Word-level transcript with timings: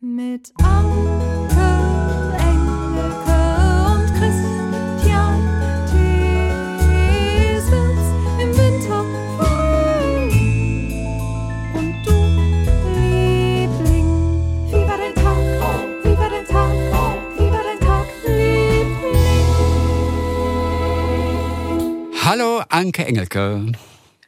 Mit 0.00 0.52
Anke, 0.62 1.58
Engelke 2.38 3.40
und 3.90 4.06
Christian 4.14 5.42
Thiesens 6.70 8.06
im 8.40 8.50
Winter 8.56 9.02
Frühling. 9.36 10.92
Und 11.74 12.06
du, 12.06 12.14
Liebling, 12.94 14.08
wie 14.68 14.86
war 14.86 14.98
dein 14.98 15.14
Tag? 15.16 15.42
Wie 16.04 16.16
war 16.16 16.30
dein 16.30 16.46
Tag? 16.46 16.72
Wie 17.34 17.50
war 17.50 17.64
dein 17.64 17.80
Tag, 17.80 18.06
Liebling? 18.24 19.26
Hallo, 22.24 22.62
Anke 22.68 23.04
Engelke. 23.04 23.72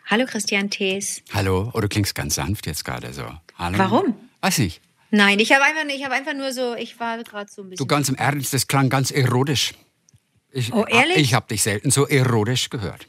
Hallo 0.06 0.26
Christian 0.26 0.68
Thees. 0.68 1.22
Hallo. 1.32 1.70
Oh, 1.72 1.80
du 1.80 1.86
klingst 1.86 2.16
ganz 2.16 2.34
sanft 2.34 2.66
jetzt 2.66 2.84
gerade 2.84 3.12
so. 3.12 3.22
Hallo. 3.56 3.78
Warum? 3.78 4.16
Weiß 4.40 4.58
nicht. 4.58 4.82
Nein, 5.10 5.38
ich 5.40 5.52
habe 5.52 5.64
einfach, 5.64 5.84
ich 5.94 6.04
habe 6.04 6.14
einfach 6.14 6.34
nur 6.34 6.52
so, 6.52 6.74
ich 6.74 6.98
war 7.00 7.22
gerade 7.24 7.50
so 7.50 7.62
ein 7.62 7.70
bisschen. 7.70 7.84
Du 7.84 7.86
ganz 7.86 8.08
im 8.08 8.14
Ernst, 8.16 8.52
das 8.54 8.66
klang 8.66 8.88
ganz 8.90 9.10
erotisch. 9.10 9.72
Ich, 10.52 10.72
Oh, 10.72 10.84
ehrlich? 10.88 11.16
Ich 11.18 11.34
habe 11.34 11.46
dich 11.48 11.62
selten 11.62 11.90
so 11.90 12.06
erotisch 12.06 12.70
gehört. 12.70 13.06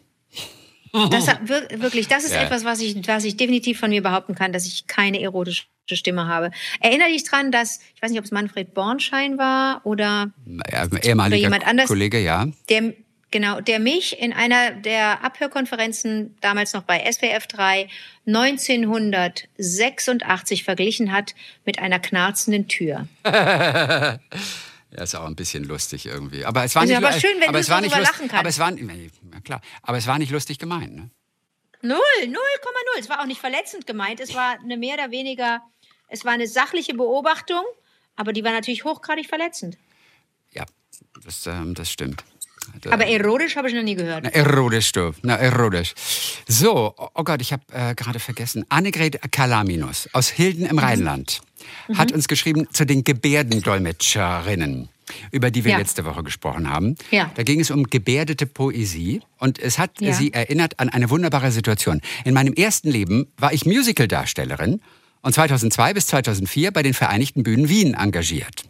das, 1.10 1.28
wirklich, 1.48 2.08
das 2.08 2.24
ist 2.26 2.34
Ja. 2.34 2.44
etwas, 2.44 2.66
was 2.66 2.80
ich, 2.82 3.08
was 3.08 3.24
ich 3.24 3.38
definitiv 3.38 3.80
von 3.80 3.90
mir 3.92 4.02
behaupten 4.04 4.36
kann, 4.36 4.52
dass 4.52 4.66
ich 4.66 4.88
keine 4.88 5.22
erotische 5.22 5.66
Stimme 5.92 6.28
habe. 6.28 6.52
Erinnere 6.80 7.10
dich 7.10 7.24
dran, 7.24 7.52
dass, 7.52 7.80
ich 7.96 8.02
weiß 8.02 8.12
nicht, 8.12 8.20
ob 8.20 8.26
es 8.26 8.32
Manfred 8.32 8.74
Bornschein 8.74 9.38
war 9.38 9.82
oder 9.86 10.32
Ja, 10.72 10.88
ehemaliger 11.04 11.38
jemand 11.42 11.66
anders? 11.68 11.88
Kollege, 11.88 12.20
ja. 12.20 12.48
der, 12.70 12.94
genau, 13.32 13.62
der 13.62 13.80
mich 13.80 14.20
in 14.20 14.34
einer 14.34 14.72
der 14.72 15.24
Abhörkonferenzen, 15.24 16.36
damals 16.42 16.74
noch 16.74 16.84
bei 16.84 17.10
SWF 17.12 17.48
3, 17.48 17.90
1986 18.28 20.64
verglichen 20.64 21.12
hat 21.12 21.34
mit 21.66 21.80
einer 21.80 21.98
knarzenden 22.00 22.68
Tür. 22.68 23.08
Ja, 24.94 25.04
ist 25.04 25.16
auch 25.16 25.26
ein 25.26 25.38
bisschen 25.38 25.64
lustig 25.64 26.06
irgendwie. 26.06 26.44
Aber 26.44 26.66
es 26.66 26.76
war 26.76 26.86
nicht, 26.86 26.98
aber 26.98 27.14
schön, 27.14 27.40
wenn 27.40 27.48
aber 27.48 27.60
du 27.60 27.60
es 27.60 27.70
war 27.70 27.80
nicht 27.80 27.98
lachen 27.98 28.28
kannst. 28.28 28.34
Aber 28.34 28.50
es 28.50 28.60
war, 28.60 28.74
ja, 28.74 29.40
klar, 29.42 29.62
aber 29.84 29.98
es 29.98 30.06
war 30.06 30.20
nicht 30.20 30.32
lustig 30.32 30.60
gemeint. 30.60 30.94
Ne? 30.94 31.10
Null, 31.82 31.98
0,0. 32.24 32.36
Es 33.00 33.08
war 33.10 33.22
auch 33.22 33.26
nicht 33.26 33.40
verletzend 33.40 33.88
gemeint. 33.88 34.20
Es 34.20 34.36
war 34.36 34.60
eine 34.60 34.76
mehr 34.76 34.96
oder 34.96 35.12
weniger, 35.12 35.62
es 36.10 36.26
war 36.26 36.34
eine 36.34 36.48
sachliche 36.48 36.94
Beobachtung, 36.94 37.64
aber 38.18 38.34
die 38.34 38.44
war 38.44 38.52
natürlich 38.52 38.84
hochgradig 38.84 39.28
verletzend. 39.28 39.78
Ja, 40.52 40.66
das, 41.24 41.48
ähm, 41.48 41.74
das 41.74 41.90
stimmt. 41.90 42.26
Aber 42.90 43.06
erotisch 43.06 43.56
habe 43.56 43.68
ich 43.70 43.74
noch 43.76 43.84
nie 43.84 43.96
gehört. 43.96 44.24
Na, 44.24 44.30
erotisch, 44.30 44.92
du. 44.92 45.14
Na, 45.24 45.36
erotisch. 45.36 45.94
So, 46.48 46.94
oh 46.98 47.08
oh 47.16 47.24
Gott, 47.24 47.42
ich 47.42 47.52
habe 47.54 47.64
äh, 47.72 47.94
gerade 47.96 48.20
vergessen. 48.20 48.66
Annegret 48.70 49.20
Kalaminus 49.32 50.08
aus 50.14 50.30
Hilden 50.30 50.64
Mhm. 50.64 50.70
im 50.70 50.80
Rheinland 50.80 51.42
hat 51.96 52.12
uns 52.12 52.28
geschrieben 52.28 52.68
zu 52.72 52.86
den 52.86 53.04
Gebärdendolmetscherinnen, 53.04 54.90
über 55.32 55.52
die 55.52 55.64
wir 55.64 55.72
Ja. 55.74 55.78
letzte 55.78 56.06
Woche 56.06 56.24
gesprochen 56.24 56.70
haben. 56.70 56.96
Ja. 57.12 57.32
Da 57.36 57.44
ging 57.44 57.60
es 57.60 57.72
um 57.72 57.84
gebärdete 57.86 58.46
Poesie 58.46 59.22
und 59.38 59.60
es 59.60 59.78
hat 59.78 60.00
Ja. 60.02 60.14
sie 60.14 60.34
erinnert 60.34 60.80
an 60.80 60.90
eine 60.90 61.10
wunderbare 61.10 61.52
Situation. 61.52 62.02
In 62.26 62.34
meinem 62.34 62.54
ersten 62.54 62.90
Leben 62.90 63.28
war 63.38 63.54
ich 63.54 63.66
Musicaldarstellerin 63.66 64.82
und 65.22 65.34
2002 65.34 65.94
bis 65.94 66.08
2004 66.08 66.72
bei 66.72 66.84
den 66.84 66.94
Vereinigten 66.94 67.44
Bühnen 67.44 67.70
Wien 67.70 67.94
engagiert. 67.94 68.64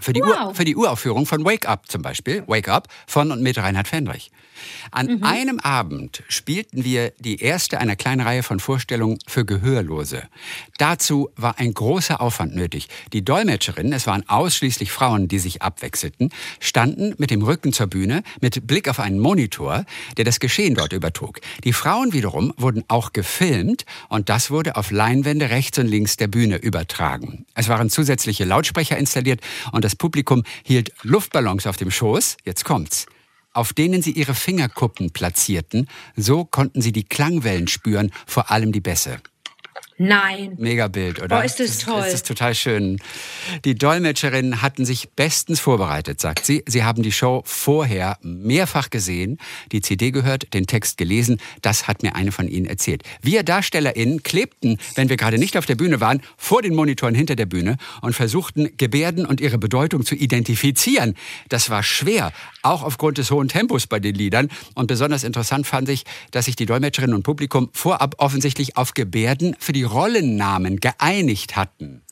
Für 0.00 0.12
die, 0.12 0.22
Ur, 0.22 0.28
Wow. 0.38 0.56
für 0.56 0.64
die 0.64 0.76
Uraufführung 0.76 1.26
von 1.26 1.44
Wake 1.44 1.66
Up 1.68 1.88
zum 1.88 2.02
Beispiel, 2.02 2.42
Wake 2.46 2.68
Up 2.68 2.88
von 3.06 3.30
und 3.30 3.42
mit 3.42 3.58
Reinhard 3.58 3.88
Fendrich. 3.88 4.30
An 4.90 5.06
Mhm. 5.18 5.22
einem 5.24 5.60
Abend 5.60 6.22
spielten 6.28 6.82
wir 6.84 7.12
die 7.18 7.40
erste 7.42 7.78
einer 7.78 7.94
kleinen 7.94 8.22
Reihe 8.22 8.42
von 8.42 8.58
Vorstellungen 8.58 9.18
für 9.26 9.44
Gehörlose. 9.44 10.22
Dazu 10.78 11.30
war 11.36 11.58
ein 11.58 11.74
großer 11.74 12.20
Aufwand 12.20 12.54
nötig. 12.56 12.88
Die 13.12 13.24
Dolmetscherinnen, 13.24 13.92
es 13.92 14.06
waren 14.06 14.26
ausschließlich 14.28 14.90
Frauen, 14.92 15.28
die 15.28 15.38
sich 15.38 15.60
abwechselten, 15.62 16.30
standen 16.60 17.14
mit 17.18 17.30
dem 17.30 17.42
Rücken 17.42 17.72
zur 17.72 17.86
Bühne, 17.86 18.22
mit 18.40 18.66
Blick 18.66 18.88
auf 18.88 18.98
einen 18.98 19.18
Monitor, 19.18 19.84
der 20.16 20.24
das 20.24 20.40
Geschehen 20.40 20.74
dort 20.74 20.92
übertrug. 20.92 21.40
Die 21.64 21.72
Frauen 21.74 22.12
wiederum 22.14 22.52
wurden 22.56 22.84
auch 22.88 23.12
gefilmt 23.12 23.84
und 24.08 24.28
das 24.30 24.50
wurde 24.50 24.76
auf 24.76 24.90
Leinwände 24.90 25.50
rechts 25.50 25.78
und 25.78 25.86
links 25.86 26.16
der 26.16 26.28
Bühne 26.28 26.56
übertragen. 26.56 27.44
Es 27.54 27.68
waren 27.68 27.90
zusätzliche 27.90 28.44
Lautsprecher 28.44 28.96
installiert 28.96 29.40
und 29.72 29.84
das 29.86 29.94
Publikum 29.94 30.42
hielt 30.64 30.92
Luftballons 31.02 31.64
auf 31.68 31.76
dem 31.76 31.92
Schoß. 31.92 32.38
Jetzt 32.44 32.64
kommt's 32.64 33.06
auf 33.52 33.72
denen 33.72 34.02
sie 34.02 34.10
ihre 34.10 34.34
Fingerkuppen 34.34 35.12
platzierten. 35.12 35.88
So 36.14 36.44
konnten 36.44 36.82
sie 36.82 36.92
die 36.92 37.04
Klangwellen 37.04 37.68
spüren, 37.68 38.12
vor 38.26 38.50
allem 38.50 38.70
die 38.70 38.82
Bässe. 38.82 39.18
Nein. 39.98 40.56
Mega 40.58 40.88
Bild, 40.88 41.22
oder? 41.22 41.38
Oh, 41.38 41.42
ist 41.42 41.58
das 41.58 41.78
toll. 41.78 42.02
Das 42.02 42.12
ist 42.12 42.26
total 42.26 42.54
schön. 42.54 42.98
Die 43.64 43.74
Dolmetscherinnen 43.74 44.60
hatten 44.60 44.84
sich 44.84 45.08
bestens 45.16 45.58
vorbereitet, 45.58 46.20
sagt 46.20 46.44
sie. 46.44 46.62
Sie 46.66 46.84
haben 46.84 47.02
die 47.02 47.12
Show 47.12 47.42
vorher 47.46 48.18
mehrfach 48.20 48.90
gesehen, 48.90 49.38
die 49.72 49.80
CD 49.80 50.10
gehört, 50.10 50.52
den 50.52 50.66
Text 50.66 50.98
gelesen. 50.98 51.40
Das 51.62 51.88
hat 51.88 52.02
mir 52.02 52.14
eine 52.14 52.30
von 52.30 52.46
ihnen 52.46 52.66
erzählt. 52.66 53.04
Wir 53.22 53.42
DarstellerInnen 53.42 54.22
klebten, 54.22 54.78
wenn 54.96 55.08
wir 55.08 55.16
gerade 55.16 55.38
nicht 55.38 55.56
auf 55.56 55.64
der 55.64 55.76
Bühne 55.76 55.98
waren, 55.98 56.20
vor 56.36 56.60
den 56.60 56.74
Monitoren 56.74 57.14
hinter 57.14 57.34
der 57.34 57.46
Bühne 57.46 57.78
und 58.02 58.14
versuchten, 58.14 58.76
Gebärden 58.76 59.24
und 59.24 59.40
ihre 59.40 59.56
Bedeutung 59.56 60.04
zu 60.04 60.14
identifizieren. 60.14 61.14
Das 61.48 61.70
war 61.70 61.82
schwer, 61.82 62.32
auch 62.62 62.82
aufgrund 62.82 63.16
des 63.16 63.30
hohen 63.30 63.48
Tempos 63.48 63.86
bei 63.86 63.98
den 63.98 64.14
Liedern. 64.14 64.48
Und 64.74 64.88
besonders 64.88 65.24
interessant 65.24 65.66
fand 65.66 65.88
ich, 65.88 66.04
dass 66.32 66.44
sich 66.44 66.56
die 66.56 66.66
Dolmetscherinnen 66.66 67.16
und 67.16 67.22
Publikum 67.22 67.70
vorab 67.72 68.16
offensichtlich 68.18 68.76
auf 68.76 68.92
Gebärden 68.92 69.56
für 69.58 69.72
die 69.72 69.85
Rollennamen 69.86 70.80
geeinigt 70.80 71.56
hatten. 71.56 72.02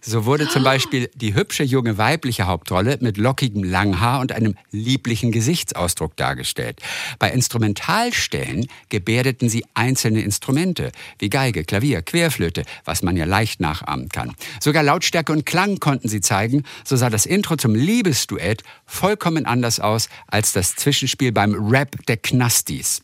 So 0.00 0.24
wurde 0.24 0.48
zum 0.48 0.64
Beispiel 0.64 1.10
die 1.14 1.34
hübsche 1.34 1.62
junge 1.62 1.98
weibliche 1.98 2.46
Hauptrolle 2.46 2.98
mit 3.00 3.16
lockigem 3.16 3.62
Langhaar 3.62 4.20
und 4.20 4.32
einem 4.32 4.54
lieblichen 4.70 5.32
Gesichtsausdruck 5.32 6.16
dargestellt. 6.16 6.80
Bei 7.18 7.30
Instrumentalstellen 7.30 8.66
gebärdeten 8.88 9.48
sie 9.48 9.64
einzelne 9.74 10.22
Instrumente, 10.22 10.92
wie 11.18 11.30
Geige, 11.30 11.64
Klavier, 11.64 12.02
Querflöte, 12.02 12.64
was 12.84 13.02
man 13.02 13.16
ja 13.16 13.24
leicht 13.24 13.60
nachahmen 13.60 14.08
kann. 14.08 14.34
Sogar 14.60 14.82
Lautstärke 14.82 15.32
und 15.32 15.46
Klang 15.46 15.78
konnten 15.78 16.08
sie 16.08 16.20
zeigen, 16.20 16.64
so 16.84 16.96
sah 16.96 17.10
das 17.10 17.26
Intro 17.26 17.56
zum 17.56 17.74
Liebesduett 17.74 18.62
vollkommen 18.86 19.46
anders 19.46 19.80
aus 19.80 20.08
als 20.26 20.52
das 20.52 20.76
Zwischenspiel 20.76 21.32
beim 21.32 21.54
Rap 21.54 21.96
der 22.06 22.16
Knastis. 22.16 23.02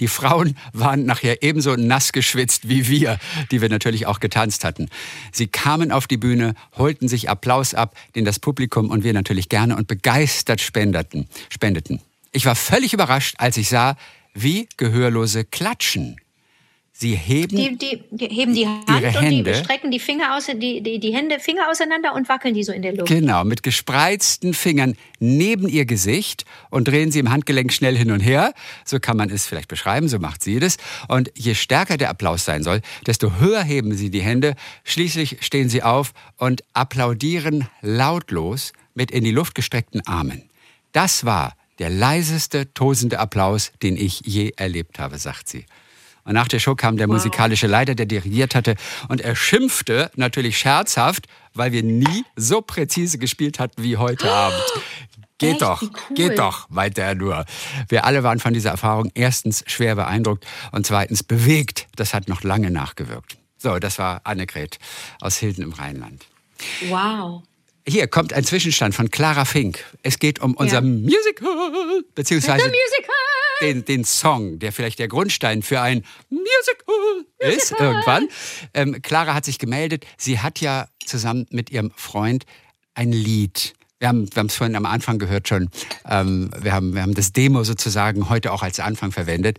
Die 0.00 0.08
Frauen 0.08 0.56
waren 0.72 1.04
nachher 1.04 1.42
ebenso 1.42 1.76
nass 1.76 2.12
geschwitzt 2.12 2.68
wie 2.68 2.88
wir, 2.88 3.18
die 3.50 3.60
wir 3.60 3.68
natürlich 3.68 4.06
auch 4.06 4.20
getanzt 4.20 4.64
hatten. 4.64 4.88
Sie 5.32 5.46
kamen 5.46 5.92
auf 5.92 6.06
die 6.06 6.16
Bühne, 6.16 6.54
holten 6.76 7.08
sich 7.08 7.28
Applaus 7.28 7.74
ab, 7.74 7.96
den 8.14 8.24
das 8.24 8.38
Publikum 8.38 8.90
und 8.90 9.04
wir 9.04 9.12
natürlich 9.12 9.48
gerne 9.48 9.76
und 9.76 9.86
begeistert 9.86 10.60
spendeten. 10.60 11.28
spendeten. 11.50 12.00
Ich 12.32 12.46
war 12.46 12.54
völlig 12.54 12.92
überrascht, 12.94 13.34
als 13.38 13.56
ich 13.56 13.68
sah, 13.68 13.96
wie 14.34 14.68
Gehörlose 14.76 15.44
klatschen. 15.44 16.16
Sie 16.94 17.16
heben 17.16 17.56
Die, 17.56 17.76
die, 17.78 18.02
die 18.10 18.26
heben 18.28 18.54
die 18.54 18.66
Hand 18.66 18.84
Ihre 18.88 19.06
und 19.08 19.22
Hände. 19.24 19.52
die 19.52 19.58
strecken 19.58 19.90
die 19.90 19.98
Finger 19.98 20.36
aus, 20.36 20.46
die, 20.46 20.82
die, 20.82 21.00
die 21.00 21.14
Hände, 21.14 21.40
Finger 21.40 21.70
auseinander 21.70 22.14
und 22.14 22.28
wackeln 22.28 22.54
die 22.54 22.62
so 22.62 22.70
in 22.72 22.82
der 22.82 22.94
Luft. 22.94 23.08
Genau, 23.08 23.44
mit 23.44 23.62
gespreizten 23.62 24.52
Fingern 24.52 24.94
neben 25.18 25.68
ihr 25.68 25.86
Gesicht 25.86 26.44
und 26.70 26.86
drehen 26.88 27.10
sie 27.10 27.18
im 27.18 27.30
Handgelenk 27.30 27.72
schnell 27.72 27.96
hin 27.96 28.10
und 28.10 28.20
her. 28.20 28.52
So 28.84 29.00
kann 29.00 29.16
man 29.16 29.30
es 29.30 29.46
vielleicht 29.46 29.68
beschreiben, 29.68 30.08
so 30.08 30.18
macht 30.18 30.44
sie 30.44 30.60
das. 30.60 30.76
Und 31.08 31.32
je 31.34 31.54
stärker 31.54 31.96
der 31.96 32.10
Applaus 32.10 32.44
sein 32.44 32.62
soll, 32.62 32.82
desto 33.06 33.36
höher 33.40 33.62
heben 33.62 33.94
sie 33.96 34.10
die 34.10 34.22
Hände. 34.22 34.54
Schließlich 34.84 35.38
stehen 35.40 35.70
sie 35.70 35.82
auf 35.82 36.12
und 36.36 36.62
applaudieren 36.74 37.68
lautlos 37.80 38.72
mit 38.94 39.10
in 39.10 39.24
die 39.24 39.30
Luft 39.32 39.54
gestreckten 39.54 40.06
Armen. 40.06 40.42
Das 40.92 41.24
war 41.24 41.56
der 41.78 41.88
leiseste, 41.88 42.72
tosende 42.74 43.18
Applaus, 43.18 43.72
den 43.82 43.96
ich 43.96 44.20
je 44.24 44.52
erlebt 44.56 44.98
habe, 44.98 45.16
sagt 45.18 45.48
sie. 45.48 45.64
Und 46.24 46.34
nach 46.34 46.48
der 46.48 46.60
Show 46.60 46.74
kam 46.74 46.96
der 46.96 47.08
musikalische 47.08 47.66
Leiter, 47.66 47.94
der 47.94 48.06
dirigiert 48.06 48.54
hatte, 48.54 48.76
und 49.08 49.20
er 49.20 49.34
schimpfte 49.34 50.10
natürlich 50.14 50.58
scherzhaft, 50.58 51.26
weil 51.54 51.72
wir 51.72 51.82
nie 51.82 52.24
so 52.36 52.60
präzise 52.60 53.18
gespielt 53.18 53.58
hatten 53.58 53.82
wie 53.82 53.96
heute 53.96 54.30
Abend. 54.30 54.62
Geht 55.38 55.54
Echt? 55.54 55.62
doch, 55.62 55.82
cool. 55.82 56.14
geht 56.14 56.38
doch, 56.38 56.70
meinte 56.70 57.00
er 57.02 57.16
nur. 57.16 57.44
Wir 57.88 58.04
alle 58.04 58.22
waren 58.22 58.38
von 58.38 58.54
dieser 58.54 58.70
Erfahrung 58.70 59.10
erstens 59.14 59.64
schwer 59.66 59.96
beeindruckt 59.96 60.46
und 60.70 60.86
zweitens 60.86 61.24
bewegt. 61.24 61.88
Das 61.96 62.14
hat 62.14 62.28
noch 62.28 62.44
lange 62.44 62.70
nachgewirkt. 62.70 63.36
So, 63.58 63.78
das 63.80 63.98
war 63.98 64.20
Annegret 64.24 64.78
aus 65.20 65.36
Hilden 65.38 65.62
im 65.64 65.72
Rheinland. 65.72 66.26
Wow. 66.88 67.42
Hier 67.86 68.06
kommt 68.06 68.32
ein 68.32 68.44
Zwischenstand 68.44 68.94
von 68.94 69.10
Clara 69.10 69.44
Fink. 69.44 69.84
Es 70.04 70.20
geht 70.20 70.38
um 70.40 70.54
unser 70.54 70.76
Ja. 70.76 70.80
Musical, 70.82 72.04
beziehungsweise 72.14 72.62
The 72.64 72.70
Musical! 72.70 73.31
Den, 73.62 73.84
den 73.84 74.04
Song, 74.04 74.58
der 74.58 74.72
vielleicht 74.72 74.98
der 74.98 75.08
Grundstein 75.08 75.62
für 75.62 75.80
ein 75.80 76.04
Musical 76.28 77.26
ist 77.38 77.72
irgendwann. 77.78 78.28
Ähm, 78.74 79.00
Clara 79.02 79.34
hat 79.34 79.44
sich 79.44 79.58
gemeldet. 79.58 80.06
Sie 80.18 80.40
hat 80.40 80.60
ja 80.60 80.88
zusammen 81.04 81.46
mit 81.50 81.70
ihrem 81.70 81.92
Freund 81.96 82.44
ein 82.94 83.12
Lied. 83.12 83.74
Wir 83.98 84.08
haben 84.08 84.28
wir 84.34 84.44
es 84.44 84.56
vorhin 84.56 84.76
am 84.76 84.86
Anfang 84.86 85.18
gehört 85.18 85.48
schon. 85.48 85.70
Ähm, 86.08 86.50
wir, 86.60 86.72
haben, 86.72 86.94
wir 86.94 87.02
haben 87.02 87.14
das 87.14 87.32
Demo 87.32 87.62
sozusagen 87.64 88.28
heute 88.28 88.52
auch 88.52 88.62
als 88.62 88.80
Anfang 88.80 89.12
verwendet. 89.12 89.58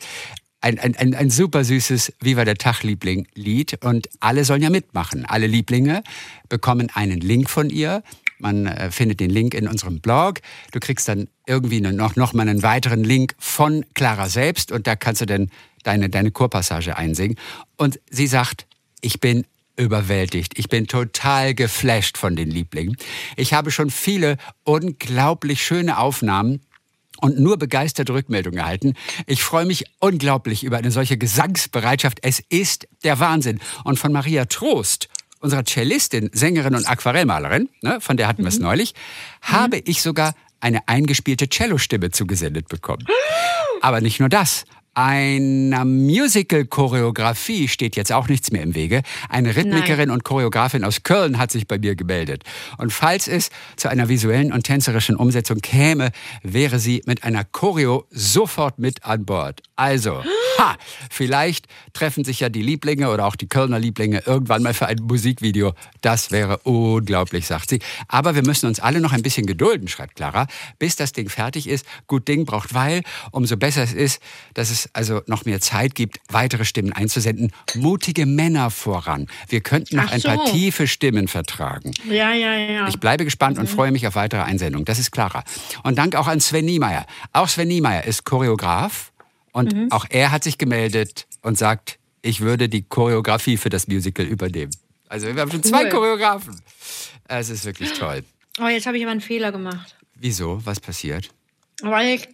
ein, 0.63 0.79
ein, 0.79 0.95
ein, 0.95 1.13
ein 1.13 1.29
super 1.29 1.63
süßes 1.63 2.13
Viva 2.21 2.45
der 2.45 2.55
Tag-Liebling-Lied 2.55 3.83
und 3.83 4.09
alle 4.21 4.45
sollen 4.45 4.61
ja 4.61 4.69
mitmachen. 4.69 5.25
Alle 5.25 5.47
Lieblinge 5.47 6.03
bekommen 6.47 6.89
einen 6.93 7.19
Link 7.19 7.49
von 7.49 7.69
ihr. 7.69 8.03
Man 8.43 8.67
äh, 8.67 8.91
findet 8.91 9.21
den 9.21 9.29
Link 9.29 9.53
in 9.53 9.67
unserem 9.67 10.01
Blog. 10.01 10.41
Du 10.71 10.79
kriegst 10.79 11.07
dann 11.07 11.29
irgendwie 11.47 11.79
noch, 11.79 12.15
noch 12.17 12.33
mal 12.33 12.47
einen 12.47 12.61
weiteren 12.61 13.03
Link 13.03 13.35
von 13.39 13.85
Clara 13.93 14.27
selbst 14.29 14.71
und 14.71 14.85
da 14.85 14.95
kannst 14.95 15.21
du 15.21 15.25
dann 15.25 15.49
deine, 15.83 16.09
deine 16.09 16.31
Chorpassage 16.31 16.97
einsingen. 16.97 17.37
Und 17.77 17.99
sie 18.09 18.27
sagt, 18.27 18.67
ich 19.01 19.21
bin 19.21 19.45
überwältigt. 19.77 20.59
Ich 20.59 20.67
bin 20.67 20.87
total 20.87 21.55
geflasht 21.55 22.17
von 22.17 22.35
den 22.35 22.51
Lieblingen. 22.51 22.97
Ich 23.37 23.53
habe 23.53 23.71
schon 23.71 23.89
viele 23.89 24.37
unglaublich 24.65 25.63
schöne 25.63 25.97
Aufnahmen 25.97 26.59
und 27.21 27.39
nur 27.39 27.57
begeisterte 27.57 28.13
Rückmeldungen 28.13 28.59
erhalten. 28.59 28.93
Ich 29.25 29.41
freue 29.41 29.65
mich 29.65 29.85
unglaublich 29.99 30.65
über 30.65 30.77
eine 30.77 30.91
solche 30.91 31.17
Gesangsbereitschaft. 31.17 32.19
Es 32.21 32.43
ist 32.49 32.87
der 33.03 33.19
Wahnsinn. 33.19 33.59
Und 33.85 33.97
von 33.97 34.11
Maria 34.11 34.45
Trost, 34.45 35.07
unserer 35.43 35.63
Cellistin, 35.65 36.29
Sängerin 36.33 36.73
und 36.75 36.87
Aquarellmalerin, 36.87 37.69
ne, 37.81 37.99
von 38.01 38.17
der 38.17 38.27
hatten 38.27 38.43
wir 38.43 38.49
es 38.49 38.57
Mhm. 38.57 38.63
neulich, 38.65 38.93
habe 39.41 39.77
ich 39.77 40.01
sogar 40.01 40.33
eine 40.61 40.87
eingespielte 40.87 41.47
Cellostimme 41.49 42.11
zugesendet 42.11 42.69
bekommen. 42.69 43.05
Aber 43.81 43.99
nicht 43.99 44.19
nur 44.21 44.29
das. 44.29 44.63
Einer 44.95 45.85
Musical-Choreografie 45.85 47.67
steht 47.67 47.95
jetzt 47.95 48.11
auch 48.11 48.27
nichts 48.27 48.51
mehr 48.51 48.61
im 48.61 48.75
Wege. 48.75 49.01
Eine 49.27 49.55
Rhythmikerin 49.55 50.11
und 50.11 50.23
Choreografin 50.23 50.83
aus 50.83 51.01
Köln 51.01 51.39
hat 51.39 51.51
sich 51.51 51.67
bei 51.67 51.79
mir 51.79 51.95
gemeldet. 51.95 52.43
Und 52.77 52.93
falls 52.93 53.27
es 53.27 53.49
zu 53.75 53.89
einer 53.89 54.07
visuellen 54.07 54.53
und 54.53 54.63
tänzerischen 54.63 55.15
Umsetzung 55.15 55.57
käme, 55.61 56.11
wäre 56.43 56.77
sie 56.79 57.01
mit 57.07 57.23
einer 57.23 57.43
Choreo 57.43 58.05
sofort 58.11 58.77
mit 58.77 59.03
an 59.03 59.25
Bord. 59.25 59.61
Also, 59.75 60.23
ha, 60.59 60.77
vielleicht 61.09 61.67
treffen 61.93 62.23
sich 62.23 62.39
ja 62.41 62.49
die 62.49 62.61
Lieblinge 62.61 63.09
oder 63.09 63.25
auch 63.25 63.35
die 63.35 63.47
Kölner 63.47 63.79
Lieblinge 63.79 64.21
irgendwann 64.25 64.61
mal 64.61 64.73
für 64.73 64.85
ein 64.85 64.97
Musikvideo. 65.01 65.73
Das 66.01 66.31
wäre 66.31 66.59
unglaublich, 66.59 67.47
sagt 67.47 67.71
sie. 67.71 67.79
Aber 68.07 68.35
wir 68.35 68.43
müssen 68.43 68.67
uns 68.67 68.79
alle 68.79 69.01
noch 69.01 69.13
ein 69.13 69.23
bisschen 69.23 69.47
gedulden, 69.47 69.87
schreibt 69.87 70.15
Clara, 70.15 70.45
bis 70.77 70.95
das 70.95 71.11
Ding 71.11 71.29
fertig 71.29 71.67
ist. 71.67 71.85
Gut 72.05 72.27
Ding 72.27 72.45
braucht 72.45 72.73
Weil. 72.73 73.01
Umso 73.31 73.57
besser 73.57 73.81
es 73.81 73.93
ist, 73.93 74.21
dass 74.53 74.69
es 74.69 74.89
also 74.93 75.21
noch 75.25 75.45
mehr 75.45 75.59
Zeit 75.59 75.95
gibt, 75.95 76.19
weitere 76.29 76.65
Stimmen 76.65 76.93
einzusenden. 76.93 77.51
Mutige 77.73 78.25
Männer 78.27 78.69
voran. 78.69 79.27
Wir 79.47 79.61
könnten 79.61 79.95
noch 79.95 80.05
Ach 80.07 80.11
ein 80.11 80.21
paar 80.21 80.45
so. 80.45 80.53
tiefe 80.53 80.87
Stimmen 80.87 81.27
vertragen. 81.27 81.93
Ja, 82.07 82.33
ja, 82.33 82.55
ja. 82.55 82.87
Ich 82.87 82.99
bleibe 82.99 83.23
gespannt 83.23 83.57
und 83.57 83.67
freue 83.69 83.91
mich 83.91 84.05
auf 84.05 84.15
weitere 84.15 84.41
Einsendungen. 84.41 84.85
Das 84.85 84.99
ist 84.99 85.11
Clara. 85.11 85.43
Und 85.83 85.97
Dank 85.97 86.15
auch 86.15 86.27
an 86.27 86.39
Sven 86.39 86.65
Niemeyer. 86.65 87.05
Auch 87.31 87.47
Sven 87.47 87.69
Niemeyer 87.69 88.03
ist 88.03 88.23
Choreograf 88.23 89.12
und 89.53 89.91
auch 89.91 90.05
er 90.09 90.31
hat 90.31 90.43
sich 90.43 90.57
gemeldet 90.57 91.25
und 91.41 91.57
sagt, 91.57 91.97
ich 92.21 92.41
würde 92.41 92.67
die 92.69 92.83
Choreografie 92.83 93.57
für 93.57 93.69
das 93.69 93.87
Musical 93.87 94.25
übernehmen. 94.25 94.71
Also 95.07 95.27
wir 95.33 95.41
haben 95.41 95.51
schon 95.51 95.63
zwei 95.63 95.83
Cool. 95.85 95.89
Choreografen. 95.91 96.59
Es 97.27 97.49
ist 97.49 97.63
wirklich 97.65 97.93
toll. 97.93 98.23
Oh, 98.59 98.67
jetzt 98.67 98.85
habe 98.85 98.97
ich 98.97 99.03
aber 99.03 99.11
einen 99.11 99.21
Fehler 99.21 99.51
gemacht. 99.51 99.95
Wieso? 100.15 100.59
Was 100.65 100.79
passiert? 100.79 101.29
Weil 101.81 102.15
ich, 102.15 102.27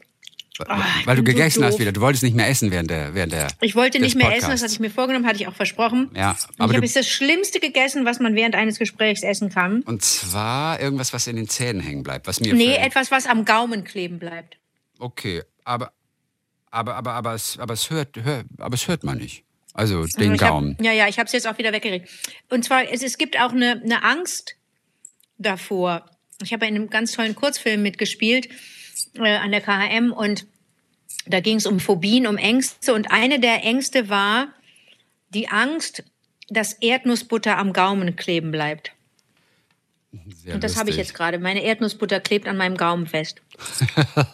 Ah, 0.68 0.84
ich 1.00 1.08
Weil 1.08 1.16
du 1.16 1.24
bin 1.24 1.32
so 1.34 1.38
gegessen 1.38 1.64
hast 1.64 1.80
wieder. 1.80 1.94
Du 1.94 2.02
wolltest 2.02 2.22
nicht 2.22 2.36
mehr 2.36 2.50
essen 2.50 2.70
während 2.70 2.90
der 2.90 3.14
während 3.16 3.32
der 3.32 3.48
ich 3.62 3.76
wollte 3.78 3.98
nicht 4.02 4.18
mehr 4.18 4.26
essen, 4.28 4.42
Podcasts. 4.42 4.56
das 4.56 4.64
hatte 4.64 4.74
ich 4.74 4.80
mir 4.82 4.90
vorgenommen, 4.92 5.26
hatte 5.26 5.38
ich 5.40 5.48
auch 5.48 5.54
versprochen. 5.56 6.12
Ja, 6.14 6.36
aber 6.58 6.72
ich 6.72 6.76
habe 6.76 6.86
jetzt 6.86 6.98
das 6.98 7.08
Schlimmste 7.08 7.62
gegessen, 7.62 8.04
was 8.04 8.20
man 8.20 8.36
während 8.36 8.56
eines 8.56 8.78
Gesprächs 8.78 9.24
essen 9.24 9.50
kann. 9.50 9.84
Und 9.84 10.04
zwar 10.04 10.82
irgendwas, 10.82 11.14
was 11.14 11.28
in 11.28 11.38
den 11.38 11.48
Zähnen 11.48 11.80
hängen 11.82 12.04
bleibt, 12.04 12.28
was 12.28 12.42
mir 12.42 12.54
Nee, 12.54 12.74
fällt. 12.74 12.88
etwas, 12.88 13.10
was 13.10 13.26
am 13.26 13.46
Gaumen 13.46 13.86
kleben 13.86 14.20
bleibt. 14.20 14.58
Okay, 15.00 15.44
aber 15.64 15.94
aber 16.72 16.96
aber 16.96 17.14
aber 17.14 17.34
es 17.34 17.58
aber 17.60 17.74
es 17.74 17.90
hört, 17.90 18.16
hör, 18.24 18.44
aber 18.58 18.76
es 18.76 18.88
hört 18.88 19.04
man 19.04 19.18
nicht. 19.18 19.44
Also 19.74 20.06
den 20.06 20.34
Ich 20.36 20.42
hab- 20.42 20.50
Gaumen. 20.50 20.78
ja, 20.82 20.92
ja, 20.92 21.08
ich 21.08 21.20
habe 21.20 21.28
es 21.28 21.32
jetzt 21.32 21.48
auch 21.48 21.58
wieder 21.58 21.72
weggekriegt. 21.72 22.10
Und 22.50 22.66
zwar, 22.66 22.92
es, 22.92 23.02
es 23.04 23.18
gibt 23.18 23.40
auch 23.40 23.52
eine, 23.52 23.82
eine 23.84 24.04
Angst 24.04 24.56
davor. 25.38 26.10
Ich 26.44 26.52
habe 26.54 26.66
in 26.66 26.76
einem 26.76 26.90
ganz 26.90 27.12
tollen 27.14 27.36
Kurzfilm 27.36 27.82
mitgespielt 27.82 28.50
äh, 29.16 29.36
an 29.38 29.52
der 29.52 29.62
KHM 29.62 30.12
und 30.12 30.46
da 31.28 31.40
ging 31.40 31.58
es 31.58 31.66
um 31.66 31.80
Phobien, 31.80 32.28
um 32.28 32.38
Ängste. 32.38 32.94
Und 32.94 33.12
eine 33.12 33.40
der 33.40 33.64
Ängste 33.64 34.10
war 34.10 34.48
die 35.30 35.48
Angst, 35.50 36.04
dass 36.50 36.74
Erdnussbutter 36.74 37.58
am 37.58 37.72
Gaumen 37.72 38.16
kleben 38.16 38.52
bleibt. 38.52 38.92
Sehr 40.44 40.56
Und 40.56 40.64
das 40.64 40.78
habe 40.78 40.90
ich 40.90 40.98
jetzt 40.98 41.14
gerade. 41.14 41.38
Meine 41.38 41.62
Erdnussbutter 41.64 42.20
klebt 42.20 42.48
an 42.48 42.58
meinem 42.58 42.76
Gaumen 42.76 43.06
fest. 43.06 43.42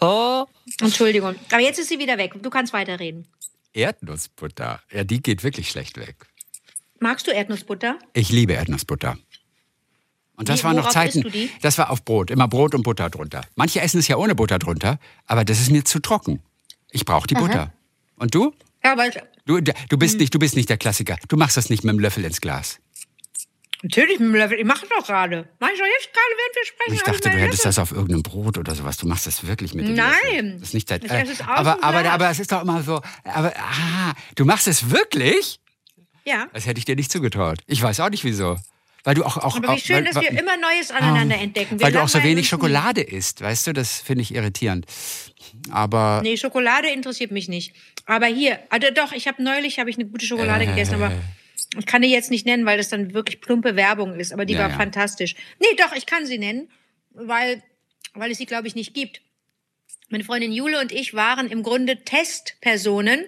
Entschuldigung. 0.80 1.34
Aber 1.50 1.60
jetzt 1.60 1.78
ist 1.78 1.88
sie 1.88 1.98
wieder 1.98 2.18
weg. 2.18 2.34
Du 2.42 2.50
kannst 2.50 2.72
weiterreden. 2.72 3.26
Erdnussbutter. 3.72 4.80
Ja, 4.92 5.04
die 5.04 5.22
geht 5.22 5.42
wirklich 5.44 5.68
schlecht 5.70 5.96
weg. 5.98 6.26
Magst 6.98 7.26
du 7.26 7.30
Erdnussbutter? 7.30 7.98
Ich 8.14 8.30
liebe 8.30 8.54
Erdnussbutter. 8.54 9.18
Und 10.36 10.48
das 10.48 10.60
Wie- 10.60 10.64
waren 10.64 10.76
noch 10.76 10.88
Zeiten, 10.90 11.22
du 11.22 11.30
die? 11.30 11.50
das 11.62 11.78
war 11.78 11.90
auf 11.90 12.04
Brot, 12.04 12.30
immer 12.30 12.46
Brot 12.48 12.74
und 12.74 12.82
Butter 12.82 13.08
drunter. 13.10 13.42
Manche 13.54 13.80
essen 13.80 13.98
es 14.00 14.08
ja 14.08 14.16
ohne 14.16 14.34
Butter 14.34 14.58
drunter, 14.58 14.98
aber 15.26 15.44
das 15.44 15.60
ist 15.60 15.70
mir 15.70 15.84
zu 15.84 15.98
trocken. 16.00 16.40
Ich 16.90 17.04
brauche 17.04 17.26
die 17.26 17.34
Butter. 17.34 17.72
Und 18.16 18.34
du? 18.34 18.52
Ja, 18.84 18.96
weil 18.96 19.10
Du, 19.46 19.60
du, 19.60 19.72
Hm. 19.72 19.98
bist 19.98 20.18
nicht, 20.18 20.34
du 20.34 20.38
bist 20.38 20.56
nicht 20.56 20.68
der 20.68 20.76
Klassiker. 20.76 21.16
Du 21.28 21.36
machst 21.36 21.56
das 21.56 21.70
nicht 21.70 21.84
mit 21.84 21.92
dem 21.94 22.00
Löffel 22.00 22.24
ins 22.24 22.40
Glas. 22.40 22.78
Natürlich 23.82 24.18
mit 24.18 24.28
dem 24.28 24.34
Löffel. 24.34 24.58
Ich 24.58 24.64
mache 24.64 24.86
doch 24.88 25.06
gerade. 25.06 25.48
Mach 25.58 25.68
ich 25.70 25.78
doch 25.78 25.86
jetzt 25.86 26.12
gerade, 26.12 26.32
während 26.36 26.56
wir 26.56 26.66
sprechen. 26.66 26.94
Ich 26.94 27.02
dachte, 27.02 27.20
du 27.20 27.28
hättest 27.28 27.64
Löffel. 27.64 27.68
das 27.68 27.78
auf 27.78 27.92
irgendeinem 27.92 28.22
Brot 28.22 28.58
oder 28.58 28.74
sowas. 28.74 28.96
Du 28.96 29.06
machst 29.06 29.26
das 29.26 29.46
wirklich 29.46 29.74
mit 29.74 29.86
dem 29.86 29.94
Nein. 29.94 30.12
Löffel. 30.24 30.52
Das 30.54 30.68
ist 30.68 30.74
nicht 30.74 30.90
dein, 30.90 31.02
äh, 31.02 31.26
aber, 31.46 31.82
aber, 31.84 32.10
aber 32.10 32.30
es 32.30 32.40
ist 32.40 32.50
doch 32.52 32.62
immer 32.62 32.82
so. 32.82 33.00
Aber 33.24 33.52
ah, 33.56 34.14
du 34.34 34.44
machst 34.44 34.66
es 34.66 34.90
wirklich? 34.90 35.60
Ja. 36.24 36.48
Das 36.52 36.66
hätte 36.66 36.78
ich 36.78 36.84
dir 36.84 36.96
nicht 36.96 37.12
zugetraut. 37.12 37.58
Ich 37.66 37.80
weiß 37.82 38.00
auch 38.00 38.10
nicht 38.10 38.24
wieso. 38.24 38.56
Weil 39.04 39.14
du 39.14 39.24
auch. 39.24 39.36
auch 39.36 39.56
Aber 39.56 39.68
auch, 39.68 39.76
wie 39.76 39.80
schön, 39.80 39.96
weil, 39.96 40.04
dass 40.04 40.14
wir 40.16 40.30
weil, 40.30 40.38
immer 40.38 40.56
Neues 40.56 40.90
aneinander 40.90 41.36
entdecken. 41.38 41.78
Wir 41.78 41.86
weil 41.86 41.92
du 41.92 42.02
auch 42.02 42.08
so 42.08 42.22
wenig 42.24 42.48
Schokolade 42.48 43.02
isst, 43.02 43.40
weißt 43.40 43.68
du? 43.68 43.72
Das 43.72 44.00
finde 44.00 44.22
ich 44.22 44.34
irritierend. 44.34 44.86
Aber. 45.70 46.20
Nee, 46.24 46.36
Schokolade 46.36 46.88
interessiert 46.88 47.30
mich 47.30 47.46
nicht. 47.48 47.72
Aber 48.06 48.26
hier, 48.26 48.58
also 48.70 48.88
doch, 48.92 49.12
ich 49.12 49.28
habe 49.28 49.42
neulich 49.42 49.78
habe 49.78 49.90
ich 49.90 49.96
eine 49.96 50.06
gute 50.06 50.26
Schokolade 50.26 50.64
Äh. 50.64 50.66
gegessen, 50.68 50.94
aber 50.94 51.12
ich 51.78 51.86
kann 51.86 52.02
die 52.02 52.08
jetzt 52.10 52.30
nicht 52.30 52.46
nennen, 52.46 52.64
weil 52.66 52.76
das 52.78 52.88
dann 52.88 53.12
wirklich 53.14 53.40
plumpe 53.40 53.76
Werbung 53.76 54.18
ist. 54.18 54.32
Aber 54.32 54.44
die 54.44 54.54
Ja, 54.54 54.60
war 54.60 54.70
ja. 54.70 54.76
fantastisch. 54.76 55.34
Nee, 55.58 55.76
doch, 55.78 55.94
ich 55.94 56.06
kann 56.06 56.26
sie 56.26 56.38
nennen, 56.38 56.68
weil, 57.12 57.62
weil 58.14 58.30
es 58.30 58.38
sie, 58.38 58.46
glaube 58.46 58.66
ich, 58.68 58.74
nicht 58.74 58.94
gibt. 58.94 59.20
Meine 60.08 60.24
Freundin 60.24 60.52
Jule 60.52 60.80
und 60.80 60.92
ich 60.92 61.14
waren 61.14 61.48
im 61.50 61.62
Grunde 61.62 62.04
Testpersonen, 62.04 63.24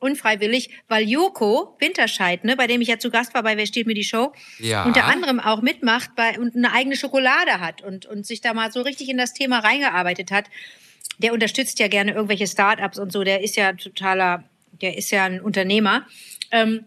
unfreiwillig, 0.00 0.70
weil 0.88 1.08
Joko 1.08 1.76
Winterscheid, 1.80 2.44
ne, 2.44 2.56
bei 2.56 2.66
dem 2.66 2.80
ich 2.80 2.88
ja 2.88 2.98
zu 2.98 3.10
Gast 3.10 3.34
war 3.34 3.42
bei 3.42 3.56
Wer 3.56 3.66
steht 3.66 3.86
mir 3.86 3.94
die 3.94 4.04
Show, 4.04 4.32
Ja. 4.58 4.84
unter 4.84 5.04
anderem 5.06 5.40
auch 5.40 5.60
mitmacht 5.62 6.10
bei, 6.16 6.38
und 6.38 6.54
eine 6.54 6.72
eigene 6.72 6.96
Schokolade 6.96 7.58
hat 7.60 7.82
und, 7.82 8.06
und 8.06 8.24
sich 8.26 8.40
da 8.40 8.54
mal 8.54 8.70
so 8.70 8.82
richtig 8.82 9.08
in 9.08 9.16
das 9.18 9.34
Thema 9.34 9.58
reingearbeitet 9.60 10.30
hat. 10.30 10.46
Der 11.18 11.32
unterstützt 11.32 11.78
ja 11.80 11.88
gerne 11.88 12.12
irgendwelche 12.12 12.46
Startups 12.46 12.98
und 12.98 13.10
so, 13.12 13.24
der 13.24 13.42
ist 13.42 13.56
ja 13.56 13.72
totaler, 13.72 14.44
der 14.82 14.96
ist 14.96 15.10
ja 15.10 15.24
ein 15.24 15.40
Unternehmer. 15.40 16.06
Ähm, 16.52 16.84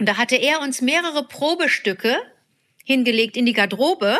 und 0.00 0.06
da 0.06 0.16
hatte 0.16 0.34
er 0.36 0.62
uns 0.62 0.80
mehrere 0.80 1.24
Probestücke 1.24 2.16
hingelegt 2.84 3.36
in 3.36 3.44
die 3.44 3.52
Garderobe 3.52 4.18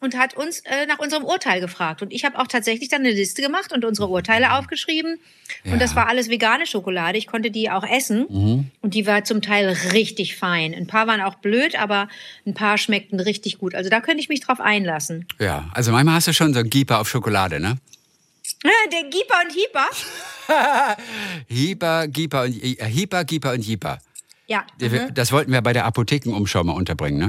und 0.00 0.18
hat 0.18 0.34
uns 0.34 0.60
äh, 0.60 0.84
nach 0.86 0.98
unserem 0.98 1.24
Urteil 1.24 1.60
gefragt. 1.60 2.02
Und 2.02 2.12
ich 2.12 2.26
habe 2.26 2.38
auch 2.38 2.46
tatsächlich 2.46 2.90
dann 2.90 3.00
eine 3.00 3.12
Liste 3.12 3.40
gemacht 3.40 3.72
und 3.72 3.86
unsere 3.86 4.08
Urteile 4.08 4.52
aufgeschrieben. 4.52 5.18
Ja. 5.64 5.72
Und 5.72 5.80
das 5.80 5.96
war 5.96 6.08
alles 6.08 6.28
vegane 6.28 6.66
Schokolade. 6.66 7.16
Ich 7.16 7.26
konnte 7.26 7.50
die 7.50 7.70
auch 7.70 7.88
essen. 7.88 8.26
Und 8.82 8.94
die 8.94 9.06
war 9.06 9.24
zum 9.24 9.40
Teil 9.40 9.74
richtig 9.92 10.36
fein. 10.36 10.74
Ein 10.74 10.86
paar 10.86 11.06
waren 11.06 11.22
auch 11.22 11.36
blöd, 11.36 11.74
aber 11.76 12.08
ein 12.44 12.52
paar 12.52 12.76
schmeckten 12.76 13.18
richtig 13.18 13.58
gut. 13.58 13.74
Also 13.74 13.88
da 13.88 14.00
könnte 14.00 14.20
ich 14.20 14.28
mich 14.28 14.40
drauf 14.40 14.60
einlassen. 14.60 15.26
Ja, 15.38 15.70
also 15.72 15.90
manchmal 15.92 16.16
hast 16.16 16.28
du 16.28 16.34
schon 16.34 16.52
so 16.52 16.60
einen 16.60 16.68
Gieper 16.68 17.00
auf 17.00 17.08
Schokolade, 17.08 17.60
ne? 17.60 17.78
Der 18.92 19.08
Gieper 19.08 19.36
und 19.42 19.52
Hieper. 19.52 20.96
Hieper, 21.48 22.08
Gieper 22.08 22.42
und 22.42 22.62
äh, 22.62 22.84
Hieper, 22.84 23.24
Gieper 23.24 23.52
und 23.52 23.62
Jeeper. 23.62 23.98
Ja, 24.52 24.66
mhm. 24.82 25.14
Das 25.14 25.32
wollten 25.32 25.50
wir 25.50 25.62
bei 25.62 25.72
der 25.72 25.86
Apothekenumschau 25.86 26.62
mal 26.62 26.74
unterbringen, 26.74 27.18
ne? 27.18 27.28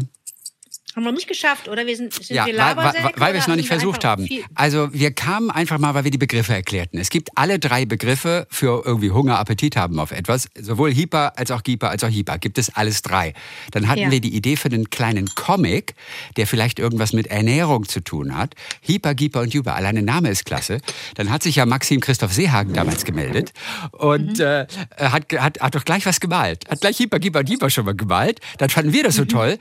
Haben 0.95 1.03
wir 1.03 1.12
nicht 1.12 1.27
geschafft, 1.27 1.67
oder? 1.67 1.85
Wir 1.88 1.95
sind, 1.97 2.13
sind 2.13 2.29
Ja, 2.35 2.45
wir 2.45 2.57
weil, 2.57 2.75
weil, 2.75 3.12
weil 3.15 3.33
wir 3.33 3.39
es 3.39 3.47
noch 3.47 3.55
nicht 3.55 3.67
versucht 3.67 4.05
haben. 4.05 4.27
Also 4.55 4.93
wir 4.93 5.12
kamen 5.12 5.50
einfach 5.51 5.79
mal, 5.79 5.93
weil 5.93 6.03
wir 6.03 6.12
die 6.12 6.17
Begriffe 6.17 6.53
erklärten. 6.53 6.97
Es 7.00 7.09
gibt 7.09 7.29
alle 7.35 7.57
drei 7.59 7.85
Begriffe 7.85 8.47
für 8.51 8.83
irgendwie 8.85 9.12
Hunger, 9.12 9.39
Appetit 9.39 9.75
haben 9.75 10.00
auf 10.00 10.12
etwas. 10.12 10.50
Sowohl 10.59 10.93
Hyper 10.93 11.38
als 11.38 11.51
auch 11.51 11.63
Gieper 11.63 11.89
als 11.89 12.03
auch 12.03 12.09
Hyper. 12.09 12.38
Gibt 12.38 12.57
es 12.57 12.75
alles 12.75 13.01
drei. 13.01 13.33
Dann 13.71 13.88
hatten 13.88 14.01
Ja. 14.01 14.12
wir 14.12 14.21
die 14.21 14.35
Idee 14.35 14.55
für 14.55 14.67
einen 14.69 14.89
kleinen 14.89 15.27
Comic, 15.35 15.95
der 16.38 16.47
vielleicht 16.47 16.79
irgendwas 16.79 17.13
mit 17.13 17.27
Ernährung 17.27 17.88
zu 17.88 18.01
tun 18.01 18.38
hat. 18.38 18.53
Hyper, 18.81 19.13
Gieper 19.15 19.41
und 19.41 19.53
Juber. 19.53 19.75
Allein 19.75 19.95
der 19.95 20.03
Name 20.03 20.29
ist 20.29 20.45
klasse. 20.45 20.79
Dann 21.15 21.29
hat 21.31 21.43
sich 21.43 21.55
ja 21.55 21.65
Maxim 21.65 22.00
Christoph 22.01 22.33
Seehagen 22.33 22.73
damals 22.73 23.05
gemeldet 23.05 23.51
und 23.91 24.38
Mhm. 24.38 24.45
äh, 24.45 24.67
hat, 24.97 25.25
hat, 25.33 25.59
hat 25.62 25.75
doch 25.75 25.85
gleich 25.85 26.05
was 26.05 26.19
gemalt. 26.19 26.69
Hat 26.69 26.81
gleich 26.81 27.00
Hyper, 27.00 27.19
Gieper 27.19 27.39
und 27.39 27.50
Juber 27.50 27.69
schon 27.69 27.85
mal 27.85 27.95
gemalt. 27.95 28.39
Dann 28.57 28.69
fanden 28.69 28.93
wir 28.93 29.03
das 29.03 29.15
Mhm. 29.15 29.19
so 29.21 29.25
toll. 29.25 29.57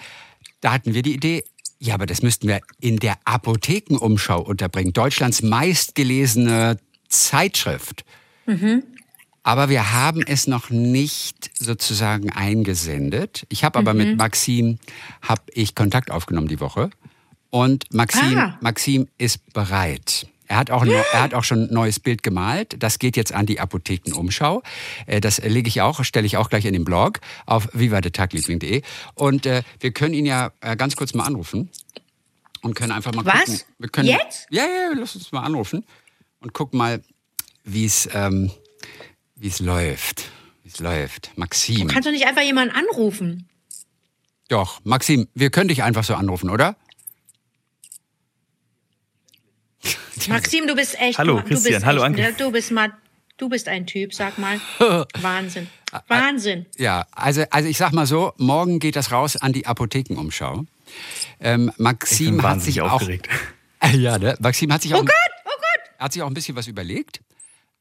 Da 0.63 0.73
hatten 0.73 0.95
wir 0.95 1.03
die 1.03 1.13
Idee, 1.15 1.45
ja, 1.79 1.95
aber 1.95 2.07
das 2.07 2.23
müssten 2.23 2.49
wir 2.49 2.61
in 2.81 2.99
der 2.99 3.17
Apothekenumschau 3.25 4.41
unterbringen. 4.41 4.93
Deutschlands 4.95 5.43
meistgelesene 5.43 6.79
Zeitschrift. 7.09 8.05
Aber 9.43 9.69
wir 9.69 9.93
haben 9.93 10.23
es 10.23 10.47
noch 10.47 10.71
nicht 10.71 11.51
sozusagen 11.59 12.31
eingesendet. 12.31 13.45
Ich 13.49 13.65
habe 13.65 13.79
aber 13.79 13.93
mit 13.93 14.17
Maxim 14.17 14.79
hab 15.21 15.51
ich 15.53 15.75
Kontakt 15.75 16.11
aufgenommen 16.13 16.49
die 16.49 16.61
Woche. 16.61 16.91
Und 17.51 17.93
Maxim, 17.93 18.39
Ah. 18.39 18.57
Maxim 18.61 19.09
ist 19.19 19.53
bereit. 19.53 20.27
Er 20.53 20.59
hat, 20.59 20.71
auch, 20.71 20.85
er 20.85 21.23
hat 21.23 21.33
auch 21.33 21.45
schon 21.45 21.63
ein 21.63 21.73
neues 21.73 21.99
Bild 21.99 22.23
gemalt. 22.23 22.77
Das 22.79 22.99
geht 22.99 23.17
jetzt 23.17 23.33
an 23.33 23.47
die 23.47 23.59
Apothekenumschau. 23.59 24.63
Äh, 25.07 25.23
Das 25.23 25.39
lege 25.39 25.67
ich 25.67 25.81
auch, 25.81 26.05
stelle 26.05 26.27
ich 26.27 26.37
auch 26.37 26.51
gleich 26.51 26.67
in 26.67 26.75
den 26.75 26.85
Blog 26.85 27.21
auf 27.47 27.71
vivadetagliebling.de. 27.73 28.83
Und 29.15 29.47
äh, 29.47 29.63
wir 29.81 29.93
können 29.93 30.13
ihn 30.13 30.27
ja 30.27 30.53
äh, 30.61 30.77
ganz 30.77 30.95
kurz 30.95 31.15
mal 31.15 31.25
anrufen 31.25 31.71
und 32.61 32.75
können 32.75 32.93
einfach 32.93 33.15
mal 33.15 33.25
Was? 33.25 33.47
gucken. 33.47 33.61
Wir 33.79 33.89
können, 33.89 34.09
Jetzt? 34.09 34.47
Ja, 34.51 34.65
ja, 34.65 34.93
lass 34.95 35.17
uns 35.17 35.33
mal 35.33 35.41
anrufen 35.41 35.87
und 36.41 36.53
gucken 36.53 36.77
mal, 36.77 37.03
wie 37.65 37.87
es 37.87 38.07
ähm, 38.13 38.51
wie 39.37 39.49
es 39.49 39.59
läuft. 39.59 40.25
Wie 40.65 40.69
es 40.69 40.81
läuft. 40.81 41.31
Maxim. 41.37 41.89
Kannst 41.89 42.07
du 42.07 42.13
nicht 42.13 42.27
einfach 42.27 42.43
jemanden 42.43 42.75
anrufen? 42.75 43.49
Doch, 44.49 44.81
Maxim, 44.85 45.29
wir 45.35 45.49
können 45.49 45.69
dich 45.69 45.83
einfach 45.83 46.05
so 46.05 46.15
anrufen, 46.15 46.51
oder? 46.51 46.77
Maxim, 50.29 50.67
du 50.67 50.75
bist 50.75 50.99
echt. 51.01 51.19
Hallo, 51.19 51.37
du 51.41 51.45
Christian. 51.45 51.75
Bist 51.75 51.87
Hallo, 51.87 52.03
Anke. 52.03 52.21
ne? 52.23 52.33
Du 52.33 52.51
bist 52.51 52.71
mal. 52.71 52.93
Du 53.39 53.49
bist 53.49 53.67
ein 53.69 53.87
Typ, 53.87 54.15
sag 54.15 54.39
mal. 54.39 54.61
Wahnsinn. 55.21 55.69
Wahnsinn. 56.07 56.67
Ja, 56.77 57.07
also, 57.13 57.43
also 57.51 57.69
ich 57.69 57.77
sag 57.77 57.93
mal 57.93 58.07
so, 58.07 58.33
morgen 58.37 58.79
geht 58.79 58.95
das 58.95 59.11
raus 59.11 59.37
an 59.37 59.53
die 59.53 59.67
Apothekenumschau. 59.67 60.65
Ähm, 61.41 61.69
Ich 61.71 61.77
bin 61.77 61.83
Maxim 61.85 62.43
hat 62.43 62.61
sich 62.63 62.81
auch, 62.83 62.93
aufgeregt. 62.93 63.29
ja, 63.95 64.19
ne? 64.19 64.37
Maxim 64.41 64.73
hat 64.73 64.83
sich 64.83 64.95
auch, 64.95 65.01
Oh 65.01 65.05
Gott, 65.05 65.15
oh 65.47 65.51
Gott. 65.51 65.99
hat 65.99 66.13
sich 66.13 66.23
auch 66.23 66.29
ein 66.29 66.35
bisschen 66.35 66.55
was 66.57 66.67
überlegt, 66.69 67.21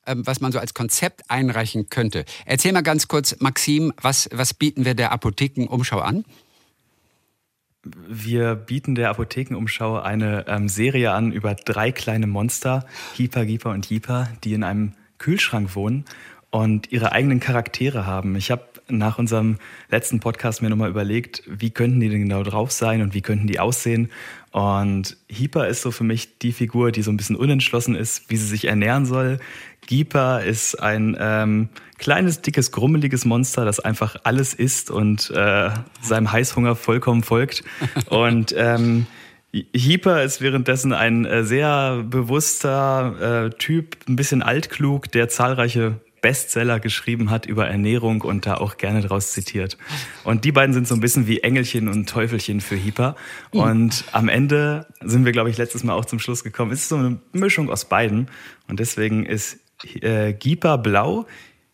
ähm, 0.08 0.26
was 0.26 0.42
man 0.42 0.52
so 0.52 0.60
als 0.60 0.74
Konzept 0.74 1.30
einreichen 1.30 1.90
könnte. 1.90 2.26
Erzähl 2.46 2.72
mal 2.74 2.82
ganz 2.82 3.08
kurz, 3.08 3.36
Maxim, 3.40 3.94
was, 4.02 4.30
was 4.32 4.54
bieten 4.54 4.84
wir 4.84 4.96
der 4.96 5.12
Apothekenumschau 5.12 6.00
an? 6.00 6.26
Wir 7.84 8.54
bieten 8.54 8.94
der 8.94 9.10
Apothekenumschau 9.10 10.00
eine 10.00 10.46
ähm, 10.48 10.70
Serie 10.70 11.12
an 11.14 11.32
über 11.32 11.56
drei 11.56 11.92
kleine 11.92 12.28
Monster, 12.28 12.86
Hieper, 13.16 13.46
Gieper 13.46 13.72
und 13.72 13.90
Jeeper, 13.90 14.28
die 14.44 14.54
in 14.54 14.64
einem 14.64 14.94
Kühlschrank 15.18 15.76
wohnen 15.76 16.06
und 16.52 16.92
ihre 16.92 17.12
eigenen 17.12 17.40
Charaktere 17.40 18.06
haben. 18.06 18.36
Ich 18.36 18.52
habe 18.52 18.66
nach 18.88 19.18
unserem 19.18 19.58
letzten 19.90 20.20
Podcast 20.20 20.62
mir 20.62 20.70
nochmal 20.70 20.90
überlegt, 20.90 21.44
wie 21.48 21.72
könnten 21.72 22.00
die 22.00 22.10
denn 22.10 22.24
genau 22.24 22.44
drauf 22.44 22.72
sein 22.72 23.02
und 23.02 23.14
wie 23.14 23.22
könnten 23.22 23.48
die 23.48 23.60
aussehen. 23.60 24.12
Und 24.52 25.18
Hieper 25.30 25.68
ist 25.68 25.82
so 25.82 25.92
für 25.92 26.04
mich 26.04 26.38
die 26.40 26.52
Figur, 26.52 26.92
die 26.92 27.02
so 27.02 27.10
ein 27.10 27.18
bisschen 27.18 27.38
unentschlossen 27.38 27.96
ist, 27.96 28.30
wie 28.30 28.38
sie 28.38 28.48
sich 28.48 28.66
ernähren 28.66 29.06
soll. 29.06 29.40
Gieper 29.88 30.44
ist 30.44 30.76
ein 30.76 31.18
ähm, 31.20 31.70
kleines, 31.98 32.42
dickes, 32.42 32.72
grummeliges 32.72 33.26
Monster, 33.26 33.66
das 33.66 33.80
einfach 33.80 34.16
alles 34.24 34.54
isst 34.54 34.92
und 34.92 35.30
äh, 35.32 35.70
seinem 36.02 36.32
Heißhunger 36.32 36.76
vollkommen 36.76 37.24
folgt. 37.24 37.64
Und 38.10 38.54
ähm, 38.58 39.08
Hieper 39.52 40.24
ist 40.24 40.42
währenddessen 40.42 40.94
ein 40.94 41.26
äh, 41.26 41.44
sehr 41.44 42.04
bewusster 42.04 43.48
äh, 43.48 43.50
Typ, 43.58 43.98
ein 44.08 44.16
bisschen 44.16 44.42
altklug, 44.42 45.12
der 45.12 45.28
zahlreiche 45.28 46.00
Bestseller 46.22 46.80
geschrieben 46.80 47.32
hat 47.32 47.48
über 47.48 47.68
Ernährung 47.68 48.22
und 48.22 48.46
da 48.46 48.56
auch 48.56 48.78
gerne 48.78 49.02
draus 49.02 49.34
zitiert. 49.34 49.78
Und 50.24 50.46
die 50.46 50.52
beiden 50.52 50.74
sind 50.74 50.88
so 50.88 50.94
ein 50.96 51.02
bisschen 51.02 51.28
wie 51.28 51.40
Engelchen 51.40 51.88
und 51.88 52.08
Teufelchen 52.08 52.62
für 52.62 52.76
Hieper. 52.76 53.16
Und 53.52 54.06
am 54.12 54.30
Ende 54.30 54.86
sind 55.02 55.26
wir, 55.26 55.32
glaube 55.32 55.50
ich, 55.50 55.58
letztes 55.58 55.84
Mal 55.84 55.94
auch 55.94 56.06
zum 56.06 56.20
Schluss 56.20 56.44
gekommen. 56.44 56.72
Es 56.72 56.82
ist 56.82 56.90
so 56.90 56.98
eine 56.98 57.20
Mischung 57.34 57.70
aus 57.70 57.86
beiden. 57.86 58.30
Und 58.68 58.80
deswegen 58.80 59.26
ist 59.26 59.60
äh, 60.02 60.34
blau, 60.78 61.26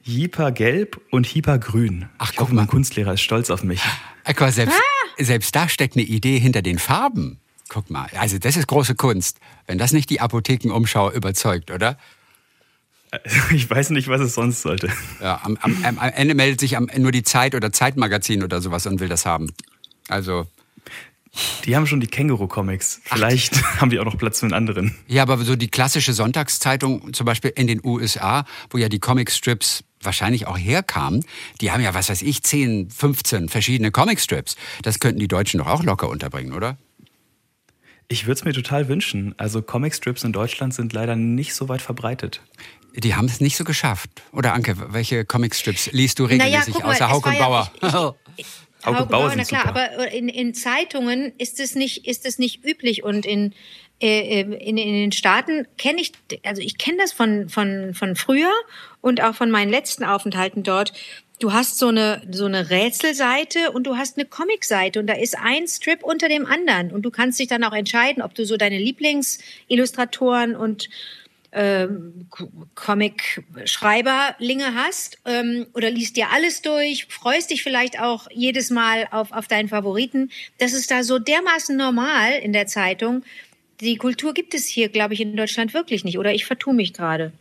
Hieper 0.01 0.51
gelb 0.51 1.01
und 1.11 1.25
Hieper 1.25 1.59
grün. 1.59 2.07
Ach, 2.17 2.29
ich 2.29 2.37
guck 2.37 2.47
hoffe, 2.47 2.55
mal. 2.55 2.61
mein 2.61 2.69
Kunstlehrer 2.69 3.13
ist 3.13 3.21
stolz 3.21 3.49
auf 3.49 3.63
mich. 3.63 3.81
Guck 4.25 4.39
mal, 4.39 4.51
selbst, 4.51 4.79
selbst 5.17 5.55
da 5.55 5.67
steckt 5.67 5.95
eine 5.95 6.05
Idee 6.05 6.39
hinter 6.39 6.61
den 6.61 6.79
Farben. 6.79 7.39
Guck 7.69 7.89
mal, 7.89 8.07
also 8.17 8.37
das 8.39 8.55
ist 8.55 8.67
große 8.67 8.95
Kunst. 8.95 9.39
Wenn 9.65 9.77
das 9.77 9.91
nicht 9.91 10.09
die 10.09 10.21
Apothekenumschau 10.21 11.11
überzeugt, 11.11 11.71
oder? 11.71 11.97
Ich 13.51 13.69
weiß 13.69 13.91
nicht, 13.91 14.09
was 14.09 14.19
es 14.19 14.33
sonst 14.33 14.61
sollte. 14.61 14.89
Ja, 15.21 15.39
am, 15.43 15.57
am, 15.61 15.83
am 15.83 15.97
am 15.97 16.09
Ende 16.09 16.35
meldet 16.35 16.59
sich 16.59 16.75
am, 16.75 16.89
nur 16.97 17.11
die 17.11 17.23
Zeit 17.23 17.55
oder 17.55 17.71
Zeitmagazin 17.71 18.43
oder 18.43 18.61
sowas 18.61 18.85
und 18.85 18.99
will 18.99 19.07
das 19.07 19.25
haben. 19.25 19.53
Also, 20.09 20.45
Die 21.65 21.75
haben 21.75 21.86
schon 21.88 22.00
die 22.00 22.08
Känguru-Comics. 22.08 23.01
Vielleicht 23.03 23.62
haben 23.82 23.89
die 23.89 24.00
auch 24.00 24.06
noch 24.06 24.17
Platz 24.17 24.39
für 24.39 24.46
einen 24.46 24.53
anderen. 24.53 24.96
ja, 25.08 25.22
aber 25.24 25.38
so 25.39 25.56
die 25.56 25.67
klassische 25.70 26.13
Sonntagszeitung, 26.13 27.13
zum 27.13 27.25
Beispiel 27.25 27.51
in 27.56 27.67
den 27.67 27.82
USA, 27.84 28.46
wo 28.70 28.77
ja 28.77 28.89
die 28.89 29.00
Comicstrips 29.00 29.84
wahrscheinlich 30.01 30.48
auch 30.48 30.58
herkamen, 30.58 31.25
die 31.62 31.72
haben 31.72 31.82
ja, 31.82 31.94
was 31.94 32.10
weiß 32.10 32.22
ich, 32.22 32.44
10, 32.44 32.89
15 32.91 33.50
verschiedene 33.50 33.91
Comicstrips. 33.91 34.56
Das 34.84 35.00
könnten 35.00 35.20
die 35.20 35.27
Deutschen 35.27 35.58
doch 35.60 35.67
auch 35.67 35.84
locker 35.84 36.10
unterbringen, 36.10 36.53
oder? 36.53 36.77
Ich 38.08 38.25
würde 38.25 38.39
es 38.39 38.46
mir 38.46 38.53
total 38.53 38.88
wünschen. 38.88 39.36
Also 39.38 39.62
Comicstrips 39.62 40.24
in 40.24 40.32
Deutschland 40.32 40.74
sind 40.74 40.94
leider 40.94 41.15
nicht 41.15 41.53
so 41.56 41.67
weit 41.67 41.82
verbreitet. 41.82 42.41
Die 42.96 43.15
haben 43.15 43.25
es 43.25 43.41
nicht 43.41 43.58
so 43.58 43.63
geschafft. 43.63 44.10
Oder 44.32 44.53
Anke, 44.53 44.75
welche 44.94 45.25
Comicstrips 45.25 45.91
liest 45.91 46.17
du 46.20 46.24
Naja, 46.25 46.44
regelmäßig 46.46 46.74
guck 46.75 46.84
mal, 46.84 46.94
außer 46.94 47.10
Hauk 47.10 47.25
und 47.25 47.34
ja- 47.34 47.39
Bauer? 47.39 48.15
ich- 48.38 48.46
Hauke 48.86 49.07
na 49.12 49.43
klar, 49.43 49.67
super. 49.67 49.69
aber 49.69 50.12
in, 50.12 50.29
in 50.29 50.53
Zeitungen 50.53 51.34
ist 51.38 51.60
es 51.60 51.75
nicht, 51.75 52.07
ist 52.07 52.25
es 52.25 52.39
nicht 52.39 52.63
üblich 52.63 53.03
und 53.03 53.25
in, 53.25 53.53
äh, 54.01 54.41
in, 54.41 54.77
in 54.77 54.93
den 54.93 55.12
Staaten 55.12 55.67
kenne 55.77 56.01
ich, 56.01 56.12
also 56.43 56.62
ich 56.62 56.77
kenne 56.77 56.98
das 57.00 57.12
von, 57.12 57.50
von, 57.50 57.93
von 57.93 58.15
früher 58.15 58.51
und 59.01 59.22
auch 59.22 59.36
von 59.36 59.50
meinen 59.50 59.72
letzten 59.72 60.03
Aufenthalten 60.03 60.63
dort. 60.63 60.93
Du 61.39 61.53
hast 61.53 61.77
so 61.77 61.89
eine, 61.89 62.22
so 62.31 62.46
eine 62.46 62.69
Rätselseite 62.69 63.72
und 63.72 63.86
du 63.86 63.98
hast 63.98 64.17
eine 64.17 64.25
Comicseite 64.25 65.00
und 65.00 65.07
da 65.07 65.13
ist 65.13 65.38
ein 65.38 65.67
Strip 65.67 66.03
unter 66.03 66.29
dem 66.29 66.46
anderen 66.46 66.91
und 66.91 67.03
du 67.03 67.12
kannst 67.12 67.39
dich 67.39 67.48
dann 67.48 67.63
auch 67.63 67.74
entscheiden, 67.74 68.24
ob 68.24 68.34
du 68.34 68.46
so 68.46 68.57
deine 68.57 68.77
Lieblingsillustratoren 68.77 70.55
und 70.55 70.89
ähm, 71.51 72.27
Comic-Schreiberlinge 72.75 74.75
hast 74.75 75.18
ähm, 75.25 75.68
oder 75.74 75.89
liest 75.89 76.18
dir 76.18 76.30
alles 76.32 76.62
durch, 76.62 77.06
freust 77.06 77.51
dich 77.51 77.63
vielleicht 77.63 78.00
auch 78.00 78.27
jedes 78.32 78.70
Mal 78.70 79.08
auf, 79.12 79.32
auf 79.32 79.48
deinen 79.48 79.70
Favoriten. 79.70 80.30
Das 80.58 80.74
ist 80.74 80.92
da 80.92 81.04
so 81.04 81.20
dermaßen 81.20 81.75
normal 81.75 82.34
in 82.34 82.54
der 82.54 82.68
Zeitung. 82.68 83.24
Die 83.82 83.98
Kultur 83.98 84.34
gibt 84.34 84.54
es 84.54 84.66
hier, 84.66 84.89
glaube 84.89 85.13
ich, 85.13 85.22
in 85.22 85.36
Deutschland 85.36 85.74
wirklich 85.74 86.04
nicht. 86.04 86.18
Oder 86.18 86.34
ich 86.34 86.46
vertue 86.46 86.74
mich 86.74 86.94
gerade. 86.94 87.32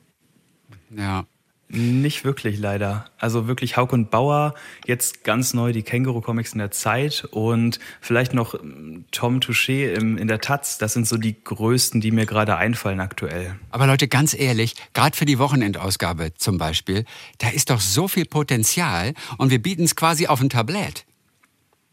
ja. 0.90 1.26
Nicht 1.68 2.24
wirklich 2.24 2.58
leider. 2.58 3.06
Also 3.18 3.48
wirklich 3.48 3.76
Hauke 3.76 3.94
und 3.94 4.10
Bauer, 4.10 4.54
jetzt 4.86 5.24
ganz 5.24 5.52
neu 5.52 5.72
die 5.72 5.82
Känguru-Comics 5.82 6.52
in 6.52 6.58
der 6.58 6.70
Zeit 6.70 7.26
und 7.32 7.80
vielleicht 8.00 8.34
noch 8.34 8.54
ähm, 8.54 9.04
Tom 9.10 9.40
Touché 9.40 9.92
im, 9.92 10.16
in 10.16 10.28
der 10.28 10.40
Taz. 10.40 10.78
Das 10.78 10.92
sind 10.92 11.08
so 11.08 11.16
die 11.16 11.42
größten, 11.42 12.00
die 12.00 12.12
mir 12.12 12.24
gerade 12.24 12.56
einfallen 12.56 13.00
aktuell. 13.00 13.56
Aber 13.70 13.88
Leute, 13.88 14.06
ganz 14.06 14.32
ehrlich, 14.32 14.76
gerade 14.94 15.16
für 15.16 15.26
die 15.26 15.40
Wochenendausgabe 15.40 16.34
zum 16.34 16.56
Beispiel, 16.56 17.04
da 17.38 17.48
ist 17.48 17.70
doch 17.70 17.80
so 17.80 18.06
viel 18.06 18.26
Potenzial 18.26 19.14
und 19.36 19.50
wir 19.50 19.60
bieten 19.60 19.84
es 19.84 19.96
quasi 19.96 20.28
auf 20.28 20.40
ein 20.40 20.50
Tablett. 20.50 21.04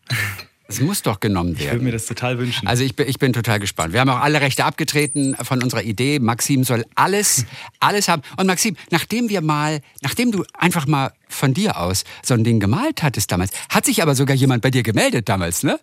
Es 0.67 0.79
muss 0.79 1.01
doch 1.01 1.19
genommen 1.19 1.51
Ich 1.53 1.59
würde 1.59 1.71
werden. 1.71 1.83
mir 1.83 1.91
das 1.91 2.05
total 2.05 2.39
wünschen. 2.39 2.67
Also 2.67 2.83
ich 2.83 2.95
bin, 2.95 3.07
ich 3.09 3.19
bin 3.19 3.33
total 3.33 3.59
gespannt. 3.59 3.93
Wir 3.93 3.99
haben 3.99 4.09
auch 4.09 4.21
alle 4.21 4.39
Rechte 4.41 4.63
abgetreten 4.63 5.35
von 5.43 5.61
unserer 5.61 5.83
Idee. 5.83 6.19
Maxim 6.19 6.63
soll 6.63 6.85
alles, 6.95 7.45
alles 7.81 8.07
haben. 8.07 8.21
Und 8.37 8.47
Maxim, 8.47 8.77
nachdem 8.89 9.27
wir 9.29 9.41
mal, 9.41 9.81
nachdem 10.01 10.31
du 10.31 10.45
einfach 10.57 10.87
mal 10.87 11.11
von 11.27 11.53
dir 11.53 11.77
aus 11.77 12.05
so 12.23 12.33
ein 12.33 12.43
Ding 12.43 12.59
gemalt 12.61 13.03
hattest 13.03 13.31
damals, 13.31 13.51
hat 13.69 13.85
sich 13.85 14.01
aber 14.01 14.15
sogar 14.15 14.35
jemand 14.35 14.61
bei 14.63 14.71
dir 14.71 14.83
gemeldet 14.83 15.27
damals, 15.29 15.63
ne? 15.63 15.79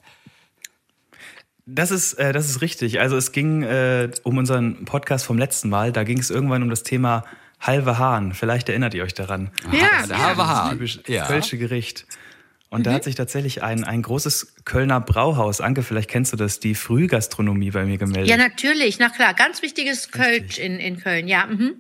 Das 1.67 1.91
ist, 1.91 2.15
äh, 2.15 2.33
das 2.33 2.49
ist 2.49 2.63
richtig. 2.63 3.01
Also 3.01 3.17
es 3.17 3.33
ging 3.33 3.63
äh, 3.63 4.11
um 4.25 4.39
unseren 4.39 4.85
Podcast 4.87 5.25
vom 5.25 5.39
letzten 5.39 5.69
Mal. 5.69 5.93
Da 5.93 6.03
ging 6.05 6.19
es 6.19 6.31
irgendwann 6.31 6.63
um 6.63 6.71
das 6.71 6.83
Thema 6.83 7.25
halbe 7.61 7.99
Hahn. 7.99 8.33
Vielleicht 8.35 8.69
erinnert 8.69 8.95
ihr 8.95 9.05
euch 9.05 9.15
daran. 9.15 9.51
Ja, 9.71 10.07
der 10.07 10.19
halbe 10.27 10.49
Hahn. 10.49 10.71
Typisch 10.73 11.01
Ja. 11.07 11.27
kölsche 11.27 11.59
Gericht. 11.59 12.07
Und 12.71 12.87
da 12.87 12.93
hat 12.93 13.03
sich 13.03 13.17
tatsächlich 13.17 13.65
ein, 13.65 13.83
ein 13.83 14.01
großes 14.01 14.55
Kölner 14.65 15.01
Brauhaus, 15.01 15.61
Anke, 15.61 15.83
vielleicht 15.83 16.09
kennst 16.09 16.33
du 16.33 16.37
das, 16.37 16.61
die 16.61 16.77
Frühgastronomie 16.77 17.73
bei 17.73 17.85
mir 17.85 17.99
gemeldet. 17.99 18.29
Ja, 18.29 18.37
natürlich, 18.37 19.01
na 19.01 19.09
klar. 19.09 19.35
Ganz 19.35 19.61
wichtiges 19.61 20.13
Kölsch 20.13 20.59
in, 20.59 20.79
in 20.79 21.01
Köln, 21.01 21.27
ja. 21.27 21.47
Mhm. 21.47 21.75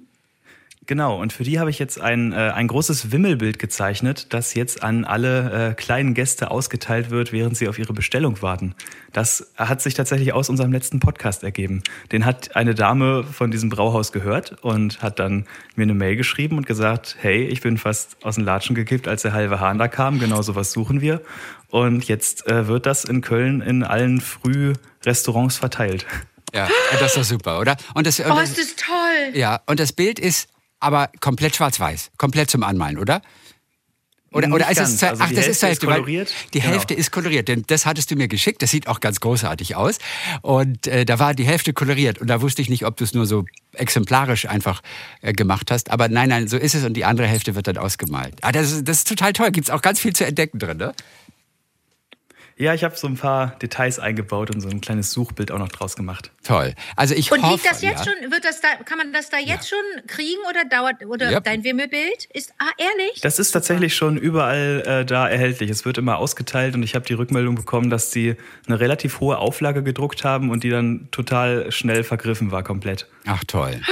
Genau, 0.91 1.21
und 1.21 1.33
für 1.33 1.45
die 1.45 1.61
habe 1.61 1.71
ich 1.71 1.79
jetzt 1.79 2.01
ein, 2.01 2.33
äh, 2.33 2.51
ein 2.53 2.67
großes 2.67 3.13
Wimmelbild 3.13 3.61
gezeichnet, 3.61 4.27
das 4.31 4.55
jetzt 4.55 4.83
an 4.83 5.05
alle 5.05 5.69
äh, 5.69 5.75
kleinen 5.75 6.15
Gäste 6.15 6.51
ausgeteilt 6.51 7.11
wird, 7.11 7.31
während 7.31 7.57
sie 7.57 7.69
auf 7.69 7.79
ihre 7.79 7.93
Bestellung 7.93 8.43
warten. 8.43 8.75
Das 9.13 9.53
hat 9.55 9.81
sich 9.83 9.95
tatsächlich 9.95 10.33
aus 10.33 10.49
unserem 10.49 10.73
letzten 10.73 10.99
Podcast 10.99 11.45
ergeben. 11.45 11.85
Den 12.11 12.25
hat 12.25 12.57
eine 12.57 12.75
Dame 12.75 13.23
von 13.23 13.53
diesem 13.53 13.69
Brauhaus 13.69 14.11
gehört 14.11 14.65
und 14.65 15.01
hat 15.01 15.21
dann 15.21 15.47
mir 15.77 15.85
eine 15.85 15.95
Mail 15.95 16.17
geschrieben 16.17 16.57
und 16.59 16.67
gesagt, 16.67 17.15
hey, 17.21 17.45
ich 17.45 17.61
bin 17.61 17.79
fast 17.79 18.17
aus 18.25 18.35
den 18.35 18.45
Latschen 18.45 18.75
gekippt, 18.75 19.07
als 19.07 19.23
der 19.23 19.33
halbe 19.33 19.61
Hahn 19.61 19.79
da 19.79 19.87
kam, 19.87 20.19
genau 20.19 20.43
sowas 20.43 20.73
suchen 20.73 21.01
wir. 21.01 21.23
Und 21.69 22.09
jetzt 22.09 22.49
äh, 22.49 22.67
wird 22.67 22.87
das 22.87 23.05
in 23.05 23.21
Köln 23.21 23.61
in 23.61 23.85
allen 23.85 24.21
Frührestaurants 24.21 25.57
verteilt. 25.57 26.05
Ja, 26.53 26.69
das 26.99 27.11
ist 27.13 27.17
doch 27.17 27.23
super, 27.23 27.61
oder? 27.61 27.77
Und 27.95 28.09
das, 28.09 28.19
und 28.19 28.27
Oh, 28.29 28.35
das, 28.35 28.59
ist 28.59 28.77
das 28.77 28.87
toll. 28.87 29.39
ja, 29.39 29.61
und 29.67 29.79
das 29.79 29.93
Bild 29.93 30.19
ist 30.19 30.49
aber 30.81 31.11
komplett 31.21 31.55
schwarz-weiß, 31.57 32.11
komplett 32.19 32.51
zum 32.51 32.63
Anmalen, 32.63 32.99
oder? 32.99 33.23
Oder, 34.33 34.47
Nicht 34.47 34.55
oder 34.55 34.71
ist 34.71 34.77
ganz. 34.77 34.91
es, 34.91 34.99
zur- 34.99 35.09
Also 35.09 35.25
ach, 35.25 35.29
die 35.29 35.35
das 35.35 35.45
Hälfte 35.47 35.51
ist 35.51 35.57
ist 35.57 35.63
Hälfte, 35.69 35.87
weil 35.89 35.95
koloriert. 35.97 36.33
Die 36.55 36.61
Genau. 36.61 36.73
Hälfte 36.73 36.95
ist 36.95 37.11
koloriert, 37.11 37.49
denn 37.49 37.65
das 37.67 37.85
hattest 37.85 38.13
du 38.13 38.15
mir 38.15 38.29
geschickt. 38.29 38.63
Das 38.63 38.71
sieht 38.71 38.87
auch 38.87 39.01
ganz 39.01 39.19
großartig 39.19 39.75
aus. 39.75 39.99
Und 40.43 40.87
äh, 40.87 41.05
da 41.05 41.19
war 41.19 41.35
die 41.35 41.45
Hälfte 41.45 41.73
koloriert. 41.73 42.19
Und 42.21 42.29
da 42.29 42.41
wusste 42.41 42.63
ich 42.63 42.69
nicht, 42.69 42.87
ob 42.87 42.97
du 42.97 43.03
es 43.03 43.13
nur 43.13 43.27
so 43.27 43.45
exemplarisch 43.73 44.47
einfach 44.47 44.83
äh, 45.23 45.33
gemacht 45.33 45.73
hast. 45.73 45.91
Aber 45.91 46.07
nein, 46.09 46.29
nein, 46.29 46.47
so 46.47 46.57
ist 46.59 46.77
es. 46.77 46.85
Und 46.85 46.95
die 46.95 47.05
andere 47.05 47.27
Hälfte 47.27 47.57
wird 47.57 47.67
dann 47.67 47.77
ausgemalt. 47.77 48.35
Ah, 48.43 48.53
das, 48.53 48.71
ist, 48.71 48.87
das 48.87 48.99
ist 48.99 49.09
total 49.09 49.33
toll. 49.33 49.51
Gibt 49.51 49.67
es 49.67 49.71
auch 49.75 49.83
ganz 49.83 49.99
viel 49.99 50.13
zu 50.13 50.25
entdecken 50.25 50.61
drin, 50.61 50.77
ne? 50.77 50.95
Ja, 52.61 52.75
ich 52.75 52.85
habe 52.85 52.95
so 52.95 53.07
ein 53.07 53.17
paar 53.17 53.57
Details 53.63 53.99
eingebaut 53.99 54.55
und 54.55 54.61
so 54.61 54.69
ein 54.69 54.83
kleines 54.83 55.13
Suchbild 55.13 55.51
auch 55.51 55.59
noch 55.59 55.71
draus 55.71 55.97
gemacht. 55.97 56.31
Toll. 56.45 56.75
Also 56.95 57.15
ich 57.15 57.33
Und 57.33 57.41
hoffe, 57.43 57.55
liegt 57.55 57.65
das 57.65 57.81
jetzt 57.81 58.05
ja. 58.05 58.13
schon, 58.13 58.31
wird 58.31 58.45
das 58.45 58.61
da, 58.61 58.69
kann 58.85 58.99
man 58.99 59.15
das 59.15 59.31
da 59.31 59.39
jetzt 59.39 59.71
schon 59.71 59.79
kriegen 60.07 60.41
oder 60.47 60.67
dauert, 60.67 61.07
oder 61.07 61.31
Ja. 61.31 61.41
dein 61.41 61.65
Wimmelbild? 61.65 62.27
Ist, 62.35 62.53
ah, 62.59 62.69
ehrlich? 62.77 63.23
Das 63.23 63.39
ist 63.39 63.53
tatsächlich 63.53 63.97
schon 63.97 64.19
überall 64.19 64.83
äh, 64.87 65.05
da 65.07 65.27
erhältlich. 65.27 65.71
Es 65.71 65.87
wird 65.87 65.97
immer 65.97 66.19
ausgeteilt 66.19 66.75
und 66.75 66.83
ich 66.83 66.95
habe 66.95 67.07
die 67.07 67.15
Rückmeldung 67.15 67.55
bekommen, 67.55 67.89
dass 67.89 68.11
sie 68.13 68.37
eine 68.67 68.79
relativ 68.79 69.21
hohe 69.21 69.39
Auflage 69.39 69.83
gedruckt 69.83 70.25
haben 70.25 70.51
und 70.51 70.63
die 70.63 70.69
dann 70.69 71.09
total 71.13 71.73
schnell 71.73 72.05
vergriffen 72.05 72.51
war 72.53 72.63
komplett. 72.63 73.07
Ach 73.25 73.43
toll. 73.47 73.81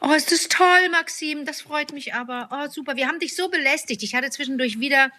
Oh, 0.00 0.12
ist 0.12 0.30
das 0.30 0.48
toll, 0.48 0.88
Maxim. 0.92 1.44
Das 1.44 1.62
freut 1.62 1.92
mich 1.92 2.14
aber. 2.14 2.48
Oh, 2.52 2.70
super. 2.70 2.96
Wir 2.96 3.08
haben 3.08 3.18
dich 3.18 3.34
so 3.34 3.48
belästigt. 3.48 4.02
Ich 4.02 4.14
hatte 4.14 4.30
zwischendurch 4.30 4.78
wieder 4.78 5.10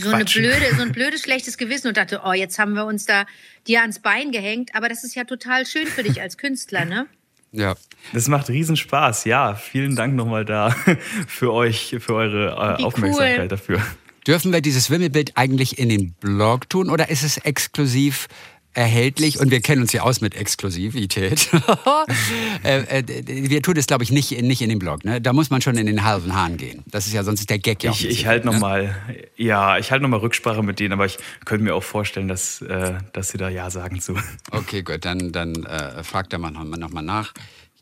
so, 0.00 0.10
eine 0.10 0.24
blöde, 0.24 0.74
so 0.74 0.82
ein 0.82 0.92
blödes, 0.92 1.22
schlechtes 1.22 1.56
Gewissen 1.56 1.88
und 1.88 1.96
dachte, 1.96 2.22
oh, 2.24 2.32
jetzt 2.32 2.58
haben 2.58 2.74
wir 2.74 2.86
uns 2.86 3.06
da 3.06 3.24
dir 3.66 3.82
ans 3.82 4.00
Bein 4.00 4.32
gehängt. 4.32 4.74
Aber 4.74 4.88
das 4.88 5.04
ist 5.04 5.14
ja 5.14 5.24
total 5.24 5.64
schön 5.66 5.86
für 5.86 6.02
dich 6.02 6.20
als 6.20 6.38
Künstler, 6.38 6.84
ne? 6.84 7.06
Ja. 7.52 7.76
Das 8.12 8.28
macht 8.28 8.48
riesen 8.48 8.76
Spaß. 8.76 9.24
Ja, 9.24 9.54
vielen 9.54 9.96
Dank 9.96 10.14
nochmal 10.14 10.44
da 10.44 10.70
für 11.26 11.52
euch, 11.52 11.96
für 12.00 12.14
eure 12.14 12.78
äh, 12.78 12.82
Aufmerksamkeit 12.82 13.40
cool. 13.40 13.48
dafür. 13.48 13.82
Dürfen 14.26 14.52
wir 14.52 14.60
dieses 14.60 14.90
Wimmelbild 14.90 15.32
eigentlich 15.36 15.78
in 15.78 15.88
den 15.88 16.12
Blog 16.14 16.68
tun 16.68 16.90
oder 16.90 17.08
ist 17.08 17.22
es 17.22 17.38
exklusiv 17.38 18.28
erhältlich? 18.74 19.38
Und 19.40 19.50
wir 19.50 19.60
kennen 19.60 19.82
uns 19.82 19.92
ja 19.92 20.02
aus 20.02 20.20
mit 20.20 20.34
Exklusivität. 20.34 21.48
äh, 22.64 23.00
äh, 23.00 23.04
wir 23.26 23.62
tun 23.62 23.76
es, 23.76 23.86
glaube 23.86 24.04
ich, 24.04 24.10
nicht, 24.12 24.32
in- 24.32 24.46
nicht 24.46 24.62
in 24.62 24.68
den 24.68 24.78
Blog. 24.78 25.04
Ne? 25.04 25.20
Da 25.20 25.32
muss 25.32 25.50
man 25.50 25.60
schon 25.62 25.76
in 25.76 25.86
den 25.86 26.04
halben 26.04 26.34
Hahn 26.34 26.56
gehen. 26.56 26.82
Das 26.86 27.06
ist 27.06 27.12
ja 27.12 27.22
sonst 27.24 27.48
der 27.50 27.58
Gag 27.58 27.82
ja 27.82 27.90
Ich, 27.90 28.06
ich 28.08 28.26
halte 28.26 28.46
ne? 28.46 28.52
nochmal, 28.52 28.94
ja, 29.36 29.78
ich 29.78 29.90
halte 29.90 30.02
nochmal 30.02 30.20
Rücksprache 30.20 30.62
mit 30.62 30.78
denen, 30.80 30.92
aber 30.92 31.06
ich 31.06 31.18
könnte 31.44 31.64
mir 31.64 31.74
auch 31.74 31.82
vorstellen, 31.82 32.28
dass, 32.28 32.60
äh, 32.62 32.94
dass 33.12 33.28
sie 33.30 33.38
da 33.38 33.48
Ja 33.48 33.70
sagen 33.70 34.00
zu. 34.00 34.16
Okay, 34.50 34.82
gut, 34.82 35.04
dann, 35.04 35.32
dann 35.32 35.64
äh, 35.64 36.02
fragt 36.04 36.32
er 36.32 36.38
mal 36.38 36.50
nochmal 36.50 36.78
noch 36.78 36.90
mal 36.90 37.02
nach. 37.02 37.32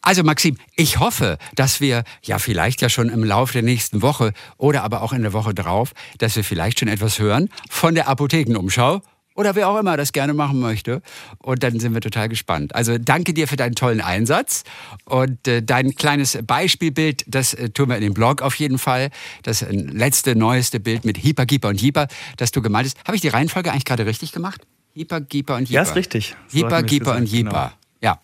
Also 0.00 0.22
Maxim, 0.22 0.56
ich 0.76 1.00
hoffe, 1.00 1.38
dass 1.56 1.80
wir 1.80 2.04
ja 2.22 2.38
vielleicht 2.38 2.80
ja 2.82 2.88
schon 2.88 3.08
im 3.08 3.24
Laufe 3.24 3.52
der 3.54 3.62
nächsten 3.62 4.00
Woche 4.00 4.32
oder 4.56 4.84
aber 4.84 5.02
auch 5.02 5.12
in 5.12 5.22
der 5.22 5.32
Woche 5.32 5.54
drauf, 5.54 5.92
dass 6.18 6.36
wir 6.36 6.44
vielleicht 6.44 6.78
schon 6.78 6.88
etwas 6.88 7.18
hören 7.18 7.48
von 7.68 7.96
der 7.96 8.06
Apothekenumschau 8.08 9.02
oder 9.38 9.54
wer 9.54 9.68
auch 9.68 9.78
immer 9.78 9.96
das 9.96 10.12
gerne 10.12 10.34
machen 10.34 10.58
möchte. 10.58 11.00
Und 11.38 11.62
dann 11.62 11.78
sind 11.78 11.94
wir 11.94 12.00
total 12.00 12.28
gespannt. 12.28 12.74
Also 12.74 12.98
danke 12.98 13.32
dir 13.32 13.46
für 13.46 13.54
deinen 13.54 13.76
tollen 13.76 14.00
Einsatz 14.00 14.64
und 15.04 15.46
äh, 15.46 15.62
dein 15.62 15.94
kleines 15.94 16.38
Beispielbild, 16.44 17.24
das 17.28 17.54
äh, 17.54 17.70
tun 17.70 17.88
wir 17.88 17.96
in 17.96 18.02
den 18.02 18.14
Blog 18.14 18.42
auf 18.42 18.56
jeden 18.56 18.78
Fall. 18.78 19.10
Das 19.44 19.62
äh, 19.62 19.70
letzte, 19.70 20.34
neueste 20.34 20.80
Bild 20.80 21.04
mit 21.04 21.22
Hyper, 21.22 21.46
Gieper 21.46 21.68
und 21.68 21.80
Jeeper, 21.80 22.08
das 22.36 22.50
du 22.50 22.60
gemalt 22.62 22.86
hast. 22.86 22.98
Habe 23.06 23.14
ich 23.14 23.20
die 23.20 23.28
Reihenfolge 23.28 23.70
eigentlich 23.70 23.84
gerade 23.84 24.06
richtig 24.06 24.32
gemacht? 24.32 24.66
Hyper, 24.94 25.20
Gieper 25.20 25.54
und 25.54 25.68
Jeeper. 25.68 25.74
Ja, 25.74 25.82
ist 25.82 25.94
richtig. 25.94 26.34
So 26.48 26.58
Jeeper, 26.58 26.82
wir's 26.82 26.86
Gieper 26.90 27.12
und 27.12 27.20
gesagt, 27.20 27.36
genau. 27.36 27.50
Jeeper. 27.50 27.72
Ja. 28.00 28.20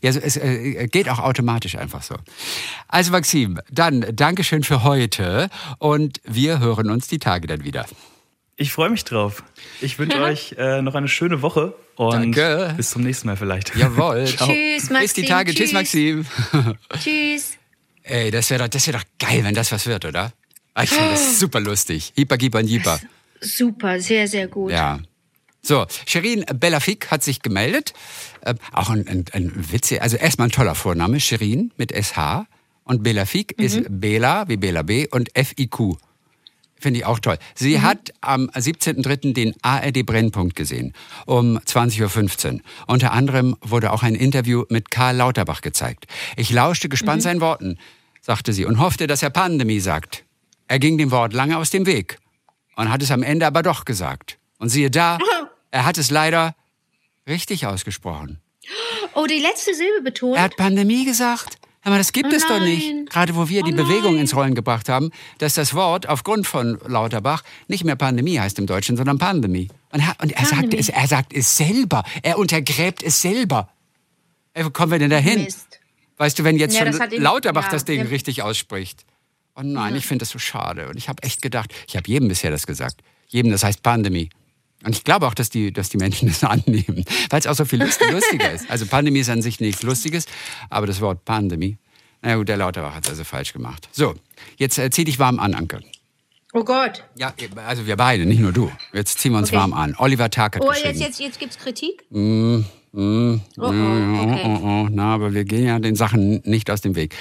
Ja, 0.00 0.10
es 0.10 0.36
äh, 0.38 0.88
geht 0.88 1.10
auch 1.10 1.18
automatisch 1.18 1.76
einfach 1.76 2.02
so. 2.02 2.14
Also 2.88 3.12
Maxim, 3.12 3.60
dann 3.70 4.06
Dankeschön 4.14 4.64
für 4.64 4.84
heute 4.84 5.50
und 5.78 6.18
wir 6.24 6.60
hören 6.60 6.90
uns 6.90 7.08
die 7.08 7.18
Tage 7.18 7.46
dann 7.46 7.62
wieder. 7.62 7.84
Ich 8.56 8.72
freue 8.72 8.88
mich 8.90 9.04
drauf. 9.04 9.42
Ich 9.80 9.98
wünsche 9.98 10.18
euch 10.22 10.54
äh, 10.58 10.80
noch 10.82 10.94
eine 10.94 11.08
schöne 11.08 11.42
Woche 11.42 11.74
und 11.96 12.12
Danke. 12.12 12.74
bis 12.76 12.90
zum 12.90 13.02
nächsten 13.02 13.26
Mal 13.28 13.36
vielleicht. 13.36 13.74
Jawohl. 13.76 14.24
Tschüss, 14.26 14.90
Maxim. 14.90 15.00
Bis 15.00 15.12
die 15.14 15.24
Tage. 15.24 15.52
Tschüss, 15.54 15.70
Tschüss. 15.70 15.72
Maxim. 15.72 16.26
Tschüss. 16.98 17.52
Ey, 18.02 18.30
das 18.30 18.50
wäre 18.50 18.62
doch, 18.64 18.68
das 18.68 18.86
wär 18.86 18.94
doch 18.94 19.04
geil, 19.18 19.42
wenn 19.44 19.54
das 19.54 19.72
was 19.72 19.86
wird, 19.86 20.04
oder? 20.04 20.32
Ah, 20.74 20.84
Ich 20.84 20.90
finde 20.90 21.10
das 21.10 21.38
super 21.40 21.60
lustig. 21.60 22.12
Hieper, 22.14 22.36
Gieper 22.38 22.58
und 22.60 22.66
Jeeper. 22.66 23.00
Super, 23.40 24.00
sehr, 24.00 24.28
sehr 24.28 24.46
gut. 24.46 24.70
Ja. 24.72 25.00
So, 25.62 25.84
Shirin 26.06 26.44
Bellafik 26.54 27.10
hat 27.10 27.24
sich 27.24 27.42
gemeldet. 27.42 27.92
Äh, 28.42 28.54
auch 28.72 28.88
ein, 28.90 29.08
ein, 29.08 29.24
ein 29.32 29.72
Witze, 29.72 30.00
also 30.00 30.16
erstmal 30.16 30.48
ein 30.48 30.52
toller 30.52 30.74
Vorname, 30.76 31.18
Shirin 31.18 31.72
mit 31.76 31.90
SH. 31.92 32.46
Und 32.84 33.02
Bellafik 33.02 33.58
ist 33.60 33.82
Bela 33.88 34.48
wie 34.48 34.56
Bela 34.56 34.82
B 34.82 35.08
und 35.10 35.34
F-I-Q. 35.36 35.96
Finde 36.78 37.00
ich 37.00 37.06
auch 37.06 37.18
toll. 37.18 37.38
Sie 37.54 37.80
hat 37.80 38.12
am 38.20 38.50
17.03. 38.50 39.32
den 39.32 39.54
ARD 39.62 40.04
Brennpunkt 40.04 40.56
gesehen, 40.56 40.92
um 41.24 41.58
20.15 41.58 42.54
Uhr. 42.54 42.60
Unter 42.86 43.12
anderem 43.12 43.56
wurde 43.62 43.92
auch 43.92 44.02
ein 44.02 44.14
Interview 44.14 44.64
mit 44.68 44.90
Karl 44.90 45.16
Lauterbach 45.16 45.62
gezeigt. 45.62 46.06
Ich 46.36 46.50
lauschte 46.50 46.88
gespannt 46.88 47.22
seinen 47.22 47.40
Worten, 47.40 47.78
sagte 48.20 48.52
sie, 48.52 48.66
und 48.66 48.78
hoffte, 48.78 49.06
dass 49.06 49.22
er 49.22 49.30
Pandemie 49.30 49.80
sagt. 49.80 50.24
Er 50.68 50.78
ging 50.78 50.98
dem 50.98 51.10
Wort 51.10 51.32
lange 51.32 51.56
aus 51.56 51.70
dem 51.70 51.86
Weg 51.86 52.18
und 52.76 52.90
hat 52.90 53.02
es 53.02 53.10
am 53.10 53.22
Ende 53.22 53.46
aber 53.46 53.62
doch 53.62 53.84
gesagt. 53.86 54.38
Und 54.58 54.68
siehe 54.68 54.90
da, 54.90 55.18
er 55.70 55.86
hat 55.86 55.96
es 55.96 56.10
leider 56.10 56.54
richtig 57.26 57.66
ausgesprochen. 57.66 58.40
Oh, 59.14 59.26
die 59.26 59.38
letzte 59.38 59.74
Silbe 59.74 60.02
betont. 60.02 60.36
Er 60.36 60.42
hat 60.42 60.56
Pandemie 60.56 61.04
gesagt. 61.04 61.56
Aber 61.86 61.98
das 61.98 62.12
gibt 62.12 62.32
Oh 62.32 62.36
es 62.36 62.44
doch 62.48 62.58
nicht. 62.58 63.08
Gerade 63.10 63.36
wo 63.36 63.48
wir 63.48 63.62
die 63.62 63.72
Oh 63.72 63.76
Bewegung 63.76 64.14
nein. 64.14 64.22
ins 64.22 64.34
Rollen 64.34 64.56
gebracht 64.56 64.88
haben, 64.88 65.10
dass 65.38 65.54
das 65.54 65.72
Wort 65.72 66.08
aufgrund 66.08 66.44
von 66.46 66.78
Lauterbach 66.84 67.44
nicht 67.68 67.84
mehr 67.84 67.94
Pandemie 67.94 68.40
heißt 68.40 68.58
im 68.58 68.66
Deutschen, 68.66 68.96
sondern 68.96 69.18
Pandemie. 69.18 69.68
Und 69.92 70.00
er, 70.00 70.16
und 70.20 70.32
er, 70.32 70.44
sagt, 70.46 70.74
es, 70.74 70.88
er 70.88 71.06
sagt 71.06 71.32
es 71.32 71.56
selber. 71.56 72.02
Er 72.24 72.38
untergräbt 72.38 73.04
es 73.04 73.22
selber. 73.22 73.68
Ey, 74.52 74.64
wo 74.64 74.70
kommen 74.70 74.90
wir 74.90 74.98
denn 74.98 75.10
dahin? 75.10 75.44
Mist. 75.44 75.78
Weißt 76.16 76.36
du, 76.38 76.42
wenn 76.44 76.56
jetzt 76.56 76.74
Ja, 76.76 76.90
schon 76.90 76.98
das 76.98 77.18
Lauterbach 77.18 77.66
ja, 77.66 77.70
das 77.70 77.84
Ding 77.84 78.00
der- 78.00 78.10
richtig 78.10 78.42
ausspricht. 78.42 79.04
Oh 79.54 79.60
nein, 79.62 79.94
ich 79.94 80.06
finde 80.06 80.22
das 80.24 80.30
so 80.30 80.40
schade. 80.40 80.88
Und 80.88 80.96
ich 80.96 81.08
habe 81.08 81.22
echt 81.22 81.40
gedacht, 81.40 81.72
ich 81.86 81.96
habe 81.96 82.08
jedem 82.08 82.26
bisher 82.26 82.50
das 82.50 82.66
gesagt. 82.66 83.00
Jedem, 83.28 83.52
das 83.52 83.62
heißt 83.62 83.82
Pandemie. 83.84 84.28
Und 84.84 84.94
ich 84.94 85.04
glaube 85.04 85.26
auch, 85.26 85.34
dass 85.34 85.50
die, 85.50 85.72
dass 85.72 85.88
die 85.88 85.96
Menschen 85.96 86.28
das 86.28 86.44
annehmen, 86.44 87.04
weil 87.30 87.40
es 87.40 87.46
auch 87.46 87.54
so 87.54 87.64
viel 87.64 87.82
lust, 87.82 88.00
lustiger 88.10 88.52
ist. 88.52 88.70
Also 88.70 88.86
Pandemie 88.86 89.20
ist 89.20 89.30
an 89.30 89.42
sich 89.42 89.60
nichts 89.60 89.82
Lustiges, 89.82 90.26
aber 90.70 90.86
das 90.86 91.00
Wort 91.00 91.24
Pandemie, 91.24 91.78
na 92.22 92.36
gut, 92.36 92.48
der 92.48 92.56
Lauterbach 92.56 92.94
hat 92.94 93.04
es 93.04 93.10
also 93.10 93.24
falsch 93.24 93.52
gemacht. 93.52 93.88
So, 93.92 94.14
jetzt 94.56 94.78
äh, 94.78 94.90
zieh 94.90 95.04
dich 95.04 95.18
warm 95.18 95.38
an, 95.38 95.54
Anke. 95.54 95.80
Oh 96.52 96.64
Gott. 96.64 97.04
Ja, 97.16 97.34
also 97.66 97.86
wir 97.86 97.96
beide, 97.96 98.24
nicht 98.24 98.38
nur 98.40 98.52
du. 98.52 98.70
Jetzt 98.92 99.18
ziehen 99.18 99.32
wir 99.32 99.38
uns 99.38 99.48
Okay. 99.48 99.56
warm 99.58 99.72
an. 99.74 99.94
Oliver 99.98 100.30
Tag 100.30 100.56
hat 100.56 100.62
Oh, 100.64 100.68
geschrieben. 100.68 100.88
jetzt, 100.98 101.00
jetzt, 101.00 101.20
jetzt 101.20 101.38
gibt's 101.38 101.58
Kritik? 101.58 102.04
Mm, 102.10 102.60
mm, 102.92 103.40
Oh, 103.58 103.62
oh, 103.66 103.72
mm, 103.72 104.20
okay. 104.20 104.42
oh, 104.46 104.60
oh, 104.62 104.88
na, 104.90 105.14
aber 105.14 105.34
wir 105.34 105.44
gehen 105.44 105.66
ja 105.66 105.78
den 105.78 105.96
Sachen 105.96 106.40
nicht 106.44 106.70
aus 106.70 106.80
dem 106.80 106.94
Weg. 106.94 107.14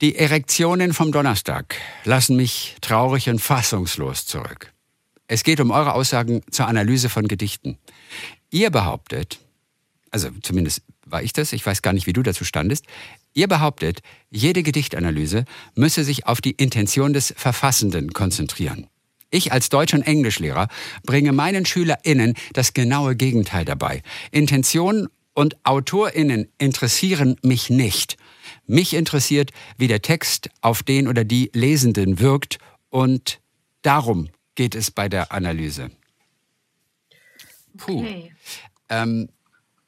Die 0.00 0.14
Erektionen 0.16 0.92
vom 0.92 1.10
Donnerstag 1.10 1.74
lassen 2.04 2.36
mich 2.36 2.76
traurig 2.82 3.28
und 3.28 3.40
fassungslos 3.40 4.26
zurück. 4.26 4.72
Es 5.28 5.42
geht 5.42 5.60
um 5.60 5.70
eure 5.70 5.94
Aussagen 5.94 6.42
zur 6.50 6.68
Analyse 6.68 7.08
von 7.08 7.26
Gedichten. 7.26 7.78
Ihr 8.50 8.70
behauptet, 8.70 9.40
also 10.10 10.28
zumindest 10.42 10.82
war 11.04 11.22
ich 11.22 11.32
das, 11.32 11.52
ich 11.52 11.64
weiß 11.64 11.82
gar 11.82 11.92
nicht, 11.92 12.06
wie 12.06 12.12
du 12.12 12.22
dazu 12.22 12.44
standest, 12.44 12.84
ihr 13.34 13.48
behauptet, 13.48 14.02
jede 14.30 14.62
Gedichtanalyse 14.62 15.44
müsse 15.74 16.04
sich 16.04 16.26
auf 16.26 16.40
die 16.40 16.52
Intention 16.52 17.12
des 17.12 17.34
Verfassenden 17.36 18.12
konzentrieren. 18.12 18.86
Ich 19.30 19.52
als 19.52 19.68
Deutsch- 19.68 19.94
und 19.94 20.02
Englischlehrer 20.02 20.68
bringe 21.04 21.32
meinen 21.32 21.66
SchülerInnen 21.66 22.34
das 22.52 22.74
genaue 22.74 23.16
Gegenteil 23.16 23.64
dabei. 23.64 24.02
Intention 24.30 25.08
und 25.34 25.56
AutorInnen 25.64 26.48
interessieren 26.58 27.36
mich 27.42 27.68
nicht. 27.68 28.16
Mich 28.66 28.94
interessiert, 28.94 29.50
wie 29.76 29.88
der 29.88 30.02
Text 30.02 30.48
auf 30.60 30.82
den 30.82 31.08
oder 31.08 31.24
die 31.24 31.50
Lesenden 31.52 32.20
wirkt 32.20 32.58
und 32.88 33.40
darum 33.82 34.28
geht 34.56 34.74
es 34.74 34.90
bei 34.90 35.08
der 35.08 35.32
Analyse. 35.32 35.90
Puh. 37.76 38.00
Okay. 38.00 38.32
Ähm, 38.88 39.28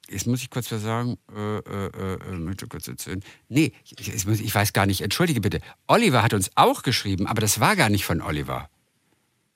jetzt 0.08 0.26
muss 0.26 0.42
ich 0.42 0.50
kurz 0.50 0.70
was 0.70 0.82
sagen. 0.82 1.18
Äh, 1.34 1.58
äh, 1.58 2.14
äh, 2.14 2.36
möchte 2.36 2.66
kurz 2.66 2.86
erzählen. 2.86 3.22
Nee, 3.48 3.72
ich, 3.84 4.08
ich, 4.08 4.54
weiß 4.54 4.72
gar 4.72 4.86
nicht. 4.86 5.00
Entschuldige 5.00 5.40
bitte. 5.40 5.60
Oliver 5.86 6.22
hat 6.22 6.34
uns 6.34 6.50
auch 6.54 6.82
geschrieben, 6.82 7.26
aber 7.26 7.40
das 7.40 7.60
war 7.60 7.76
gar 7.76 7.88
nicht 7.88 8.04
von 8.04 8.20
Oliver. 8.20 8.70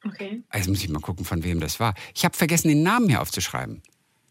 Okay. 0.04 0.42
Jetzt 0.52 0.68
muss 0.68 0.82
ich 0.82 0.88
mal 0.88 1.00
gucken, 1.00 1.24
von 1.24 1.44
wem 1.44 1.60
das 1.60 1.78
war. 1.78 1.94
Ich 2.14 2.24
habe 2.24 2.36
vergessen, 2.36 2.68
den 2.68 2.82
Namen 2.82 3.08
hier 3.08 3.22
aufzuschreiben. 3.22 3.82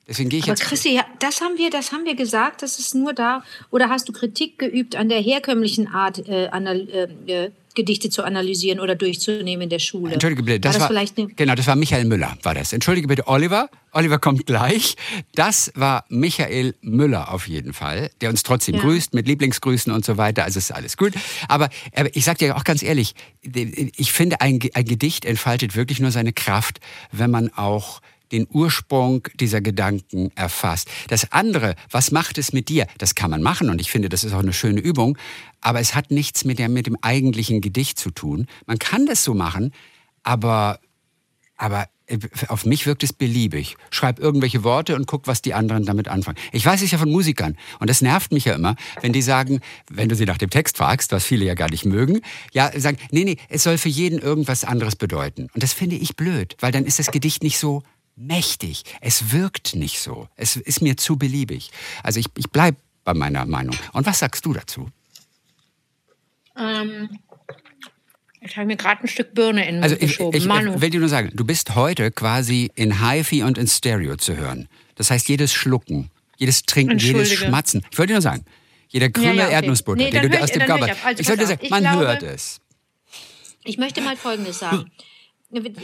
Deswegen 0.08 0.30
gehe 0.30 0.40
ich 0.40 0.46
Aber 0.46 0.54
jetzt. 0.54 0.64
Chrissy, 0.64 0.96
ja, 0.96 1.06
das 1.20 1.42
haben 1.42 1.58
wir, 1.58 1.70
das 1.70 1.92
haben 1.94 2.04
wir 2.06 2.16
gesagt, 2.16 2.64
das 2.64 2.80
ist 2.80 2.96
nur 2.96 3.14
da. 3.14 3.44
Oder 3.70 3.88
hast 3.88 4.10
du 4.10 4.14
Kritik 4.14 4.60
geübt 4.60 4.96
an 4.96 5.08
der 5.08 5.22
herkömmlichen 5.22 5.88
Art, 5.88 6.28
äh, 6.28 6.48
anal, 6.48 6.90
äh, 6.90 7.46
äh, 7.46 7.52
Gedichte 7.74 8.10
zu 8.10 8.24
analysieren 8.24 8.80
oder 8.80 8.96
durchzunehmen 8.96 9.64
in 9.64 9.70
der 9.70 9.80
Schule. 9.80 10.14
Entschuldige 10.14 10.44
bitte, 10.44 10.60
das 10.60 10.76
war, 10.76 10.82
war, 10.82 10.88
das 10.90 10.98
vielleicht 10.98 11.18
eine 11.18 11.28
genau, 11.30 11.56
das 11.56 11.68
war 11.68 11.76
Michael 11.76 12.06
Müller, 12.06 12.38
war 12.44 12.54
das. 12.54 12.74
Entschuldige 12.74 13.08
bitte, 13.08 13.28
Oliver. 13.28 13.70
Oliver 13.94 14.20
kommt 14.20 14.46
gleich. 14.46 14.96
Das 15.36 15.72
war 15.76 16.06
Michael 16.10 16.76
Müller 16.82 17.34
auf 17.34 17.48
jeden 17.48 17.74
Fall, 17.74 18.10
der 18.22 18.30
uns 18.30 18.44
trotzdem 18.44 18.76
Ja. 18.76 18.82
grüßt 18.82 19.14
mit 19.14 19.28
Lieblingsgrüßen 19.28 19.92
und 19.92 20.06
so 20.06 20.18
weiter. 20.18 20.46
Also 20.46 20.60
ist 20.60 20.72
alles 20.72 20.96
gut. 20.96 21.14
Aber, 21.48 21.70
aber 21.96 22.16
ich 22.16 22.24
sag 22.24 22.38
dir 22.38 22.56
auch 22.56 22.64
ganz 22.64 22.84
ehrlich, 22.84 23.16
ich 23.42 24.12
finde, 24.12 24.40
ein, 24.40 24.60
ein 24.74 24.86
Gedicht 24.86 25.26
entfaltet 25.26 25.76
wirklich 25.76 26.00
nur 26.00 26.12
seine 26.12 26.32
Kraft, 26.32 26.80
wenn 27.12 27.32
man 27.32 27.52
auch 27.54 28.02
den 28.32 28.48
Ursprung 28.50 29.28
dieser 29.40 29.62
Gedanken 29.62 30.32
erfasst. 30.36 30.90
Das 31.10 31.32
andere, 31.32 31.76
was 31.90 32.12
macht 32.12 32.38
es 32.38 32.54
mit 32.54 32.70
dir? 32.70 32.88
Das 32.98 33.16
kann 33.16 33.32
man 33.32 33.42
machen 33.42 33.70
und 33.70 33.82
ich 33.82 33.92
finde, 33.92 34.10
das 34.10 34.24
ist 34.24 34.34
auch 34.34 34.40
eine 34.40 34.54
schöne 34.54 34.80
Übung, 34.80 35.18
aber 35.62 35.80
es 35.80 35.96
hat 35.96 36.12
nichts 36.12 36.46
mit, 36.46 36.60
der, 36.60 36.70
mit 36.70 36.88
dem 36.88 36.98
eigentlichen 37.02 37.62
Gedicht 37.62 38.00
zu 38.00 38.12
tun. 38.12 38.48
Man 38.66 38.80
kann 38.80 39.06
das 39.06 39.24
so 39.24 39.34
machen, 39.34 39.72
aber, 40.24 40.80
aber 41.58 41.88
äh, 42.12 42.20
auf 42.48 42.66
mich 42.66 42.86
wirkt 42.86 43.04
es 43.04 43.14
beliebig. 43.14 43.78
Schreib 43.90 44.20
irgendwelche 44.20 44.64
Worte 44.64 44.96
und 44.96 45.08
guck, 45.08 45.28
was 45.28 45.42
die 45.42 45.54
anderen 45.54 45.86
damit 45.86 46.08
anfangen. 46.08 46.38
Ich 46.52 46.66
weiß 46.66 46.82
es 46.82 46.92
ja 46.92 46.98
von 46.98 47.12
Musikern 47.12 47.58
und 47.80 47.90
das 47.90 48.02
nervt 48.02 48.32
mich 48.32 48.46
ja 48.46 48.56
immer, 48.56 48.76
wenn 49.02 49.14
die 49.14 49.22
sagen, 49.22 49.62
wenn 49.90 50.10
du 50.10 50.16
sie 50.16 50.26
nach 50.26 50.38
dem 50.38 50.50
Text 50.50 50.78
fragst, 50.78 51.12
was 51.12 51.26
viele 51.26 51.46
ja 51.46 51.54
gar 51.54 51.70
nicht 51.70 51.86
mögen, 51.86 52.22
ja, 52.54 52.72
sagen, 52.80 52.98
nee, 53.12 53.24
nee, 53.24 53.38
es 53.50 53.64
soll 53.64 53.78
für 53.78 53.90
jeden 53.90 54.20
irgendwas 54.20 54.64
anderes 54.64 54.96
bedeuten. 54.96 55.48
Und 55.54 55.64
das 55.64 55.74
finde 55.74 55.96
ich 55.96 56.16
blöd, 56.16 56.56
weil 56.60 56.72
dann 56.72 56.86
ist 56.86 57.00
das 57.00 57.12
Gedicht 57.12 57.44
nicht 57.44 57.58
so 57.58 57.84
mächtig. 58.16 58.84
Es 59.02 59.32
wirkt 59.32 59.76
nicht 59.76 60.00
so. 60.00 60.28
Es 60.36 60.56
ist 60.56 60.82
mir 60.82 60.98
zu 60.98 61.18
beliebig. 61.18 61.72
Also 62.04 62.20
ich, 62.20 62.28
ich 62.38 62.50
bleib 62.50 62.76
bei 63.04 63.14
meiner 63.14 63.46
Meinung. 63.46 63.76
Und 63.94 64.06
was 64.06 64.20
sagst 64.20 64.46
du 64.46 64.54
dazu? 64.54 64.90
Ähm, 66.58 67.20
ich 68.42 68.58
habe 68.58 68.68
mir 68.68 68.76
gerade 68.76 69.02
ein 69.04 69.08
Stück 69.08 69.34
Birne 69.34 69.68
in 69.68 69.76
den 69.76 69.84
Also 69.84 69.94
Mund 69.96 70.04
ich, 70.04 70.10
geschoben. 70.18 70.38
ich, 70.38 70.46
ich 70.76 70.82
will 70.82 70.90
dir 70.90 71.00
nur 71.00 71.10
sagen, 71.10 71.32
du 71.34 71.46
bist 71.46 71.76
heute 71.76 72.12
quasi 72.12 72.72
in 72.76 73.02
HiFi 73.08 73.44
und 73.44 73.58
in 73.58 73.68
Stereo 73.68 74.18
zu 74.18 74.36
hören. 74.36 74.68
Das 74.96 75.10
heißt, 75.12 75.30
jedes 75.30 75.54
Schlucken, 75.54 76.12
jedes 76.38 76.64
Trinken, 76.64 76.98
jedes. 76.98 77.32
Schmatzen. 77.34 77.84
Ich 77.92 77.98
wollte 77.98 78.10
dir 78.12 78.16
nur 78.16 78.22
sagen, 78.22 78.46
jeder 78.90 79.10
Krümel 79.10 79.30
Ja, 79.30 79.42
ja, 79.42 79.46
okay. 79.48 79.56
Erdnussbutter, 79.56 80.04
Nee, 80.04 80.10
den 80.12 80.30
du 80.30 80.42
aus 80.42 80.52
dem 80.52 80.62
auf. 80.70 81.06
Also 81.06 81.22
ich 81.22 81.28
sollte 81.28 81.48
sagen, 81.48 81.68
man 81.70 81.82
glaube- 81.84 82.00
hört 82.00 82.24
es. 82.24 82.60
Ich 83.64 83.78
möchte 83.78 84.02
mal 84.02 84.18
Folgendes 84.18 84.60
sagen. 84.60 84.92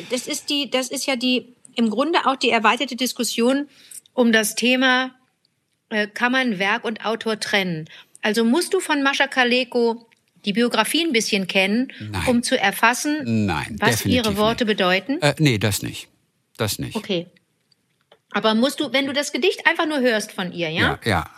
Das 0.09 0.27
ist 0.27 0.49
die, 0.49 0.69
das 0.69 0.89
ist 0.89 1.05
ja 1.05 1.15
die, 1.15 1.53
im 1.77 1.89
Grunde 1.89 2.25
auch 2.25 2.35
die 2.35 2.49
erweiterte 2.49 2.95
Diskussion 2.95 3.69
um 4.13 4.31
das 4.31 4.55
Thema, 4.55 5.11
äh, 5.89 6.07
kann 6.07 6.31
man 6.31 6.59
Werk 6.59 6.83
und 6.83 7.05
Autor 7.05 7.39
trennen? 7.39 7.87
Also 8.21 8.43
musst 8.43 8.73
du 8.73 8.79
von 8.79 9.03
Mascha 9.03 9.27
Kaleko 9.27 10.05
die 10.43 10.53
Biografie 10.53 11.05
ein 11.05 11.13
bisschen 11.13 11.47
kennen, 11.47 11.93
Nein. 11.99 12.23
um 12.27 12.43
zu 12.43 12.59
erfassen, 12.59 13.45
Nein, 13.45 13.77
was 13.79 14.05
ihre 14.05 14.37
Worte 14.37 14.65
nicht. 14.65 14.75
bedeuten? 14.75 15.21
Äh, 15.21 15.35
nee, 15.37 15.57
das 15.57 15.81
nicht. 15.83 16.07
Das 16.57 16.79
nicht. 16.79 16.95
Okay. 16.95 17.27
Aber 18.31 18.55
musst 18.55 18.79
du, 18.79 18.91
wenn 18.91 19.05
du 19.05 19.13
das 19.13 19.31
Gedicht 19.31 19.65
einfach 19.67 19.85
nur 19.85 19.99
hörst 19.99 20.31
von 20.31 20.51
ihr, 20.51 20.69
ja? 20.69 20.99
Ja, 21.03 21.09
ja. 21.09 21.29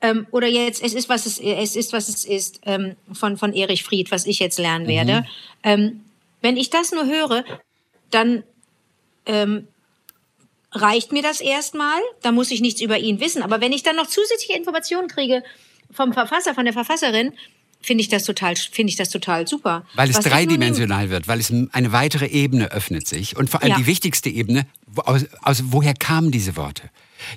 ähm, 0.00 0.26
oder 0.30 0.48
jetzt 0.48 0.82
es 0.82 0.94
ist 0.94 1.08
was 1.08 1.26
es 1.26 1.38
es 1.38 1.76
ist 1.76 1.92
was 1.92 2.08
es 2.08 2.24
ist 2.24 2.60
ähm, 2.64 2.96
von 3.12 3.36
von 3.36 3.52
Erich 3.52 3.84
Fried, 3.84 4.10
was 4.10 4.26
ich 4.26 4.38
jetzt 4.38 4.58
lernen 4.58 4.88
werde. 4.88 5.26
Ähm, 5.62 6.00
wenn 6.40 6.56
ich 6.56 6.70
das 6.70 6.92
nur 6.92 7.06
höre, 7.06 7.44
dann 8.10 8.42
ähm, 9.26 9.68
reicht 10.72 11.12
mir 11.12 11.22
das 11.22 11.40
erstmal. 11.40 12.00
Da 12.22 12.32
muss 12.32 12.50
ich 12.50 12.60
nichts 12.60 12.80
über 12.80 12.98
ihn 12.98 13.20
wissen. 13.20 13.42
Aber 13.42 13.60
wenn 13.60 13.72
ich 13.72 13.82
dann 13.82 13.96
noch 13.96 14.06
zusätzliche 14.06 14.54
Informationen 14.58 15.08
kriege 15.08 15.42
vom 15.90 16.12
Verfasser, 16.12 16.54
von 16.54 16.64
der 16.64 16.72
Verfasserin, 16.74 17.32
finde 17.80 18.02
ich 18.02 18.08
das 18.08 18.24
total 18.24 18.54
finde 18.56 18.90
ich 18.90 18.96
das 18.96 19.10
total 19.10 19.46
super. 19.48 19.84
Weil 19.94 20.08
es 20.08 20.16
Was 20.16 20.24
dreidimensional 20.24 21.10
wird, 21.10 21.26
weil 21.28 21.40
es 21.40 21.52
eine 21.72 21.92
weitere 21.92 22.26
Ebene 22.26 22.70
öffnet 22.70 23.06
sich. 23.08 23.36
Und 23.36 23.50
vor 23.50 23.62
allem 23.62 23.70
Ja. 23.72 23.76
die 23.78 23.86
wichtigste 23.86 24.30
Ebene, 24.30 24.66
aus, 24.96 25.26
aus, 25.42 25.62
woher 25.66 25.94
kamen 25.94 26.30
diese 26.30 26.56
Worte? 26.56 26.90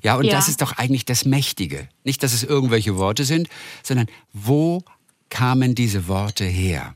Ja, 0.04 0.16
und 0.16 0.26
Ja. 0.26 0.32
das 0.34 0.48
ist 0.48 0.62
doch 0.62 0.74
eigentlich 0.78 1.06
das 1.06 1.26
Mächtige. 1.26 1.90
Nicht, 2.04 2.22
dass 2.24 2.34
es 2.34 2.44
irgendwelche 2.44 2.96
Worte 2.98 3.24
sind, 3.26 3.48
sondern 3.84 4.08
wo 4.34 4.84
kamen 5.30 5.74
diese 5.76 6.08
Worte 6.08 6.44
her? 6.46 6.96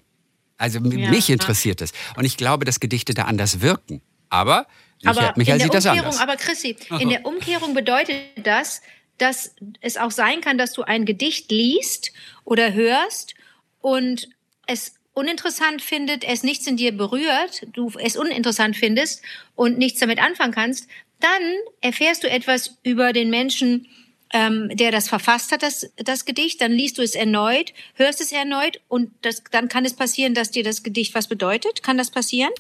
Also 0.58 0.80
Ja. 0.80 1.10
mich 1.10 1.30
interessiert 1.30 1.82
das. 1.82 1.92
Und 2.16 2.26
ich 2.26 2.38
glaube, 2.38 2.66
dass 2.66 2.80
Gedichte 2.80 3.14
da 3.14 3.24
anders 3.24 3.62
wirken. 3.62 4.02
Aber 4.30 4.68
Aber 5.06 5.34
Michael 5.36 5.58
in 5.58 5.64
sieht 5.64 5.74
der 5.74 5.82
das 5.82 5.86
Umkehrung, 5.86 6.12
anders. 6.12 6.22
aber 6.22 6.36
Chrissy, 6.36 6.76
in 7.00 7.10
der 7.10 7.26
Umkehrung 7.26 7.74
bedeutet 7.74 8.18
das, 8.44 8.82
dass 9.18 9.54
es 9.82 9.98
auch 9.98 10.12
sein 10.12 10.42
kann, 10.42 10.58
dass 10.58 10.74
du 10.74 10.84
ein 10.84 11.06
Gedicht 11.06 11.52
liest 11.52 12.12
oder 12.44 12.74
hörst 12.74 13.36
und 13.82 14.30
es 14.68 14.94
uninteressant 15.14 15.82
findet, 15.82 16.24
es 16.24 16.44
nichts 16.44 16.68
in 16.68 16.78
dir 16.78 16.96
berührt, 16.96 17.68
du 17.74 17.92
es 18.00 18.16
uninteressant 18.16 18.78
findest 18.78 19.22
und 19.56 19.78
nichts 19.78 20.00
damit 20.00 20.20
anfangen 20.20 20.54
kannst, 20.54 20.88
dann 21.20 21.42
erfährst 21.82 22.24
du 22.24 22.30
etwas 22.30 22.78
über 22.84 23.12
den 23.12 23.30
Menschen, 23.30 23.88
ähm, 24.32 24.70
der 24.72 24.92
das 24.92 25.10
verfasst 25.10 25.52
hat, 25.52 25.64
das, 25.64 25.90
das 25.98 26.26
Gedicht, 26.26 26.62
dann 26.62 26.72
liest 26.72 26.98
du 26.98 27.02
es 27.02 27.16
erneut, 27.16 27.74
hörst 27.96 28.22
es 28.22 28.32
erneut 28.32 28.80
und 28.88 29.12
das, 29.22 29.44
dann 29.52 29.68
kann 29.68 29.86
es 29.86 29.94
passieren, 29.94 30.34
dass 30.34 30.52
dir 30.52 30.64
das 30.64 30.84
Gedicht 30.84 31.16
was 31.16 31.28
bedeutet. 31.28 31.84
Kann 31.84 31.98
das 31.98 32.12
passieren? 32.12 32.52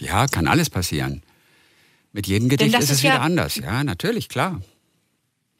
Ja, 0.00 0.26
kann 0.26 0.48
alles 0.48 0.70
passieren. 0.70 1.22
Mit 2.12 2.26
jedem 2.26 2.48
Gedicht 2.48 2.74
das 2.74 2.84
ist 2.84 2.90
es 2.90 2.96
ist 2.98 3.02
wieder 3.02 3.14
ja- 3.14 3.20
anders. 3.20 3.56
Ja, 3.56 3.84
natürlich, 3.84 4.28
klar. 4.28 4.60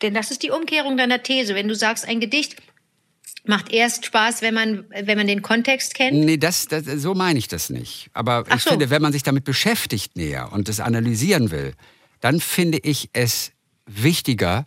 Denn 0.03 0.15
das 0.15 0.31
ist 0.31 0.43
die 0.43 0.51
Umkehrung 0.51 0.97
deiner 0.97 1.23
These. 1.23 1.55
Wenn 1.55 1.69
du 1.69 1.75
sagst, 1.75 2.07
ein 2.07 2.21
Gedicht 2.21 2.57
macht 3.45 3.73
erst 3.73 4.05
Spaß, 4.07 4.43
wenn 4.43 4.55
man, 4.55 4.85
wenn 4.91 5.17
man 5.17 5.27
den 5.27 5.43
Kontext 5.43 5.95
kennt. 5.95 6.25
Nee, 6.25 6.37
das, 6.37 6.67
das, 6.67 6.85
so 6.85 7.15
meine 7.15 7.39
ich 7.39 7.49
das 7.49 7.71
nicht. 7.71 8.11
Aber 8.13 8.45
Ach 8.49 8.57
ich 8.57 8.63
so. 8.63 8.71
finde, 8.71 8.91
wenn 8.91 9.03
man 9.03 9.13
sich 9.13 9.23
damit 9.23 9.45
beschäftigt 9.45 10.17
näher 10.17 10.53
und 10.53 10.69
es 10.69 10.81
analysieren 10.81 11.51
will, 11.51 11.73
dann 12.21 12.41
finde 12.41 12.79
ich 12.79 13.11
es 13.13 13.53
wichtiger, 13.87 14.67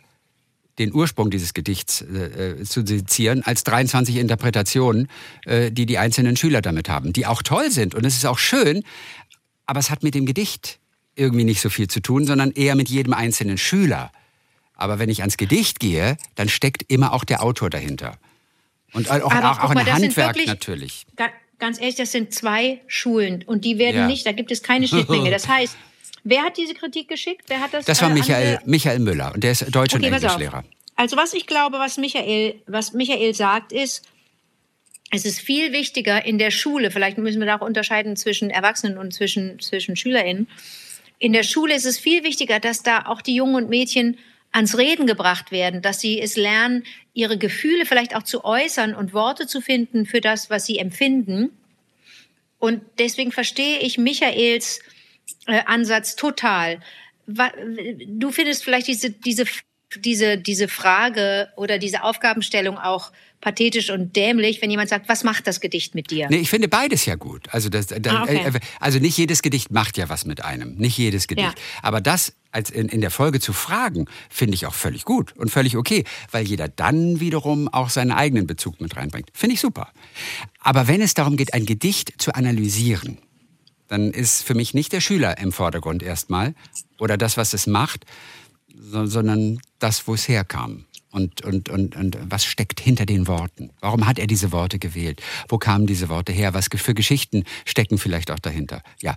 den 0.78 0.92
Ursprung 0.92 1.30
dieses 1.30 1.54
Gedichts 1.54 2.02
äh, 2.02 2.60
äh, 2.60 2.64
zu 2.64 2.84
sezieren, 2.84 3.42
als 3.42 3.64
23 3.64 4.16
Interpretationen, 4.16 5.08
äh, 5.46 5.70
die 5.72 5.86
die 5.86 5.96
einzelnen 5.96 6.36
Schüler 6.36 6.60
damit 6.60 6.90
haben, 6.90 7.14
die 7.14 7.24
auch 7.24 7.42
toll 7.42 7.70
sind 7.70 7.94
und 7.94 8.04
es 8.04 8.16
ist 8.16 8.26
auch 8.26 8.38
schön, 8.38 8.84
aber 9.64 9.80
es 9.80 9.88
hat 9.90 10.02
mit 10.02 10.14
dem 10.14 10.26
Gedicht 10.26 10.78
irgendwie 11.16 11.44
nicht 11.44 11.60
so 11.60 11.70
viel 11.70 11.88
zu 11.88 12.00
tun, 12.00 12.24
sondern 12.26 12.52
eher 12.52 12.74
mit 12.76 12.88
jedem 12.88 13.12
einzelnen 13.14 13.58
Schüler. 13.58 14.12
Aber 14.74 14.98
wenn 14.98 15.08
ich 15.08 15.20
ans 15.20 15.36
Gedicht 15.36 15.80
gehe, 15.80 16.16
dann 16.34 16.48
steckt 16.48 16.84
immer 16.92 17.12
auch 17.12 17.24
der 17.24 17.42
Autor 17.42 17.70
dahinter. 17.70 18.18
Und 18.92 19.10
auch, 19.10 19.32
Aber 19.32 19.50
auch, 19.52 19.60
auch 19.64 19.74
mal, 19.74 19.80
ein 19.80 19.92
Handwerk 19.92 20.34
wirklich- 20.36 20.46
natürlich. 20.46 21.06
Ga- 21.16 21.30
Ganz 21.58 21.80
ehrlich, 21.80 21.94
das 21.94 22.12
sind 22.12 22.34
zwei 22.34 22.82
Schulen 22.86 23.42
und 23.46 23.64
die 23.64 23.78
werden 23.78 23.96
Ja. 24.02 24.06
nicht, 24.06 24.26
da 24.26 24.32
gibt 24.32 24.52
es 24.52 24.62
keine 24.62 24.86
Schnittmenge. 24.86 25.30
Das 25.30 25.48
heißt, 25.48 25.74
wer 26.22 26.42
hat 26.42 26.58
diese 26.58 26.74
Kritik 26.74 27.08
geschickt? 27.08 27.44
Wer 27.48 27.62
hat 27.62 27.72
das? 27.72 27.86
Das 27.86 28.02
war 28.02 28.10
äh, 28.10 28.12
Michael, 28.12 28.58
Michael 28.66 28.98
Müller 28.98 29.32
und 29.34 29.42
der 29.42 29.52
ist 29.52 29.62
Deutsch- 29.74 29.94
Okay, 29.94 30.06
und. 30.08 30.12
Englischlehrer. 30.12 30.64
Also 30.96 31.16
was 31.16 31.32
ich 31.32 31.46
glaube, 31.46 31.78
was 31.78 31.96
Michael, 31.96 32.56
was 32.66 32.92
Michael 32.92 33.32
sagt, 33.34 33.72
ist, 33.72 34.02
es 35.10 35.24
ist 35.24 35.40
viel 35.40 35.72
wichtiger 35.72 36.26
in 36.26 36.36
der 36.36 36.50
Schule, 36.50 36.90
vielleicht 36.90 37.16
müssen 37.16 37.38
wir 37.40 37.46
da 37.46 37.56
auch 37.56 37.62
unterscheiden 37.66 38.16
zwischen 38.16 38.50
Erwachsenen 38.50 38.98
und 38.98 39.14
zwischen, 39.14 39.58
zwischen 39.60 39.96
SchülerInnen. 39.96 40.48
In 41.18 41.32
der 41.32 41.42
Schule 41.42 41.74
ist 41.74 41.86
es 41.86 41.98
viel 41.98 42.24
wichtiger, 42.24 42.60
dass 42.60 42.82
da 42.82 43.06
auch 43.06 43.22
die 43.22 43.34
Jungen 43.34 43.54
und 43.54 43.68
Mädchen 43.68 44.18
ans 44.52 44.78
Reden 44.78 45.06
gebracht 45.06 45.50
werden, 45.50 45.82
dass 45.82 46.00
sie 46.00 46.20
es 46.20 46.36
lernen, 46.36 46.84
ihre 47.14 47.38
Gefühle 47.38 47.86
vielleicht 47.86 48.14
auch 48.14 48.22
zu 48.22 48.44
äußern 48.44 48.94
und 48.94 49.12
Worte 49.12 49.46
zu 49.46 49.60
finden 49.60 50.06
für 50.06 50.20
das, 50.20 50.50
was 50.50 50.66
sie 50.66 50.78
empfinden. 50.78 51.50
Und 52.58 52.82
deswegen 52.98 53.32
verstehe 53.32 53.80
ich 53.80 53.98
Michaels 53.98 54.80
äh, 55.46 55.62
Ansatz 55.66 56.16
total. 56.16 56.80
Du 57.26 58.30
findest 58.30 58.64
vielleicht 58.64 58.86
diese, 58.86 59.10
diese, 59.10 59.44
diese, 60.04 60.38
diese 60.38 60.68
Frage 60.68 61.48
oder 61.56 61.78
diese 61.78 62.02
Aufgabenstellung 62.02 62.78
auch 62.78 63.12
pathetisch 63.40 63.90
und 63.90 64.16
dämlich, 64.16 64.62
wenn 64.62 64.70
jemand 64.70 64.88
sagt, 64.88 65.08
was 65.08 65.22
macht 65.22 65.46
das 65.46 65.60
Gedicht 65.60 65.94
mit 65.94 66.10
dir? 66.10 66.26
Nee, 66.30 66.38
ich 66.38 66.50
finde 66.50 66.68
beides 66.68 67.04
ja 67.06 67.14
gut. 67.16 67.48
Also, 67.52 67.68
das, 67.68 67.86
da, 67.88 67.94
Ah, 68.10 68.22
okay. 68.22 68.40
äh, 68.44 68.60
also 68.80 68.98
nicht 68.98 69.16
jedes 69.18 69.42
Gedicht 69.42 69.70
macht 69.70 69.98
ja 69.98 70.08
was 70.08 70.24
mit 70.24 70.44
einem. 70.44 70.74
Nicht 70.76 70.96
jedes 70.96 71.28
Gedicht. 71.28 71.56
Ja. 71.56 71.64
Aber 71.82 72.00
das 72.00 72.32
als 72.50 72.70
in, 72.70 72.88
in 72.88 73.02
der 73.02 73.10
Folge 73.10 73.38
zu 73.38 73.52
fragen, 73.52 74.06
finde 74.30 74.54
ich 74.54 74.64
auch 74.66 74.74
völlig 74.74 75.04
gut 75.04 75.36
und 75.36 75.50
völlig 75.50 75.76
okay, 75.76 76.04
weil 76.30 76.46
jeder 76.46 76.68
dann 76.68 77.20
wiederum 77.20 77.68
auch 77.68 77.90
seinen 77.90 78.12
eigenen 78.12 78.46
Bezug 78.46 78.80
mit 78.80 78.96
reinbringt. 78.96 79.28
Finde 79.34 79.54
ich 79.54 79.60
super. 79.60 79.92
Aber 80.60 80.88
wenn 80.88 81.02
es 81.02 81.12
darum 81.12 81.36
geht, 81.36 81.52
ein 81.52 81.66
Gedicht 81.66 82.14
zu 82.16 82.34
analysieren, 82.34 83.18
dann 83.88 84.10
ist 84.10 84.42
für 84.42 84.54
mich 84.54 84.72
nicht 84.72 84.92
der 84.92 85.00
Schüler 85.00 85.38
im 85.38 85.52
Vordergrund 85.52 86.02
erstmal 86.02 86.54
oder 86.98 87.16
das, 87.18 87.36
was 87.36 87.52
es 87.52 87.66
macht, 87.66 88.06
so, 88.78 89.06
sondern 89.06 89.60
das, 89.78 90.06
wo 90.06 90.14
es 90.14 90.28
herkam. 90.28 90.84
Und, 91.10 91.42
und, 91.44 91.70
und, 91.70 91.96
und 91.96 92.18
was 92.30 92.44
steckt 92.44 92.78
hinter 92.78 93.06
den 93.06 93.26
Worten? 93.26 93.70
Warum 93.80 94.06
hat 94.06 94.18
er 94.18 94.26
diese 94.26 94.52
Worte 94.52 94.78
gewählt? 94.78 95.22
Wo 95.48 95.56
kamen 95.56 95.86
diese 95.86 96.10
Worte 96.10 96.32
her? 96.32 96.52
Was 96.52 96.68
für 96.74 96.92
Geschichten 96.92 97.44
stecken 97.64 97.96
vielleicht 97.96 98.30
auch 98.30 98.38
dahinter? 98.38 98.82
Ja, 99.00 99.16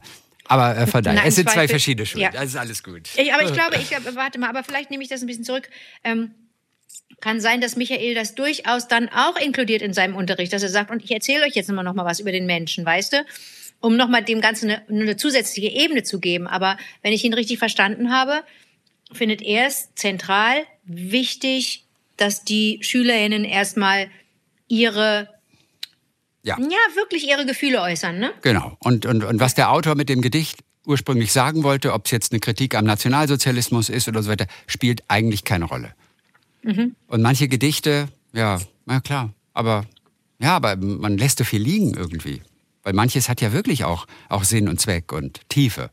aber 0.50 0.78
äh, 0.78 0.86
daher, 0.88 1.14
Nein, 1.14 1.28
es 1.28 1.36
sind 1.36 1.50
zwei 1.50 1.68
verschiedene 1.68 2.06
Schulen. 2.06 2.24
Ja. 2.24 2.32
Das 2.32 2.46
ist 2.46 2.56
alles 2.56 2.84
gut. 2.84 3.10
Ich, 3.16 3.34
aber 3.34 3.44
ich 3.44 3.54
glaube, 3.54 3.76
ich 3.82 3.90
glaube, 3.90 4.16
warte 4.16 4.40
mal, 4.40 4.50
aber 4.50 4.64
vielleicht 4.64 4.90
nehme 4.90 5.04
ich 5.04 5.10
das 5.10 5.22
ein 5.22 5.28
bisschen 5.28 5.44
zurück. 5.44 5.70
Ähm, 6.04 6.32
kann 7.22 7.40
sein, 7.40 7.62
dass 7.62 7.76
Michael 7.76 8.16
das 8.16 8.34
durchaus 8.34 8.88
dann 8.88 9.10
auch 9.10 9.38
inkludiert 9.38 9.82
in 9.82 9.94
seinem 9.94 10.16
Unterricht, 10.16 10.52
dass 10.52 10.64
er 10.64 10.70
sagt, 10.70 10.90
und 10.90 11.04
ich 11.04 11.12
erzähle 11.12 11.46
euch 11.46 11.54
jetzt 11.54 11.70
immer 11.70 11.84
noch 11.84 11.94
mal 11.94 12.06
was 12.06 12.20
über 12.20 12.32
den 12.32 12.46
Menschen, 12.46 12.86
weißt 12.86 13.14
du? 13.14 13.26
Um 13.80 13.96
noch 13.96 14.10
mal 14.10 14.24
dem 14.24 14.42
Ganzen 14.42 14.72
eine, 14.72 14.88
eine 14.90 15.18
zusätzliche 15.18 15.70
Ebene 15.70 16.04
zu 16.04 16.20
geben. 16.20 16.48
Aber 16.48 16.78
wenn 17.04 17.14
ich 17.14 17.24
ihn 17.24 17.34
richtig 17.34 17.60
verstanden 17.60 18.12
habe, 18.12 18.44
findet 19.12 19.42
er 19.42 19.68
es 19.68 19.90
zentral 19.96 20.64
wichtig, 20.84 21.86
dass 22.18 22.44
die 22.44 22.80
SchülerInnen 22.82 23.46
erstmal 23.46 24.10
ihre 24.68 25.30
Ja. 26.44 26.58
ja, 26.60 26.96
wirklich 26.96 27.28
ihre 27.28 27.46
Gefühle 27.46 27.82
äußern, 27.82 28.20
ne? 28.20 28.32
Genau. 28.42 28.78
Und, 28.80 29.06
und, 29.06 29.24
und 29.24 29.40
was 29.40 29.56
der 29.56 29.72
Autor 29.72 29.96
mit 29.96 30.10
dem 30.10 30.22
Gedicht 30.22 30.60
ursprünglich 30.86 31.32
sagen 31.32 31.64
wollte, 31.64 31.94
ob 31.94 32.06
es 32.06 32.12
jetzt 32.12 32.32
eine 32.32 32.40
Kritik 32.40 32.76
am 32.76 32.86
Nationalsozialismus 32.86 33.90
ist 33.90 34.08
oder 34.08 34.24
so 34.24 34.30
weiter, 34.30 34.48
spielt 34.68 35.04
eigentlich 35.08 35.44
keine 35.44 35.66
Rolle. 35.66 35.94
Und 36.62 37.22
manche 37.22 37.48
Gedichte, 37.48 38.10
ja, 38.34 38.60
na 38.86 39.00
klar, 39.00 39.34
aber 39.54 39.86
ja, 40.40 40.56
aber 40.56 40.76
man 40.76 41.18
lässt 41.18 41.38
so 41.38 41.44
viel 41.44 41.62
liegen 41.62 41.94
irgendwie. 41.94 42.42
Weil 42.84 42.94
manches 42.94 43.30
hat 43.30 43.40
ja 43.42 43.54
wirklich 43.54 43.84
auch, 43.84 44.08
auch 44.30 44.44
Sinn 44.44 44.68
und 44.68 44.80
Zweck 44.80 45.12
und 45.12 45.42
Tiefe. 45.50 45.90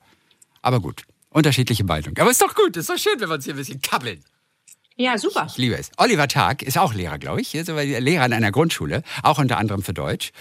Aber 0.62 0.81
gut, 0.81 1.05
unterschiedliche 1.37 1.85
Meinungen. 1.85 2.18
Aber 2.18 2.31
ist 2.31 2.40
doch 2.40 2.55
gut, 2.55 2.77
ist 2.77 2.88
doch 2.88 2.96
schön, 2.96 3.20
wenn 3.20 3.29
wir 3.29 3.35
uns 3.35 3.44
hier 3.44 3.53
ein 3.53 3.59
bisschen 3.59 3.83
kabbeln. 3.83 4.25
Ja, 4.96 5.18
super. 5.18 5.46
Ich 5.51 5.59
liebe 5.59 5.77
es. 5.77 5.90
Oliver 5.99 6.27
Tag 6.27 6.62
ist 6.62 6.79
auch 6.79 6.94
Lehrer, 6.94 7.18
glaube 7.18 7.42
ich. 7.42 7.55
Ist 7.55 7.68
aber 7.68 7.85
Lehrer 7.85 8.25
an 8.25 8.33
einer 8.33 8.51
Grundschule, 8.51 9.03
auch 9.22 9.38
unter 9.38 9.59
anderem 9.59 9.83
für 9.83 9.92
Deutsch. 9.92 10.33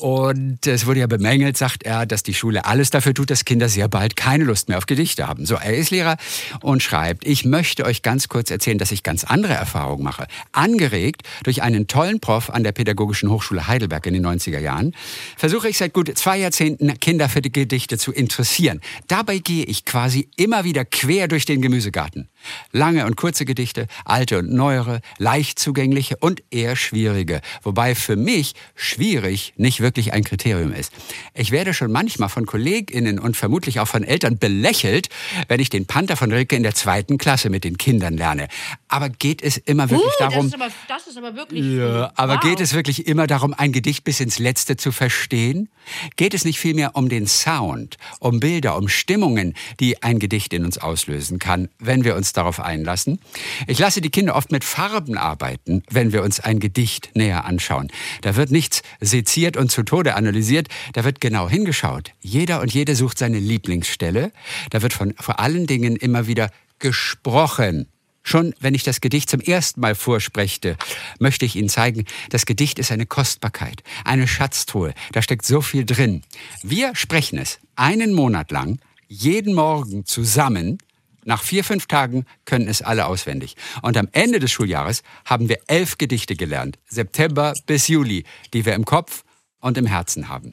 Und 0.00 0.66
es 0.66 0.86
wurde 0.86 1.00
ja 1.00 1.06
bemängelt, 1.06 1.56
sagt 1.56 1.84
er, 1.84 2.04
dass 2.04 2.24
die 2.24 2.34
Schule 2.34 2.64
alles 2.64 2.90
dafür 2.90 3.14
tut, 3.14 3.30
dass 3.30 3.44
Kinder 3.44 3.68
sehr 3.68 3.86
bald 3.86 4.16
keine 4.16 4.42
Lust 4.42 4.68
mehr 4.68 4.76
auf 4.76 4.86
Gedichte 4.86 5.28
haben. 5.28 5.46
So, 5.46 5.54
er 5.54 5.76
ist 5.76 5.92
Lehrer 5.92 6.16
und 6.62 6.82
schreibt, 6.82 7.24
ich 7.24 7.44
möchte 7.44 7.84
euch 7.84 8.02
ganz 8.02 8.28
kurz 8.28 8.50
erzählen, 8.50 8.78
dass 8.78 8.90
ich 8.90 9.04
ganz 9.04 9.22
andere 9.22 9.52
Erfahrungen 9.52 10.02
mache. 10.02 10.26
Angeregt 10.50 11.22
durch 11.44 11.62
einen 11.62 11.86
tollen 11.86 12.18
Prof 12.18 12.50
an 12.50 12.64
der 12.64 12.72
Pädagogischen 12.72 13.30
Hochschule 13.30 13.68
Heidelberg 13.68 14.04
in 14.06 14.14
den 14.14 14.26
90er 14.26 14.58
Jahren, 14.58 14.96
versuche 15.36 15.68
ich 15.68 15.78
seit 15.78 15.92
gut 15.92 16.10
zwei 16.18 16.38
Jahrzehnten 16.38 16.98
Kinder 16.98 17.28
für 17.28 17.40
die 17.40 17.52
Gedichte 17.52 17.96
zu 17.96 18.10
interessieren. 18.10 18.80
Dabei 19.06 19.38
gehe 19.38 19.64
ich 19.64 19.84
quasi 19.84 20.28
immer 20.36 20.64
wieder 20.64 20.84
quer 20.84 21.28
durch 21.28 21.44
den 21.44 21.62
Gemüsegarten. 21.62 22.28
Lange 22.72 23.06
und 23.06 23.16
kurze 23.16 23.44
Gedichte, 23.44 23.86
alte 24.04 24.40
und 24.40 24.52
neuere, 24.52 25.00
leicht 25.18 25.60
zugängliche 25.60 26.16
und 26.16 26.42
eher 26.50 26.74
schwierige. 26.74 27.40
Wobei 27.62 27.94
für 27.94 28.16
mich 28.16 28.54
schwierig 28.74 29.54
nicht 29.56 29.83
wirklich 29.84 30.12
ein 30.12 30.24
Kriterium 30.24 30.72
ist. 30.72 30.92
Ich 31.34 31.50
werde 31.52 31.74
schon 31.74 31.92
manchmal 31.92 32.30
von 32.30 32.46
KollegInnen 32.46 33.20
und 33.20 33.36
vermutlich 33.36 33.78
auch 33.78 33.86
von 33.86 34.02
Eltern 34.02 34.38
belächelt, 34.38 35.10
wenn 35.46 35.60
ich 35.60 35.70
den 35.70 35.86
Panther 35.86 36.16
von 36.16 36.32
Rilke 36.32 36.56
in 36.56 36.62
der 36.62 36.74
zweiten 36.74 37.18
Klasse 37.18 37.50
mit 37.50 37.62
den 37.62 37.78
Kindern 37.78 38.16
lerne. 38.16 38.48
Aber 38.88 39.10
geht 39.10 39.42
es 39.42 39.58
immer 39.58 39.90
wirklich 39.90 40.04
Uh, 40.04 40.10
darum, 40.18 40.50
das, 40.50 40.54
ist 40.54 40.54
aber, 40.54 40.72
das 40.88 41.06
ist 41.06 41.18
aber 41.18 41.34
wirklich. 41.36 41.64
ja, 41.64 42.12
aber 42.16 42.34
wow. 42.34 42.40
geht 42.40 42.60
es 42.60 42.74
wirklich 42.74 43.06
immer 43.06 43.26
darum, 43.26 43.54
ein 43.54 43.72
Gedicht 43.72 44.04
bis 44.04 44.20
ins 44.20 44.38
Letzte 44.38 44.76
zu 44.76 44.92
verstehen? 44.92 45.68
Geht 46.16 46.32
es 46.32 46.44
nicht 46.44 46.58
vielmehr 46.58 46.96
um 46.96 47.08
den 47.08 47.26
Sound, 47.26 47.98
um 48.20 48.40
Bilder, 48.40 48.76
um 48.76 48.88
Stimmungen, 48.88 49.54
die 49.80 50.02
ein 50.02 50.18
Gedicht 50.18 50.52
in 50.52 50.64
uns 50.64 50.78
auslösen 50.78 51.38
kann, 51.38 51.68
wenn 51.78 52.04
wir 52.04 52.16
uns 52.16 52.32
darauf 52.32 52.60
einlassen? 52.60 53.20
Ich 53.66 53.78
lasse 53.78 54.00
die 54.00 54.10
Kinder 54.10 54.34
oft 54.34 54.50
mit 54.50 54.64
Farben 54.64 55.18
arbeiten, 55.18 55.82
wenn 55.90 56.12
wir 56.12 56.22
uns 56.22 56.40
ein 56.40 56.58
Gedicht 56.58 57.10
näher 57.14 57.44
anschauen. 57.44 57.90
Da 58.22 58.36
wird 58.36 58.50
nichts 58.50 58.82
seziert 59.00 59.56
und 59.56 59.70
zu 59.74 59.82
Tode 59.82 60.14
analysiert, 60.14 60.68
da 60.92 61.04
wird 61.04 61.20
genau 61.20 61.48
hingeschaut. 61.48 62.12
Jeder 62.20 62.60
und 62.60 62.72
jede 62.72 62.94
sucht 62.94 63.18
seine 63.18 63.38
Lieblingsstelle. 63.38 64.32
Da 64.70 64.82
wird 64.82 64.92
von 64.92 65.14
vor 65.18 65.40
allen 65.40 65.66
Dingen 65.66 65.96
immer 65.96 66.26
wieder 66.26 66.50
gesprochen. 66.78 67.88
Schon 68.22 68.54
wenn 68.58 68.74
ich 68.74 68.84
das 68.84 69.02
Gedicht 69.02 69.28
zum 69.28 69.40
ersten 69.40 69.80
Mal 69.80 69.94
vorsprechte, 69.94 70.76
möchte 71.18 71.44
ich 71.44 71.56
Ihnen 71.56 71.68
zeigen, 71.68 72.04
das 72.30 72.46
Gedicht 72.46 72.78
ist 72.78 72.90
eine 72.90 73.04
Kostbarkeit, 73.04 73.82
eine 74.04 74.26
Schatztruhe. 74.26 74.94
Da 75.12 75.20
steckt 75.20 75.44
so 75.44 75.60
viel 75.60 75.84
drin. 75.84 76.22
Wir 76.62 76.94
sprechen 76.94 77.38
es 77.38 77.58
einen 77.76 78.14
Monat 78.14 78.50
lang, 78.50 78.78
jeden 79.08 79.54
Morgen 79.54 80.06
zusammen. 80.06 80.78
Nach 81.24 81.42
vier, 81.42 81.64
fünf 81.64 81.86
Tagen 81.86 82.24
können 82.44 82.68
es 82.68 82.80
alle 82.80 83.06
auswendig. 83.06 83.56
Und 83.82 83.96
am 83.96 84.08
Ende 84.12 84.38
des 84.38 84.52
Schuljahres 84.52 85.02
haben 85.24 85.48
wir 85.48 85.58
elf 85.66 85.98
Gedichte 85.98 86.36
gelernt, 86.36 86.78
September 86.88 87.54
bis 87.66 87.88
Juli, 87.88 88.24
die 88.52 88.64
wir 88.64 88.74
im 88.74 88.84
Kopf 88.84 89.23
und 89.64 89.78
im 89.78 89.86
Herzen 89.86 90.28
haben. 90.28 90.52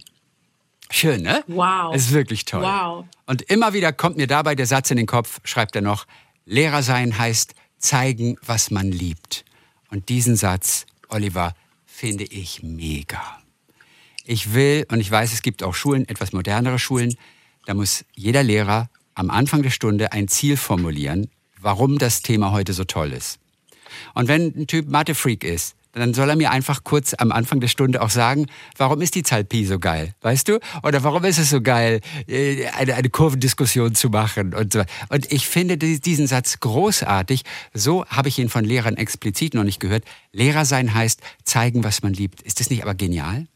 Schön, 0.90 1.22
ne? 1.22 1.44
Wow. 1.48 1.94
Es 1.94 2.08
ist 2.08 2.12
wirklich 2.14 2.46
toll. 2.46 2.64
Wow. 2.64 3.06
Und 3.26 3.42
immer 3.44 3.74
wieder 3.74 3.92
kommt 3.92 4.16
mir 4.16 4.28
dabei 4.28 4.56
der 4.56 4.66
Satz 4.66 4.90
in 4.90 4.96
den 4.96 5.06
Kopf, 5.06 5.42
schreibt 5.44 5.76
er 5.76 5.82
noch, 5.82 6.08
Lehrer 6.46 6.82
sein 6.82 7.18
heißt 7.18 7.54
zeigen, 7.78 8.38
was 8.46 8.72
man 8.72 8.90
liebt. 8.90 9.44
Und 9.90 10.08
diesen 10.08 10.38
Satz, 10.38 10.86
Oliver, 11.10 11.56
finde 11.86 12.24
ich 12.24 12.64
mega. 12.64 13.22
Ich 14.24 14.54
will, 14.54 14.86
und 14.90 15.02
ich 15.02 15.12
weiß, 15.12 15.34
es 15.34 15.42
gibt 15.42 15.62
auch 15.62 15.76
Schulen, 15.76 16.08
etwas 16.08 16.32
modernere 16.32 16.80
Schulen, 16.80 17.16
da 17.66 17.74
muss 17.74 18.06
jeder 18.16 18.44
Lehrer 18.44 18.90
am 19.14 19.30
Anfang 19.30 19.62
der 19.62 19.72
Stunde 19.72 20.14
ein 20.14 20.30
Ziel 20.30 20.56
formulieren, 20.56 21.30
warum 21.60 21.98
das 21.98 22.22
Thema 22.22 22.52
heute 22.52 22.72
so 22.72 22.86
toll 22.86 23.12
ist. 23.12 23.40
Und 24.14 24.30
wenn 24.30 24.54
ein 24.56 24.68
Typ 24.68 24.88
Mathe-Freak 24.88 25.44
ist, 25.44 25.76
dann 25.94 26.14
soll 26.14 26.30
er 26.30 26.36
mir 26.36 26.52
einfach 26.52 26.84
kurz 26.84 27.14
am 27.18 27.32
Anfang 27.32 27.60
der 27.60 27.68
Stunde 27.68 28.02
auch 28.02 28.10
sagen, 28.10 28.48
warum 28.78 29.02
ist 29.02 29.16
die 29.16 29.24
Zahl 29.24 29.44
Pi 29.44 29.66
so 29.66 29.78
geil, 29.80 30.14
weißt 30.22 30.48
du? 30.48 30.60
Oder 30.84 31.04
warum 31.04 31.24
ist 31.26 31.38
es 31.38 31.50
so 31.50 31.62
geil, 31.62 32.02
äh, 32.28 32.68
eine, 32.68 32.96
eine 32.96 33.10
Kurvendiskussion 33.10 33.94
zu 33.96 34.10
machen 34.10 34.54
und 34.54 34.74
so. 34.74 34.84
Und 35.10 35.32
ich 35.32 35.48
finde 35.48 35.78
die- 35.78 36.00
diesen 36.00 36.28
Satz 36.28 36.60
großartig. 36.60 37.44
So 37.74 38.06
habe 38.06 38.30
ich 38.30 38.40
ihn 38.40 38.50
von 38.50 38.64
Lehrern 38.64 38.96
explizit 38.98 39.54
noch 39.54 39.64
nicht 39.64 39.80
gehört. 39.80 40.04
Lehrer 40.32 40.66
sein 40.66 40.94
heißt 40.94 41.20
zeigen, 41.44 41.84
was 41.84 42.02
man 42.04 42.14
liebt. 42.14 42.42
Ist 42.42 42.60
das 42.60 42.70
nicht 42.70 42.84
aber 42.84 42.94
genial? 42.94 43.48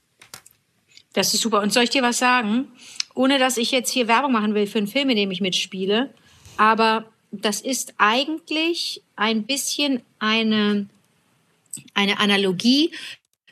Das 1.13 1.33
ist 1.33 1.41
super. 1.41 1.61
Und 1.61 1.71
soll 1.71 1.83
ich 1.83 1.89
dir 1.89 2.01
was 2.01 2.17
sagen? 2.17 2.67
Ohne 3.13 3.39
dass 3.39 3.55
ich 3.57 3.71
jetzt 3.71 3.91
hier 3.91 4.07
Werbung 4.09 4.33
machen 4.33 4.53
will 4.53 4.67
für 4.67 4.77
einen 4.79 4.87
Film, 4.87 5.09
in 5.09 5.15
dem 5.15 5.31
ich 5.31 5.39
mitspiele. 5.39 6.13
Aber 6.57 7.05
das 7.31 7.61
ist 7.61 7.93
eigentlich 7.97 9.01
ein 9.15 9.43
bisschen 9.43 10.01
eine, 10.19 10.87
eine 11.93 12.19
Analogie 12.19 12.91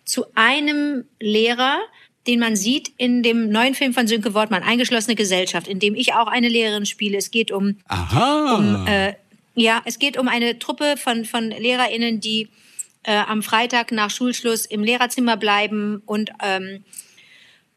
zu 0.05 0.25
einem 0.35 1.05
Lehrer, 1.19 1.79
den 2.27 2.39
man 2.39 2.55
sieht 2.55 2.91
in 2.97 3.23
dem 3.23 3.49
neuen 3.49 3.75
Film 3.75 3.93
von 3.93 4.07
Sönke 4.07 4.33
Wortmann, 4.33 4.63
Eingeschlossene 4.63 5.15
Gesellschaft, 5.15 5.67
in 5.67 5.79
dem 5.79 5.95
ich 5.95 6.13
auch 6.13 6.27
eine 6.27 6.47
Lehrerin 6.47 6.85
spiele. 6.85 7.17
Es 7.17 7.31
geht 7.31 7.51
um 7.51 7.77
Aha. 7.87 8.55
um, 8.55 8.87
äh, 8.87 9.13
ja, 9.55 9.81
es 9.85 9.99
geht 9.99 10.17
um 10.17 10.27
eine 10.27 10.59
Truppe 10.59 10.95
von, 10.97 11.25
von 11.25 11.49
LehrerInnen, 11.49 12.19
die 12.19 12.49
äh, 13.03 13.17
am 13.17 13.43
Freitag 13.43 13.91
nach 13.91 14.09
Schulschluss 14.09 14.65
im 14.65 14.83
Lehrerzimmer 14.83 15.37
bleiben 15.37 16.01
und 16.05 16.31
ähm, 16.41 16.83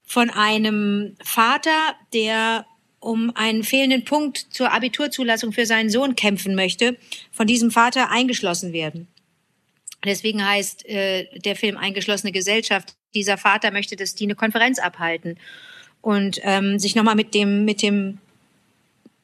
von 0.04 0.30
einem 0.30 1.16
Vater, 1.22 1.94
der 2.12 2.64
um 3.00 3.34
einen 3.34 3.62
fehlenden 3.62 4.04
Punkt 4.04 4.38
zur 4.50 4.72
Abiturzulassung 4.72 5.52
für 5.52 5.66
seinen 5.66 5.90
Sohn 5.90 6.16
kämpfen 6.16 6.54
möchte, 6.54 6.96
von 7.32 7.46
diesem 7.46 7.70
Vater 7.70 8.10
eingeschlossen 8.10 8.72
werden. 8.72 9.08
Deswegen 10.06 10.46
heißt 10.46 10.86
äh, 10.88 11.26
der 11.38 11.56
Film 11.56 11.76
Eingeschlossene 11.76 12.32
Gesellschaft. 12.32 12.94
Dieser 13.14 13.36
Vater 13.36 13.70
möchte, 13.70 13.96
dass 13.96 14.14
die 14.14 14.24
eine 14.24 14.34
Konferenz 14.34 14.78
abhalten 14.78 15.38
und 16.00 16.40
ähm, 16.42 16.78
sich 16.78 16.94
nochmal 16.94 17.14
mit 17.14 17.34
dem, 17.34 17.64
mit 17.64 17.82
dem 17.82 18.18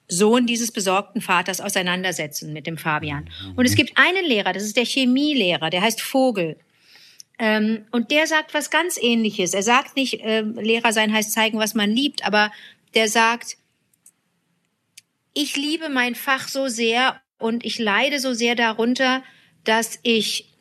Sohn 0.09 0.47
dieses 0.47 0.73
besorgten 0.73 1.23
Vaters 1.23 1.61
auseinandersetzen, 1.61 2.53
mit 2.53 2.67
dem 2.67 2.77
Fabian. 2.77 3.31
Und 3.57 3.65
es 3.65 3.77
gibt 3.77 3.97
einen 3.97 4.25
Lehrer, 4.27 4.53
das 4.53 4.65
ist 4.65 4.77
der 4.77 4.85
Chemielehrer, 4.85 5.71
der 5.71 5.83
heißt 5.83 6.01
Vogel. 6.01 6.57
Ähm, 7.39 7.87
und 7.93 8.11
der 8.11 8.27
sagt 8.27 8.53
was 8.53 8.71
ganz 8.71 8.99
ähnliches. 9.01 9.55
Er 9.55 9.63
sagt 9.63 9.97
nicht, 9.97 10.21
ähm, 10.23 10.55
Lehrer 10.55 10.93
sein 10.93 11.13
heißt 11.13 11.33
zeigen, 11.33 11.59
was 11.59 11.75
man 11.75 11.91
liebt, 11.91 12.27
aber 12.27 12.53
der 12.95 13.09
sagt, 13.09 13.57
ich 15.35 15.57
liebe 15.57 15.89
mein 15.89 16.15
Fach 16.15 16.47
so 16.49 16.69
sehr 16.69 17.21
und 17.39 17.65
ich 17.65 17.79
leide 17.79 18.21
so 18.21 18.35
sehr 18.35 18.55
darunter, 18.55 19.23
dass 19.65 19.99
ich 20.03 20.52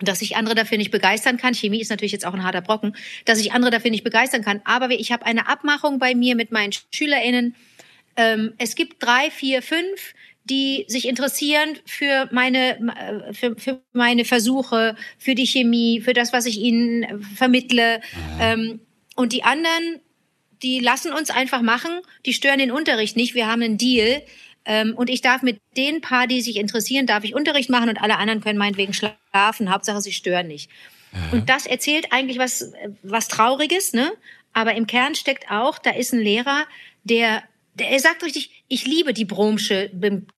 dass 0.00 0.22
ich 0.22 0.36
andere 0.36 0.54
dafür 0.54 0.78
nicht 0.78 0.90
begeistern 0.90 1.36
kann. 1.36 1.54
Chemie 1.54 1.80
ist 1.80 1.90
natürlich 1.90 2.12
jetzt 2.12 2.26
auch 2.26 2.34
ein 2.34 2.44
harter 2.44 2.60
Brocken, 2.60 2.96
dass 3.24 3.40
ich 3.40 3.52
andere 3.52 3.70
dafür 3.70 3.90
nicht 3.90 4.04
begeistern 4.04 4.42
kann. 4.42 4.60
Aber 4.64 4.90
ich 4.90 5.12
habe 5.12 5.26
eine 5.26 5.48
Abmachung 5.48 5.98
bei 5.98 6.14
mir 6.14 6.36
mit 6.36 6.52
meinen 6.52 6.72
SchülerInnen. 6.72 7.54
Ähm, 8.16 8.54
es 8.58 8.74
gibt 8.74 9.02
drei, 9.02 9.30
vier, 9.30 9.62
fünf, 9.62 10.14
die 10.44 10.84
sich 10.88 11.06
interessieren 11.06 11.78
für 11.84 12.28
meine, 12.32 12.78
äh, 12.96 13.32
für, 13.34 13.56
für 13.56 13.80
meine 13.92 14.24
Versuche, 14.24 14.96
für 15.18 15.34
die 15.34 15.46
Chemie, 15.46 16.00
für 16.00 16.14
das, 16.14 16.32
was 16.32 16.46
ich 16.46 16.58
ihnen 16.58 17.22
vermittle. 17.34 18.00
Ähm, 18.40 18.80
und 19.14 19.32
die 19.32 19.42
anderen, 19.42 20.00
die 20.62 20.80
lassen 20.80 21.12
uns 21.12 21.30
einfach 21.30 21.62
machen, 21.62 21.90
die 22.24 22.32
stören 22.32 22.58
den 22.58 22.70
Unterricht 22.70 23.16
nicht. 23.16 23.34
Wir 23.34 23.46
haben 23.46 23.62
einen 23.62 23.78
Deal. 23.78 24.22
Ähm, 24.68 24.94
und 24.94 25.10
ich 25.10 25.20
darf 25.22 25.42
mit 25.42 25.60
den 25.76 26.00
paar, 26.00 26.26
die 26.28 26.40
sich 26.42 26.56
interessieren, 26.56 27.06
darf 27.06 27.24
ich 27.24 27.34
Unterricht 27.34 27.70
machen 27.70 27.88
und 27.88 28.00
alle 28.00 28.18
anderen 28.18 28.40
können 28.42 28.58
meinetwegen 28.58 28.92
schlafen. 28.92 29.70
Hauptsache, 29.72 30.00
sie 30.00 30.12
stören 30.12 30.46
nicht. 30.46 30.70
Und 31.32 31.48
das 31.48 31.66
erzählt 31.66 32.12
eigentlich 32.12 32.38
was, 32.38 32.72
was 33.02 33.28
Trauriges, 33.28 33.94
ne? 33.94 34.12
Aber 34.52 34.74
im 34.74 34.86
Kern 34.86 35.14
steckt 35.14 35.50
auch, 35.50 35.78
da 35.78 35.90
ist 35.90 36.12
ein 36.12 36.20
Lehrer, 36.20 36.64
der 37.02 37.42
Der- 37.78 37.90
Er 37.90 38.00
sagt 38.00 38.24
richtig, 38.24 38.64
ich 38.68 38.84
liebe 38.86 39.12
die 39.14 39.24
Bromsche 39.24 39.88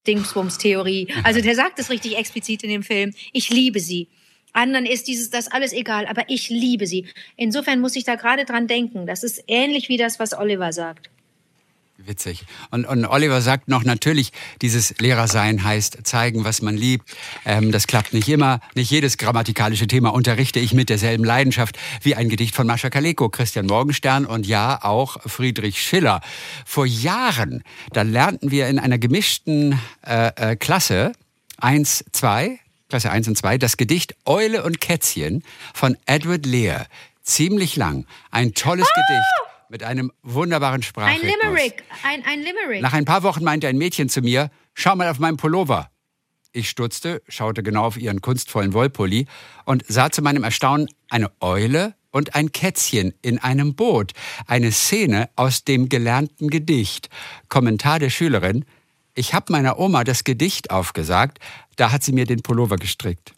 Dingsbums-Theorie. 0.06 1.08
Also 1.24 1.40
der 1.40 1.54
sagt 1.54 1.78
es 1.78 1.90
richtig 1.90 2.16
explizit 2.18 2.62
in 2.62 2.70
dem 2.70 2.82
Film. 2.82 3.14
Ich 3.32 3.48
liebe 3.50 3.80
sie. 3.80 4.08
Anderen 4.52 4.84
ist 4.84 5.06
dieses, 5.08 5.30
das 5.30 5.48
alles 5.48 5.72
egal, 5.72 6.06
aber 6.06 6.24
ich 6.28 6.50
liebe 6.50 6.86
sie. 6.86 7.06
Insofern 7.36 7.80
muss 7.80 7.96
ich 7.96 8.04
da 8.04 8.16
gerade 8.16 8.44
dran 8.44 8.66
denken. 8.66 9.06
Das 9.06 9.22
ist 9.22 9.42
ähnlich 9.46 9.88
wie 9.88 9.96
das, 9.96 10.18
was 10.18 10.36
Oliver 10.36 10.72
sagt. 10.72 11.08
Witzig. 12.06 12.44
Und, 12.70 12.86
und 12.86 13.04
Oliver 13.04 13.42
sagt 13.42 13.68
noch, 13.68 13.84
natürlich, 13.84 14.32
dieses 14.62 14.98
Lehrersein 14.98 15.64
heißt 15.64 15.98
zeigen, 16.04 16.44
was 16.44 16.62
man 16.62 16.76
liebt. 16.76 17.08
Ähm, 17.44 17.72
das 17.72 17.86
klappt 17.86 18.14
nicht 18.14 18.28
immer. 18.28 18.60
Nicht 18.74 18.90
jedes 18.90 19.18
grammatikalische 19.18 19.86
Thema 19.86 20.10
unterrichte 20.10 20.60
ich 20.60 20.72
mit 20.72 20.88
derselben 20.88 21.24
Leidenschaft 21.24 21.78
wie 22.02 22.14
ein 22.14 22.28
Gedicht 22.28 22.54
von 22.54 22.66
Mascha 22.66 22.88
Kaleko, 22.88 23.28
Christian 23.28 23.66
Morgenstern 23.66 24.24
und 24.24 24.46
ja, 24.46 24.82
auch 24.82 25.18
Friedrich 25.26 25.82
Schiller. 25.82 26.20
Vor 26.64 26.86
Jahren, 26.86 27.62
da 27.92 28.02
lernten 28.02 28.50
wir 28.50 28.68
in 28.68 28.78
einer 28.78 28.98
gemischten 28.98 29.78
äh, 30.06 30.52
äh, 30.52 30.56
Klasse, 30.56 31.12
eins, 31.58 32.04
zwei, 32.12 32.60
Klasse 32.88 33.10
1 33.10 33.28
und 33.28 33.36
2, 33.36 33.58
das 33.58 33.76
Gedicht 33.76 34.16
Eule 34.24 34.64
und 34.64 34.80
Kätzchen 34.80 35.44
von 35.74 35.96
Edward 36.06 36.46
Lear. 36.46 36.86
Ziemlich 37.22 37.76
lang. 37.76 38.06
Ein 38.30 38.54
tolles 38.54 38.88
Gedicht 38.88 39.49
mit 39.70 39.82
einem 39.82 40.12
wunderbaren 40.22 40.76
Ein 40.76 40.82
Sprachrhythmus. 40.82 41.32
Limerick, 41.42 41.84
ein, 42.02 42.24
ein 42.26 42.40
Limerick. 42.40 42.82
Nach 42.82 42.92
ein 42.92 43.04
paar 43.04 43.22
Wochen 43.22 43.44
meinte 43.44 43.68
ein 43.68 43.78
Mädchen 43.78 44.08
zu 44.08 44.20
mir, 44.20 44.50
schau 44.74 44.96
mal 44.96 45.08
auf 45.08 45.18
meinen 45.18 45.36
Pullover. 45.36 45.90
Ich 46.52 46.68
stutzte, 46.68 47.22
schaute 47.28 47.62
genau 47.62 47.84
auf 47.84 47.96
ihren 47.96 48.20
kunstvollen 48.20 48.72
Wollpulli 48.72 49.26
und 49.64 49.84
sah 49.86 50.10
zu 50.10 50.20
meinem 50.20 50.42
Erstaunen 50.42 50.88
eine 51.08 51.30
Eule 51.40 51.94
und 52.10 52.34
ein 52.34 52.50
Kätzchen 52.50 53.14
in 53.22 53.38
einem 53.38 53.76
Boot. 53.76 54.12
Eine 54.48 54.72
Szene 54.72 55.30
aus 55.36 55.62
dem 55.62 55.88
gelernten 55.88 56.50
Gedicht. 56.50 57.08
Kommentar 57.48 58.00
der 58.00 58.10
Schülerin, 58.10 58.64
ich 59.14 59.32
habe 59.34 59.52
meiner 59.52 59.78
Oma 59.78 60.02
das 60.02 60.24
Gedicht 60.24 60.70
aufgesagt, 60.70 61.38
da 61.76 61.92
hat 61.92 62.02
sie 62.02 62.12
mir 62.12 62.26
den 62.26 62.42
Pullover 62.42 62.76
gestrickt. 62.76 63.32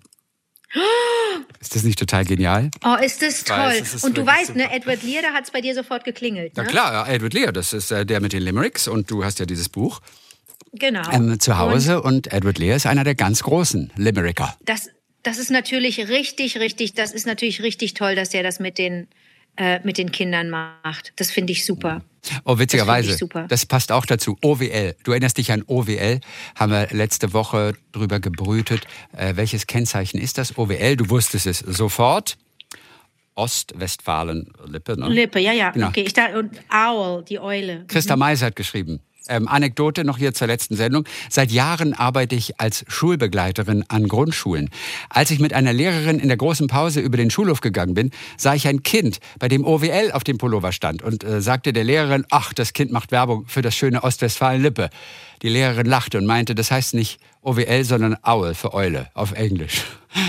Ist 1.60 1.74
das 1.74 1.82
nicht 1.84 1.98
total 1.98 2.24
genial? 2.24 2.70
Oh, 2.84 2.94
ist 3.02 3.22
das 3.22 3.44
toll. 3.44 3.56
weiß, 3.56 3.94
ist 3.94 4.04
und 4.04 4.16
du 4.18 4.26
weißt, 4.26 4.54
ne, 4.56 4.72
Edward 4.72 5.02
Lear, 5.02 5.22
da 5.22 5.32
hat 5.32 5.44
es 5.44 5.50
bei 5.50 5.60
dir 5.60 5.74
sofort 5.74 6.04
geklingelt. 6.04 6.52
Na 6.56 6.62
Ne? 6.64 6.68
klar, 6.68 6.92
ja, 6.92 7.12
Edward 7.14 7.34
Lear, 7.34 7.52
das 7.52 7.72
ist 7.72 7.90
äh, 7.90 8.04
der 8.06 8.20
mit 8.20 8.32
den 8.32 8.42
Limericks 8.42 8.88
und 8.88 9.10
du 9.10 9.24
hast 9.24 9.38
ja 9.38 9.46
dieses 9.46 9.68
Buch 9.68 10.00
Genau. 10.74 11.02
ähm, 11.10 11.38
zu 11.38 11.58
Hause 11.58 12.00
und, 12.02 12.32
Edward 12.32 12.58
Lear 12.58 12.76
ist 12.76 12.86
einer 12.86 13.04
der 13.04 13.14
ganz 13.14 13.42
großen 13.42 13.92
Limericker. 13.96 14.56
das, 14.64 14.88
das 15.22 15.38
ist 15.38 15.50
natürlich 15.50 16.08
richtig, 16.08 16.58
richtig, 16.58 16.94
das 16.94 17.12
ist 17.12 17.26
natürlich 17.26 17.62
richtig 17.62 17.94
toll, 17.94 18.14
dass 18.16 18.32
er 18.34 18.42
das 18.42 18.58
mit 18.58 18.78
den, 18.78 19.06
äh, 19.56 19.78
mit 19.84 19.98
den 19.98 20.10
Kindern 20.10 20.50
macht. 20.50 21.12
Das 21.16 21.30
finde 21.30 21.52
ich 21.52 21.64
super. 21.66 22.02
Oh, 22.44 22.58
witzigerweise. 22.58 23.16
Das. 23.18 23.48
Das 23.48 23.66
passt 23.66 23.92
auch 23.92 24.06
dazu. 24.06 24.36
OWL. 24.42 24.94
Du 25.02 25.10
erinnerst 25.10 25.38
dich 25.38 25.50
an 25.50 25.64
OWL? 25.66 26.20
Haben 26.54 26.72
wir 26.72 26.88
letzte 26.90 27.32
Woche 27.32 27.74
drüber 27.90 28.20
gebrütet. 28.20 28.86
Äh, 29.16 29.36
welches 29.36 29.66
Kennzeichen 29.66 30.18
ist 30.20 30.38
das? 30.38 30.56
OWL, 30.56 30.96
du 30.96 31.10
wusstest 31.10 31.46
es 31.46 31.58
sofort. 31.58 32.36
Ostwestfalen-Lippe, 33.34 35.00
ne? 35.00 35.08
Lippe, 35.08 35.40
ja, 35.40 35.52
ja. 35.52 35.70
Genau. 35.70 35.88
Okay, 35.88 36.02
ich 36.02 36.12
da, 36.12 36.38
und 36.38 36.52
Owl, 36.70 37.24
die 37.24 37.40
Eule. 37.40 37.84
Christa 37.88 38.14
Meise 38.14 38.46
hat 38.46 38.56
geschrieben. 38.56 39.00
Ähm, 39.28 39.48
Anekdote 39.48 40.04
noch 40.04 40.18
hier 40.18 40.34
zur 40.34 40.46
letzten 40.46 40.76
Sendung. 40.76 41.04
Seit 41.30 41.50
Jahren 41.50 41.94
arbeite 41.94 42.34
ich 42.34 42.60
als 42.60 42.84
Schulbegleiterin 42.88 43.84
an 43.88 44.08
Grundschulen. 44.08 44.70
Als 45.08 45.30
ich 45.30 45.38
mit 45.38 45.52
einer 45.52 45.72
Lehrerin 45.72 46.18
in 46.18 46.28
der 46.28 46.36
großen 46.36 46.66
Pause 46.66 47.00
über 47.00 47.16
den 47.16 47.30
Schulhof 47.30 47.60
gegangen 47.60 47.94
bin, 47.94 48.10
sah 48.36 48.54
ich 48.54 48.66
ein 48.66 48.82
Kind, 48.82 49.20
bei 49.38 49.48
dem 49.48 49.64
OWL 49.64 50.12
auf 50.12 50.24
dem 50.24 50.38
Pullover 50.38 50.72
stand 50.72 51.02
und 51.02 51.24
äh, 51.24 51.40
sagte 51.40 51.72
der 51.72 51.84
Lehrerin, 51.84 52.24
ach, 52.30 52.52
das 52.52 52.72
Kind 52.72 52.92
macht 52.92 53.12
Werbung 53.12 53.44
für 53.46 53.62
das 53.62 53.74
schöne 53.76 54.02
Ostwestfalen-Lippe. 54.02 54.90
Die 55.42 55.48
Lehrerin 55.48 55.86
lachte 55.86 56.18
und 56.18 56.26
meinte, 56.26 56.54
das 56.54 56.70
heißt 56.70 56.94
nicht 56.94 57.20
OWL, 57.42 57.84
sondern 57.84 58.16
Owl 58.22 58.54
für 58.54 58.72
Eule 58.72 59.10
auf 59.14 59.32
Englisch. 59.32 59.82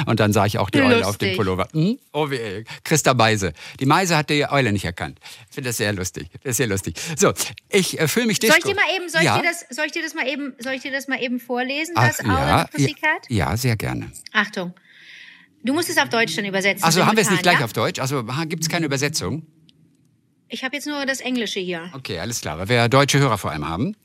Und 0.05 0.19
dann 0.19 0.33
sah 0.33 0.45
ich 0.45 0.57
auch 0.57 0.69
die 0.69 0.81
Eule 0.81 1.05
auf 1.05 1.17
dem 1.17 1.29
Lustig. 1.29 1.37
Pullover. 1.37 1.67
Hm? 1.71 1.99
OWL. 2.11 2.63
Christa 2.83 3.13
Meise. 3.13 3.53
Die 3.79 3.85
Meise 3.85 4.17
hat 4.17 4.29
die 4.29 4.45
Eule 4.45 4.71
nicht 4.73 4.85
erkannt. 4.85 5.19
Ich 5.49 5.55
finde 5.55 5.69
das 5.69 5.77
sehr 5.77 5.93
lustig. 5.93 6.29
Das 6.43 6.51
ist 6.51 6.57
sehr 6.57 6.67
lustig. 6.67 6.95
So, 7.17 7.33
ich 7.69 7.99
äh, 7.99 8.07
fühle 8.07 8.25
mich 8.27 8.37
Soll 8.41 8.49
Disco. 8.49 8.69
ich 8.69 8.75
dir 8.75 8.81
mal 8.81 8.95
eben, 8.95 9.09
soll 9.09 9.21
ja? 9.21 9.35
ich 9.35 9.41
dir 9.41 9.47
das, 9.47 9.65
soll 9.69 9.85
ich 9.85 9.91
dir 9.91 10.01
das 10.01 10.13
mal 10.15 10.27
eben, 10.27 10.53
soll 10.59 10.73
ich 10.73 10.81
dir 10.81 10.91
das 10.91 11.07
mal 11.07 11.21
eben 11.21 11.39
vorlesen, 11.39 11.93
Ach, 11.95 12.07
das 12.07 12.19
Owl 12.21 12.31
ja, 12.31 12.67
Pussycat? 12.71 13.29
Ja, 13.29 13.51
ja, 13.51 13.57
sehr 13.57 13.75
gerne. 13.75 14.11
Achtung. 14.31 14.73
Du 15.63 15.73
musst 15.73 15.89
es 15.89 15.97
auf 15.97 16.09
Deutsch 16.09 16.35
dann 16.35 16.45
übersetzen. 16.45 16.83
Also 16.83 17.05
haben 17.05 17.15
wir 17.15 17.23
es 17.23 17.29
nicht 17.29 17.43
gleich 17.43 17.59
ja? 17.59 17.65
auf 17.65 17.73
Deutsch? 17.73 17.99
Also 17.99 18.23
gibt 18.47 18.63
es 18.63 18.69
keine 18.69 18.85
Übersetzung? 18.85 19.45
Ich 20.49 20.63
habe 20.63 20.75
jetzt 20.75 20.85
nur 20.85 21.05
das 21.05 21.19
Englische 21.19 21.59
hier. 21.59 21.89
Okay, 21.93 22.19
alles 22.19 22.41
klar, 22.41 22.59
weil 22.59 22.69
wir 22.69 22.89
deutsche 22.89 23.17
Hörer 23.19 23.37
vor 23.37 23.51
allem 23.51 23.67
haben. 23.67 23.95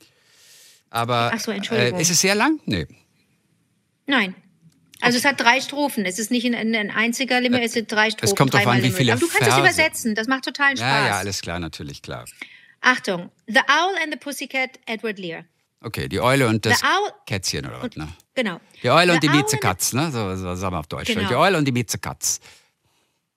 Aber 0.89 1.31
Ach 1.33 1.39
so, 1.39 1.51
Entschuldigung. 1.51 1.97
Äh, 1.97 2.01
ist 2.01 2.09
es 2.11 2.21
sehr 2.21 2.35
lang? 2.35 2.59
Nee. 2.65 2.87
Nein. 4.05 4.35
Also 5.01 5.17
es 5.17 5.23
hat 5.25 5.39
drei 5.39 5.61
Strophen. 5.61 6.05
Es 6.05 6.19
ist 6.19 6.29
nicht 6.31 6.45
ein, 6.45 6.55
ein 6.75 6.91
einziger 6.91 7.39
Limit, 7.39 7.63
es 7.63 7.73
sind 7.73 7.91
drei 7.91 8.09
Strophen. 8.11 8.35
kommt 8.35 8.53
drauf 8.53 8.61
dreimal 8.61 8.75
an, 8.77 8.81
wie 8.81 8.87
Limit. 8.87 8.97
viele 8.97 9.11
Aber 9.13 9.19
du 9.21 9.27
kannst 9.27 9.41
es 9.47 9.53
Verse. 9.53 9.61
übersetzen. 9.61 10.15
Das 10.15 10.27
macht 10.27 10.43
totalen 10.45 10.75
Spaß. 10.77 10.87
Ja, 10.89 11.07
ja, 11.07 11.17
alles 11.19 11.41
klar, 11.41 11.59
natürlich, 11.59 12.01
klar. 12.01 12.25
Achtung. 12.81 13.29
The 13.47 13.59
Owl 13.59 13.95
and 14.03 14.11
the 14.11 14.17
Pussycat, 14.19 14.79
Edward 14.85 15.19
Lear. 15.19 15.45
Okay, 15.81 16.09
die 16.09 16.19
Eule 16.19 16.47
und 16.47 16.65
das 16.65 16.83
Owl- 16.83 17.13
Kätzchen 17.25 17.65
oder 17.65 17.81
was, 17.81 17.95
ne? 17.95 18.09
Genau. 18.35 18.59
Die 18.83 18.89
Eule 18.89 19.11
The 19.11 19.15
und 19.15 19.23
die 19.23 19.29
Miezekatz, 19.29 19.93
ne? 19.93 20.11
So, 20.11 20.35
so 20.35 20.55
sagen 20.55 20.73
wir 20.75 20.79
auf 20.79 20.87
Deutsch. 20.87 21.07
Genau. 21.13 21.29
Die 21.29 21.35
Eule 21.35 21.57
und 21.57 21.65
die 21.65 21.71
Miezekatz. 21.71 22.41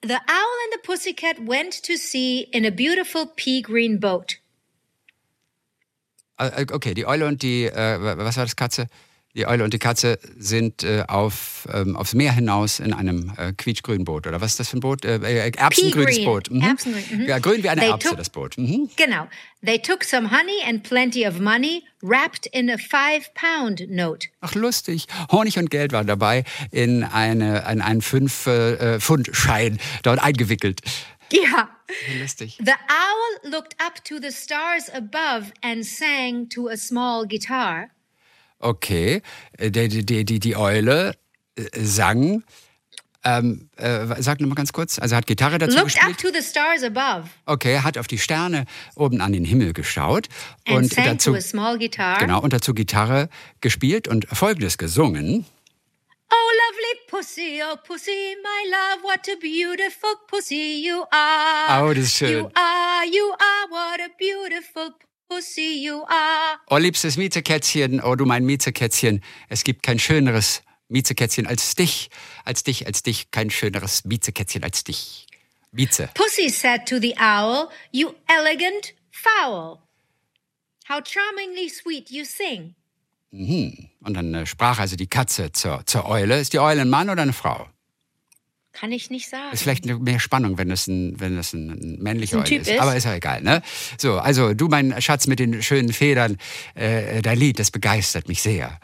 The 0.04 0.14
Owl 0.14 0.16
and 0.16 0.72
the 0.72 0.78
Pussycat 0.84 1.36
went 1.46 1.80
to 1.84 1.92
sea 1.96 2.40
in 2.50 2.66
a 2.66 2.70
beautiful 2.70 3.26
pea 3.36 3.62
green 3.62 4.00
boat. 4.00 4.38
Äh, 6.48 6.66
Okay, 6.72 6.94
die 6.94 7.06
Eule 7.06 7.26
und 7.26 7.42
die, 7.42 7.64
äh, 7.64 7.98
was 8.00 8.36
war 8.36 8.44
das, 8.44 8.56
Katze? 8.56 8.86
Die 9.34 9.46
Eule 9.46 9.64
und 9.64 9.72
die 9.72 9.78
Katze 9.78 10.18
sind 10.38 10.82
äh, 10.84 11.04
auf, 11.08 11.66
ähm, 11.72 11.96
aufs 11.96 12.12
Meer 12.12 12.32
hinaus 12.32 12.80
in 12.80 12.92
einem 12.92 13.32
äh, 13.38 13.54
quietschgrünen 13.54 14.04
Boot. 14.04 14.26
Oder 14.26 14.42
was 14.42 14.50
ist 14.50 14.60
das 14.60 14.68
für 14.68 14.76
ein 14.76 14.80
Boot? 14.80 15.06
Äh, 15.06 15.16
äh, 15.16 15.52
erbsengrünes 15.56 16.16
Pea 16.16 16.24
green. 16.24 16.24
Boot. 16.26 16.50
Mhm. 16.50 16.60
Erbsengrün, 16.60 17.02
mhm. 17.22 17.26
Ja, 17.28 17.38
grün 17.38 17.62
wie 17.62 17.70
eine 17.70 17.80
They 17.80 17.90
Erbse, 17.90 18.08
took- 18.10 18.18
das 18.18 18.28
Boot. 18.28 18.58
Mhm. 18.58 18.90
Genau. 18.96 19.26
They 19.64 19.78
took 19.78 20.04
some 20.04 20.30
honey 20.30 20.60
and 20.68 20.82
plenty 20.82 21.26
of 21.26 21.38
money 21.40 21.82
wrapped 22.02 22.44
in 22.52 22.68
a 22.68 22.76
five 22.76 23.32
pound 23.34 23.80
note. 23.88 24.28
Ach, 24.42 24.54
lustig. 24.54 25.06
Honig 25.30 25.56
und 25.58 25.70
Geld 25.70 25.92
waren 25.92 26.06
dabei 26.06 26.44
in, 26.70 27.02
eine, 27.02 27.64
in 27.72 27.80
einen 27.80 28.02
Fünf-Pfund-Schein 28.02 29.78
dort 30.02 30.22
eingewickelt. 30.22 30.80
Ja. 31.32 31.70
Lustig. 32.20 32.58
The 32.58 32.72
owl 32.72 33.50
looked 33.50 33.74
up 33.84 34.02
to 34.04 34.18
the 34.20 34.30
stars 34.30 34.88
above 34.94 35.52
and 35.62 35.84
sang 35.84 36.48
to 36.50 36.68
a 36.68 36.76
small 36.76 37.26
guitar. 37.26 37.88
Okay, 38.58 39.22
äh, 39.58 39.70
die, 39.70 39.88
die, 39.88 40.24
die, 40.24 40.38
die 40.38 40.56
Eule 40.56 41.14
äh, 41.56 41.64
sang, 41.74 42.44
ähm, 43.24 43.68
äh, 43.76 44.20
sag 44.22 44.40
nochmal 44.40 44.54
ganz 44.56 44.72
kurz, 44.72 44.98
also 44.98 45.16
hat 45.16 45.26
Gitarre 45.26 45.58
dazu 45.58 45.76
Looked 45.78 45.96
up 46.02 46.08
gespielt. 46.16 46.20
to 46.34 46.40
the 46.40 46.42
stars 46.46 46.82
above 46.84 47.28
Okay, 47.46 47.78
hat 47.80 47.98
auf 47.98 48.06
die 48.06 48.18
Sterne 48.18 48.64
oben 48.96 49.20
an 49.20 49.32
den 49.32 49.44
Himmel 49.44 49.72
geschaut 49.72 50.28
and 50.66 50.76
und 50.78 50.92
sang 50.92 51.04
dazu, 51.04 51.30
to 51.32 51.36
a 51.36 51.40
small 51.40 51.78
guitar. 51.78 52.18
genau, 52.18 52.40
und 52.40 52.52
dazu 52.52 52.72
Gitarre 52.74 53.28
gespielt 53.60 54.06
und 54.08 54.26
Folgendes 54.28 54.78
gesungen. 54.78 55.44
Oh, 56.30 56.34
pussy, 57.12 57.60
oh 57.62 57.76
pussy, 57.76 58.36
my 58.42 58.64
love, 58.70 59.04
what 59.04 59.28
a 59.28 59.36
beautiful 59.36 60.14
pussy 60.26 60.80
you 60.82 61.04
are. 61.12 61.84
Oh, 61.84 61.92
das 61.92 62.04
ist 62.04 62.16
schön. 62.16 62.30
You 62.30 62.50
are, 62.54 63.04
you 63.04 63.34
are, 63.38 63.68
what 63.68 64.00
a 64.00 64.08
beautiful 64.18 64.94
pussy 65.28 65.84
you 65.84 66.04
are. 66.08 66.58
Oh, 66.70 66.78
liebstes 66.78 67.18
Miezekätzchen, 67.18 68.00
oh 68.02 68.14
du 68.14 68.24
mein 68.24 68.46
Miezekätzchen, 68.46 69.22
es 69.50 69.62
gibt 69.62 69.82
kein 69.82 69.98
schöneres 69.98 70.62
Miezekätzchen 70.88 71.46
als 71.46 71.74
dich, 71.74 72.08
als 72.46 72.62
dich, 72.64 72.86
als 72.86 73.02
dich, 73.02 73.30
kein 73.30 73.50
schöneres 73.50 74.04
Miezekätzchen 74.04 74.64
als 74.64 74.82
dich. 74.82 75.26
Mieze. 75.70 76.08
Pussy 76.14 76.48
said 76.48 76.86
to 76.86 76.98
the 76.98 77.14
owl, 77.18 77.68
You 77.92 78.14
elegant 78.26 78.94
fowl. 79.10 79.82
How 80.88 81.02
charmingly 81.02 81.68
sweet 81.68 82.10
you 82.10 82.24
sing. 82.24 82.74
Und 83.32 84.14
dann 84.14 84.34
äh, 84.34 84.46
sprach 84.46 84.78
also 84.78 84.94
die 84.96 85.06
Katze 85.06 85.52
zur, 85.52 85.84
zur 85.86 86.06
Eule. 86.06 86.38
Ist 86.38 86.52
die 86.52 86.60
Eule 86.60 86.82
ein 86.82 86.90
Mann 86.90 87.08
oder 87.08 87.22
eine 87.22 87.32
Frau? 87.32 87.66
Kann 88.72 88.92
ich 88.92 89.10
nicht 89.10 89.28
sagen. 89.28 89.52
Ist 89.52 89.62
vielleicht 89.62 89.84
mehr 89.84 90.18
Spannung, 90.18 90.56
wenn 90.58 90.68
das 90.68 90.86
ein, 90.86 91.18
wenn 91.20 91.36
das 91.36 91.52
ein, 91.52 91.70
ein 91.70 92.02
männlicher 92.02 92.36
Ein 92.36 92.40
Eule 92.40 92.48
Typ 92.48 92.62
ist. 92.62 92.70
ist. 92.70 92.80
Aber 92.80 92.96
ist 92.96 93.04
ja 93.04 93.14
egal, 93.14 93.42
ne? 93.42 93.62
So, 93.98 94.18
also 94.18 94.54
du, 94.54 94.68
mein 94.68 95.00
Schatz 95.00 95.26
mit 95.26 95.38
den 95.38 95.62
schönen 95.62 95.92
Federn, 95.92 96.36
äh, 96.74 97.20
dein 97.22 97.38
Lied, 97.38 97.58
das 97.58 97.70
begeistert 97.70 98.28
mich 98.28 98.42
sehr. 98.42 98.78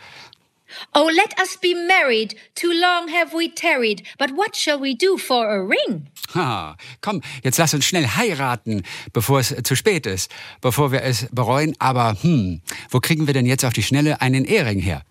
Oh, 0.95 1.11
let 1.15 1.39
us 1.41 1.57
be 1.57 1.75
married. 1.75 2.35
Too 2.55 2.73
long 2.73 3.09
have 3.09 3.35
we 3.35 3.49
tarried. 3.49 4.03
But 4.19 4.31
what 4.31 4.57
shall 4.57 4.81
we 4.81 4.95
do 4.95 5.17
for 5.19 5.49
a 5.49 5.65
ring? 5.65 6.09
Ha, 6.35 6.77
komm, 7.01 7.23
jetzt 7.43 7.59
lass 7.59 7.75
uns 7.75 7.85
schnell 7.87 8.07
heiraten, 8.07 8.83
bevor 9.13 9.41
es 9.41 9.53
äh, 9.53 9.63
zu 9.63 9.77
spät 9.77 10.07
ist, 10.07 10.31
bevor 10.61 10.93
wir 10.93 11.03
es 11.03 11.27
bereuen. 11.33 11.75
Aber 11.79 12.17
hm, 12.21 12.61
wo 12.91 13.01
kriegen 13.01 13.27
wir 13.27 13.35
denn 13.35 13.47
jetzt 13.47 13.65
auf 13.65 13.73
die 13.73 13.83
Schnelle 13.83 14.21
einen 14.21 14.45
Ehering 14.45 14.81
her? 14.81 15.03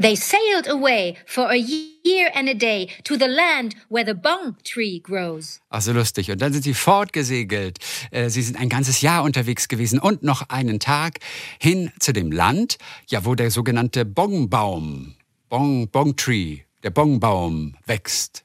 They 0.00 0.14
sailed 0.14 0.68
away 0.68 1.16
for 1.26 1.50
a 1.50 1.56
year 1.56 2.30
and 2.32 2.48
a 2.48 2.54
day 2.54 2.88
to 3.02 3.16
the 3.16 3.26
land 3.26 3.74
where 3.88 4.04
the 4.04 4.14
bong 4.14 4.56
tree 4.62 5.00
grows. 5.00 5.60
Ach, 5.70 5.82
so 5.82 5.92
lustig. 5.92 6.30
Und 6.30 6.40
dann 6.40 6.52
sind 6.52 6.62
sie 6.62 6.74
fortgesegelt. 6.74 7.78
Äh, 8.12 8.30
Sie 8.30 8.42
sind 8.42 8.60
ein 8.60 8.68
ganzes 8.68 9.00
Jahr 9.00 9.24
unterwegs 9.24 9.66
gewesen 9.66 9.98
und 9.98 10.22
noch 10.22 10.48
einen 10.50 10.78
Tag 10.78 11.18
hin 11.60 11.90
zu 11.98 12.12
dem 12.12 12.30
Land, 12.30 12.78
ja, 13.08 13.24
wo 13.24 13.34
der 13.34 13.50
sogenannte 13.50 14.04
Bongbaum, 14.04 15.16
Bong, 15.48 15.88
Bong 15.88 16.14
Tree, 16.14 16.60
der 16.84 16.90
Bongbaum 16.90 17.74
wächst, 17.84 18.44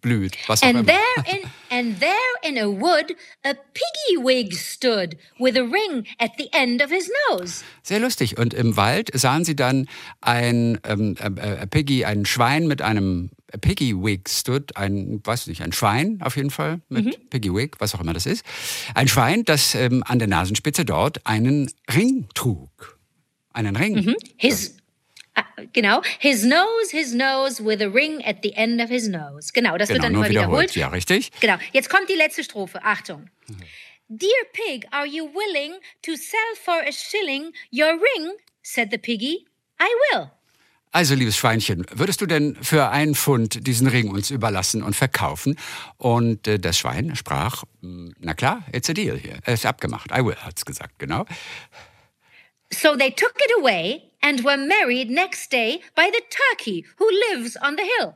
blüht, 0.00 0.36
was 0.46 0.62
auch 0.62 0.68
And 0.68 0.78
immer. 0.80 0.84
there 0.86 1.34
in 1.34 1.50
and 1.70 2.00
there 2.00 2.10
in 2.42 2.58
a 2.58 2.66
wood 2.68 3.14
a 3.44 3.54
piggy 3.54 4.22
wig 4.22 4.54
stood 4.54 5.16
with 5.38 5.56
a 5.56 5.62
ring 5.62 6.06
at 6.18 6.32
the 6.38 6.48
end 6.52 6.82
of 6.82 6.90
his 6.90 7.10
nose. 7.30 7.62
Sehr 7.82 8.00
lustig. 8.00 8.38
Und 8.38 8.54
im 8.54 8.76
Wald 8.76 9.10
sahen 9.14 9.44
sie 9.44 9.56
dann 9.56 9.88
ein 10.20 10.78
ähm, 10.84 11.16
äh, 11.20 11.62
äh, 11.62 11.66
Piggy, 11.66 12.04
ein 12.04 12.24
Schwein 12.24 12.66
mit 12.66 12.82
einem 12.82 13.30
Piggy 13.60 13.94
Wig 13.94 14.28
stood, 14.28 14.76
ein, 14.76 15.20
weiß 15.24 15.46
nicht, 15.46 15.62
ein 15.62 15.72
Schwein 15.72 16.20
auf 16.22 16.36
jeden 16.36 16.50
Fall 16.50 16.80
mit 16.88 17.30
Piggy 17.30 17.54
Wig, 17.54 17.76
was 17.78 17.94
auch 17.94 18.00
immer 18.00 18.12
das 18.12 18.26
ist. 18.26 18.44
Ein 18.94 19.08
Schwein, 19.08 19.44
das 19.44 19.74
ähm, 19.74 20.02
an 20.06 20.18
der 20.18 20.28
Nasenspitze 20.28 20.84
dort 20.84 21.26
einen 21.26 21.70
Ring 21.94 22.28
trug. 22.34 22.98
Einen 23.52 23.74
Ring. 23.76 24.14
His 24.36 24.68
uh, 24.68 24.77
genau, 25.72 26.02
his 26.18 26.44
nose, 26.44 26.90
his 26.90 27.14
nose 27.14 27.62
with 27.62 27.80
a 27.82 27.88
ring 27.88 28.22
at 28.24 28.38
the 28.42 28.54
end 28.56 28.80
of 28.80 28.88
his 28.88 29.08
nose. 29.08 29.52
Genau, 29.52 29.76
das 29.78 29.88
Genau, 29.88 29.96
wird 29.96 30.04
dann 30.04 30.14
immer 30.14 30.28
wiederholt. 30.28 30.74
wiederholt. 30.74 30.76
Ja, 30.76 30.88
richtig. 30.88 31.30
Genau, 31.40 31.56
jetzt 31.72 31.88
kommt 31.90 32.08
die 32.08 32.14
letzte 32.14 32.42
Strophe. 32.44 32.82
Achtung. 32.84 33.28
Dear 34.08 34.30
pig, 34.52 34.86
are 34.90 35.06
you 35.06 35.24
willing 35.34 35.74
to 36.02 36.12
sell 36.16 36.54
for 36.64 36.74
a 36.86 36.92
shilling 36.92 37.52
your 37.72 37.92
ring? 37.94 38.32
said 38.62 38.88
the 38.90 38.98
piggy. 38.98 39.46
I 39.80 39.86
will. 40.12 40.30
Also, 40.90 41.14
liebes 41.14 41.36
Schweinchen, 41.36 41.84
würdest 41.92 42.22
du 42.22 42.26
denn 42.26 42.56
für 42.62 42.88
einen 42.88 43.14
Pfund 43.14 43.66
diesen 43.66 43.86
Ring 43.86 44.08
uns 44.10 44.30
überlassen 44.30 44.82
und 44.82 44.96
verkaufen? 44.96 45.58
Und 45.98 46.48
äh, 46.48 46.58
das 46.58 46.78
Schwein 46.78 47.14
sprach, 47.14 47.64
"Mm, 47.82 48.08
na 48.20 48.32
klar, 48.32 48.64
it's 48.72 48.88
a 48.88 48.94
deal 48.94 49.18
hier. 49.18 49.38
Es 49.44 49.60
ist 49.60 49.66
abgemacht. 49.66 50.10
I 50.10 50.24
will, 50.24 50.34
hat's 50.36 50.64
gesagt, 50.64 50.98
genau. 50.98 51.26
So 52.72 52.96
they 52.96 53.10
took 53.10 53.34
it 53.36 53.50
away 53.58 54.12
and 54.20 54.44
were 54.44 54.56
married 54.56 55.10
next 55.10 55.50
day 55.50 55.80
by 55.94 56.10
the 56.12 56.22
turkey 56.30 56.84
who 56.98 57.06
lives 57.30 57.56
on 57.56 57.76
the 57.76 57.84
hill. 57.98 58.14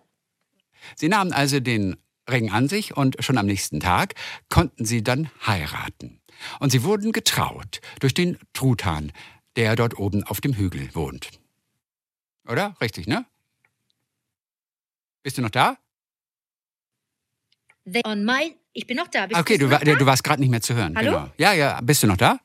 Sie 0.97 1.09
nahmen 1.09 1.33
also 1.33 1.61
den 1.61 1.97
Ring 2.29 2.51
an 2.51 2.69
sich 2.69 2.97
und 2.97 3.17
schon 3.21 3.39
am 3.39 3.47
nächsten 3.47 3.81
Tag 3.81 4.15
konnten 4.49 4.85
sie 4.85 5.03
dann 5.03 5.31
heiraten. 5.47 6.21
Und 6.61 6.71
sie 6.71 6.83
wurden 6.83 7.13
getraut 7.13 7.81
durch 8.01 8.15
den 8.15 8.39
Truthahn, 8.53 9.13
der 9.57 9.77
dort 9.77 9.99
oben 9.99 10.25
auf 10.25 10.41
dem 10.41 10.55
Hügel 10.55 10.95
wohnt. 10.95 11.31
Oder? 12.49 12.75
Richtig, 12.81 13.07
ne? 13.07 13.25
Bist 15.23 15.39
du 15.39 15.43
noch 15.43 15.51
da? 15.51 15.79
They 17.85 18.03
on 18.05 18.25
my 18.25 18.57
ich 18.75 18.87
bin 18.87 18.97
noch 18.97 19.09
da. 19.09 19.27
Bist, 19.27 19.39
Okay, 19.39 19.59
bist 19.59 19.63
du, 19.63 19.71
war, 19.71 19.81
du 19.81 20.07
warst 20.07 20.25
gerade 20.25 20.41
nicht 20.41 20.51
mehr 20.51 20.63
zu 20.63 20.75
hören. 20.75 20.97
Hallo? 20.97 21.11
Genau. 21.11 21.31
Ja, 21.37 21.53
ja, 21.53 21.81
bist 21.83 22.03
du 22.03 22.07
noch 22.07 22.17
da? 22.17 22.41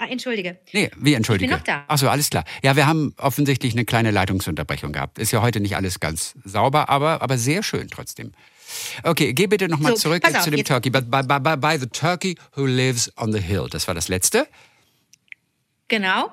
Ah, 0.00 0.06
entschuldige. 0.06 0.58
Nee, 0.72 0.90
wie 0.96 1.14
entschuldige? 1.14 1.52
noch 1.52 1.62
da. 1.64 1.84
Ach 1.88 1.98
so, 1.98 2.08
alles 2.08 2.30
klar. 2.30 2.44
Ja, 2.62 2.76
wir 2.76 2.86
haben 2.86 3.14
offensichtlich 3.18 3.72
eine 3.72 3.84
kleine 3.84 4.12
Leitungsunterbrechung 4.12 4.92
gehabt. 4.92 5.18
Ist 5.18 5.32
ja 5.32 5.42
heute 5.42 5.58
nicht 5.58 5.74
alles 5.74 5.98
ganz 5.98 6.34
sauber, 6.44 6.88
aber, 6.88 7.20
aber 7.20 7.36
sehr 7.36 7.64
schön 7.64 7.88
trotzdem. 7.88 8.32
Okay, 9.02 9.32
geh 9.32 9.48
bitte 9.48 9.66
nochmal 9.68 9.92
So, 9.96 10.02
zurück 10.02 10.24
auf, 10.24 10.40
zu 10.44 10.50
dem 10.50 10.58
jetzt- 10.58 10.68
Turkey. 10.68 10.90
But 10.90 11.10
by, 11.10 11.22
by, 11.22 11.40
by, 11.40 11.56
by 11.56 11.76
the 11.80 11.88
turkey 11.88 12.36
who 12.56 12.66
lives 12.66 13.10
on 13.16 13.32
the 13.32 13.40
hill. 13.40 13.66
Das 13.68 13.88
war 13.88 13.94
das 13.94 14.08
letzte. 14.08 14.46
Genau. 15.88 16.30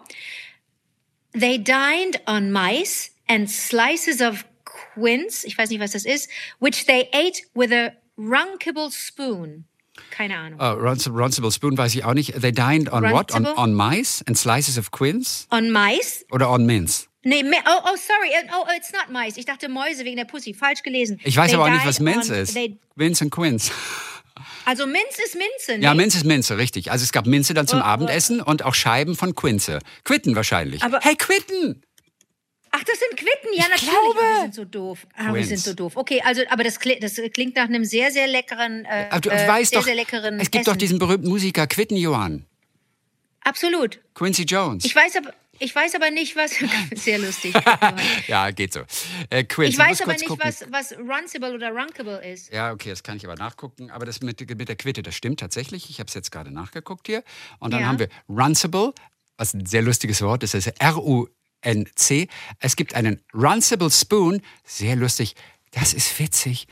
They 1.33 1.57
dined 1.57 2.21
on 2.27 2.51
mice 2.51 3.11
and 3.27 3.49
slices 3.49 4.21
of 4.21 4.45
quince, 4.93 5.43
ich 5.45 5.57
weiß 5.57 5.69
nicht, 5.69 5.79
was 5.79 5.91
das 5.91 6.05
ist, 6.05 6.29
which 6.59 6.85
they 6.85 7.09
ate 7.13 7.41
with 7.55 7.71
a 7.71 7.91
runkable 8.17 8.89
spoon. 8.91 9.65
Keine 10.11 10.37
Ahnung. 10.37 10.59
Uh, 10.59 10.73
Runcible, 10.79 11.21
Runcible 11.21 11.51
Spoon 11.51 11.77
weiß 11.77 11.93
ich 11.95 12.03
auch 12.05 12.13
nicht. 12.13 12.39
They 12.41 12.51
dined 12.51 12.91
on 12.91 13.03
what? 13.11 13.33
On, 13.33 13.45
Runcible? 13.45 13.53
on 13.57 13.73
mice 13.75 14.23
and 14.27 14.37
slices 14.37 14.77
of 14.77 14.91
quince? 14.91 15.47
On 15.51 15.71
mice? 15.71 16.25
Oder 16.31 16.49
on 16.49 16.65
mince? 16.65 17.07
Nee, 17.23 17.43
oh, 17.43 17.69
oh, 17.83 17.95
sorry. 17.97 18.29
Oh, 18.53 18.65
oh, 18.67 18.71
it's 18.77 18.91
not 18.91 19.09
mice. 19.11 19.37
Ich 19.37 19.45
dachte 19.45 19.67
Mäuse 19.67 20.05
wegen 20.05 20.15
der 20.17 20.25
Pussy. 20.25 20.53
Falsch 20.53 20.83
gelesen. 20.83 21.19
Ich 21.23 21.35
weiß 21.35 21.47
They 21.47 21.55
aber 21.55 21.65
auch 21.65 21.69
nicht, 21.73 21.85
was 21.85 21.99
Minze 21.99 22.33
on- 22.33 22.39
ist. 22.39 22.57
Mince 22.95 23.23
und 23.25 23.31
Quince. 23.31 23.71
also 24.65 24.85
Minze 24.85 25.23
ist 25.25 25.35
Minze, 25.35 25.77
ne? 25.79 25.83
Ja, 25.83 25.93
Minze 25.95 26.17
ist 26.17 26.25
Minze, 26.25 26.57
richtig. 26.57 26.91
Also 26.91 27.03
es 27.03 27.11
gab 27.11 27.25
Minze 27.25 27.53
dann 27.55 27.67
zum 27.67 27.79
Oh, 27.79 27.81
oh. 27.83 27.85
Abendessen 27.85 28.41
und 28.41 28.63
auch 28.63 28.75
Scheiben 28.75 29.15
von 29.15 29.33
Quinze. 29.33 29.79
Quitten 30.03 30.35
wahrscheinlich. 30.35 30.83
Aber- 30.83 30.99
hey, 31.01 31.15
Quitten! 31.15 31.81
Ach, 32.77 32.83
das 32.83 32.99
sind 32.99 33.11
Quitten. 33.17 33.49
Ja, 33.53 33.63
Ich 33.63 33.69
natürlich. 33.69 33.89
glaube. 33.89 34.19
Wir 34.19 34.41
sind 34.41 34.55
so 34.55 34.65
doof. 34.65 35.07
Ah, 35.15 35.33
wir 35.33 35.45
sind 35.45 35.59
so 35.59 35.73
doof. 35.73 35.95
Okay, 35.95 36.21
also, 36.25 36.41
aber 36.49 36.63
das, 36.63 36.79
kli- 36.81 36.99
das 36.99 37.15
klingt 37.33 37.55
nach 37.55 37.65
einem 37.65 37.85
sehr, 37.85 38.11
sehr 38.11 38.27
leckeren, 38.27 38.83
äh, 38.85 39.07
Aber 39.09 39.21
du 39.21 39.29
äh, 39.29 39.47
weißt 39.47 39.69
sehr, 39.71 39.79
doch, 39.79 39.85
sehr 39.85 39.95
leckeren 39.95 40.35
es 40.39 40.51
gibt 40.51 40.63
Essen. 40.63 40.73
doch 40.73 40.77
diesen 40.77 40.99
berühmten 40.99 41.29
Musiker 41.29 41.67
Quitten 41.67 41.95
Johann. 41.95 42.45
Absolut. 43.41 43.99
Quincy 44.15 44.43
Jones. 44.43 44.85
Ich 44.85 44.95
weiß 44.95 45.15
aber, 45.17 45.31
ich 45.59 45.73
weiß 45.73 45.95
aber 45.95 46.09
nicht, 46.11 46.35
was. 46.35 46.51
Sehr 46.95 47.19
lustig. 47.19 47.53
ja, 48.27 48.49
geht 48.51 48.73
so. 48.73 48.81
Äh, 49.29 49.43
Quincy, 49.43 49.71
Ich 49.73 49.77
weiß 49.77 50.01
aber 50.01 50.13
nicht, 50.13 50.25
gucken. 50.25 50.43
was, 50.45 50.65
was 50.71 50.93
Runcible 50.97 51.53
oder 51.53 51.69
Runkable 51.69 52.25
ist. 52.27 52.51
Ja, 52.51 52.71
okay, 52.73 52.89
das 52.89 53.03
kann 53.03 53.17
ich 53.17 53.25
aber 53.25 53.35
nachgucken. 53.35 53.91
Aber 53.91 54.05
das 54.05 54.21
mit, 54.21 54.39
mit 54.57 54.67
der 54.67 54.75
Quitte, 54.75 55.03
das 55.03 55.15
stimmt 55.15 55.39
tatsächlich. 55.39 55.89
Ich 55.89 55.99
habe 55.99 56.07
es 56.07 56.13
jetzt 56.15 56.31
gerade 56.31 56.51
nachgeguckt 56.51 57.07
hier. 57.07 57.23
Und 57.59 57.71
dann 57.71 57.81
Ja. 57.81 57.87
haben 57.87 57.99
wir 57.99 58.09
Runcible, 58.27 58.93
was 59.37 59.53
ein 59.53 59.65
sehr 59.65 59.83
lustiges 59.83 60.21
Wort 60.23 60.41
ist. 60.43 60.55
Das 60.55 60.65
ist 60.65 60.81
R-U-N-C. 61.65 62.27
Es 62.59 62.75
gibt 62.75 62.95
einen 62.95 63.21
Runcible 63.33 63.89
Spoon. 63.91 64.41
Sehr 64.63 64.95
lustig. 64.95 65.35
Das 65.71 65.93
ist 65.93 66.17
witzig. 66.19 66.67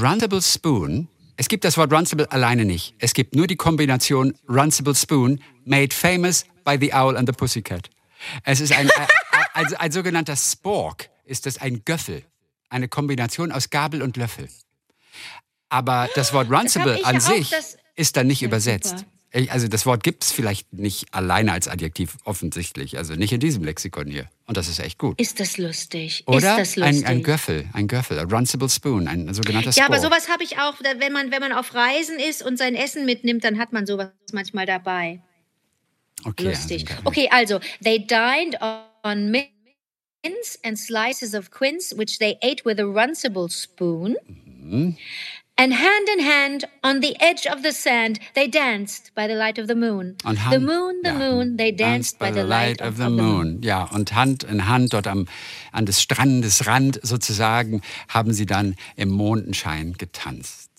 Runcible 0.00 0.40
Spoon. 0.40 1.08
Es 1.36 1.48
gibt 1.48 1.64
das 1.64 1.76
Wort 1.76 1.92
Runcible 1.92 2.30
alleine 2.30 2.64
nicht. 2.64 2.94
Es 2.98 3.14
gibt 3.14 3.34
nur 3.34 3.46
die 3.46 3.56
Kombination 3.56 4.34
Runcible 4.48 4.94
Spoon, 4.94 5.42
made 5.64 5.94
famous 5.94 6.44
by 6.64 6.76
the 6.80 6.92
Owl 6.92 7.16
and 7.16 7.28
the 7.28 7.32
Pussycat. 7.32 7.88
Es 8.44 8.60
ist 8.60 8.72
ein, 8.72 8.90
ein, 8.90 9.06
ein, 9.54 9.74
ein 9.74 9.92
sogenannter 9.92 10.36
Spork. 10.36 11.08
Ist 11.24 11.46
das 11.46 11.58
ein 11.58 11.82
Göffel? 11.84 12.22
Eine 12.68 12.88
Kombination 12.88 13.52
aus 13.52 13.70
Gabel 13.70 14.02
und 14.02 14.16
Löffel. 14.16 14.48
Aber 15.70 16.08
das 16.14 16.32
Wort 16.32 16.50
Runcible 16.50 17.04
an 17.04 17.20
sich 17.20 17.52
ist 17.96 18.16
dann 18.16 18.26
nicht 18.26 18.42
Ja, 18.42 18.48
übersetzt. 18.48 18.98
super. 18.98 19.10
Ich- 19.32 19.50
Also 19.52 19.68
das 19.68 19.86
Wort 19.86 20.02
gibt 20.02 20.24
es 20.24 20.32
vielleicht 20.32 20.72
nicht 20.72 21.14
alleine 21.14 21.52
als 21.52 21.68
Adjektiv 21.68 22.16
offensichtlich. 22.24 22.98
Also 22.98 23.14
nicht 23.14 23.32
in 23.32 23.38
diesem 23.40 23.62
Lexikon 23.62 24.08
hier. 24.08 24.28
Und 24.46 24.56
das 24.56 24.66
ist 24.68 24.80
echt 24.80 24.98
gut. 24.98 25.20
Ist 25.20 25.38
das 25.38 25.56
lustig? 25.56 26.24
Oder 26.26 26.36
Ist 26.60 26.74
das 26.74 26.76
lustig? 26.76 27.06
ein, 27.06 27.18
ein 27.18 27.22
Göffel, 27.22 27.68
ein 27.72 27.86
Göffel, 27.86 28.18
a 28.18 28.22
Runcible 28.24 28.68
Spoon, 28.68 29.06
ein 29.06 29.32
sogenannter 29.32 29.68
ja, 29.70 29.72
Spork. 29.72 29.88
aber 29.88 30.00
sowas 30.00 30.28
habe 30.28 30.42
ich 30.42 30.58
auch, 30.58 30.74
wenn 30.98 31.12
man, 31.12 31.30
wenn 31.30 31.40
man 31.40 31.52
auf 31.52 31.74
Reisen 31.74 32.18
ist 32.18 32.42
und 32.42 32.56
sein 32.58 32.74
Essen 32.74 33.04
mitnimmt, 33.06 33.44
dann 33.44 33.58
hat 33.58 33.72
man 33.72 33.86
sowas 33.86 34.08
manchmal 34.32 34.66
dabei. 34.66 35.20
okay, 36.24 36.44
Lustig. 36.48 36.90
Also, 36.90 37.02
Okay, 37.04 37.28
also, 37.30 37.60
they 37.84 37.98
dined 38.04 38.56
on 39.04 39.30
mince 39.30 40.58
and 40.64 40.76
slices 40.76 41.34
of 41.34 41.50
quince, 41.52 41.96
which 41.96 42.18
they 42.18 42.36
ate 42.42 42.64
with 42.64 42.78
a 42.80 42.84
runcible 42.84 43.48
spoon. 43.48 44.16
Mhm. 44.26 44.96
And 45.60 45.74
hand 45.74 46.08
in 46.16 46.24
hand, 46.24 46.68
on 46.82 47.02
the 47.02 47.14
edge 47.20 47.46
of 47.46 47.62
the 47.62 47.70
sand, 47.70 48.18
they 48.34 48.48
danced 48.48 49.14
by 49.14 49.26
the 49.28 49.34
light 49.34 49.58
of 49.58 49.66
the 49.68 49.74
moon. 49.74 50.16
Und 50.24 50.36
the 50.36 50.44
Hand- 50.44 50.64
moon, 50.64 50.94
the 51.02 51.10
ja, 51.10 51.18
moon, 51.18 51.58
they 51.58 51.70
danced 51.70 52.18
by 52.18 52.32
the 52.32 52.40
light 52.40 52.80
of, 52.80 52.96
the 52.96 53.10
moon. 53.10 53.60
Ja, 53.60 53.84
und 53.84 54.14
Hand 54.14 54.42
in 54.44 54.66
Hand 54.66 54.94
dort 54.94 55.06
am, 55.06 55.28
an 55.72 55.84
des 55.84 56.00
Strandes 56.00 56.66
Rand 56.66 56.98
sozusagen 57.02 57.82
haben 58.08 58.32
sie 58.32 58.46
dann 58.46 58.74
im 58.96 59.10
Mondenschein 59.10 59.92
getanzt. 59.98 60.70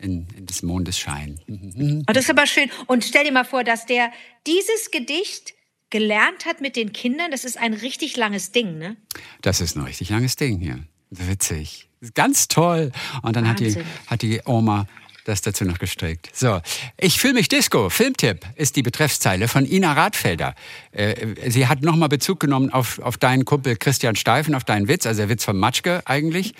In, 0.00 0.26
in 0.36 0.46
des 0.46 0.64
Mondes 0.64 0.98
Schein. 0.98 1.38
Mhm. 1.46 2.02
Oh, 2.10 2.12
das 2.12 2.24
ist 2.24 2.30
aber 2.30 2.48
schön. 2.48 2.68
Und 2.86 3.04
stell 3.04 3.22
dir 3.22 3.30
mal 3.30 3.44
vor, 3.44 3.62
dass 3.62 3.86
der 3.86 4.10
dieses 4.48 4.90
Gedicht 4.90 5.54
gelernt 5.90 6.44
hat 6.44 6.60
mit 6.60 6.74
den 6.74 6.92
Kindern. 6.92 7.30
Das 7.30 7.44
ist 7.44 7.56
ein 7.56 7.72
richtig 7.72 8.16
langes 8.16 8.50
Ding, 8.50 8.78
ne? 8.78 8.96
Das 9.42 9.60
ist 9.60 9.76
ein 9.76 9.84
richtig 9.84 10.10
langes 10.10 10.34
Ding 10.34 10.58
hier. 10.58 10.80
Witzig. 11.18 11.88
Ganz 12.14 12.48
toll. 12.48 12.92
Und 13.22 13.36
dann 13.36 13.48
hat 13.48 13.60
die, 13.60 13.76
hat 14.06 14.22
die 14.22 14.40
Oma 14.44 14.86
das 15.24 15.40
dazu 15.40 15.64
noch 15.64 15.78
gestrickt. 15.78 16.30
So, 16.34 16.60
ich 16.98 17.18
fühle 17.18 17.34
mich 17.34 17.48
Disco. 17.48 17.88
Filmtipp 17.88 18.46
ist 18.56 18.76
die 18.76 18.82
Betreffszeile 18.82 19.48
von 19.48 19.64
Ina 19.64 19.94
Radfelder. 19.94 20.54
Äh, 20.92 21.50
sie 21.50 21.66
hat 21.66 21.82
nochmal 21.82 22.10
Bezug 22.10 22.40
genommen 22.40 22.70
auf, 22.70 22.98
auf 22.98 23.16
deinen 23.16 23.44
Kumpel 23.46 23.76
Christian 23.76 24.16
Steifen, 24.16 24.54
auf 24.54 24.64
deinen 24.64 24.86
Witz, 24.86 25.06
also 25.06 25.22
der 25.22 25.28
Witz 25.30 25.44
von 25.44 25.58
Matschke 25.58 26.02
eigentlich. 26.04 26.54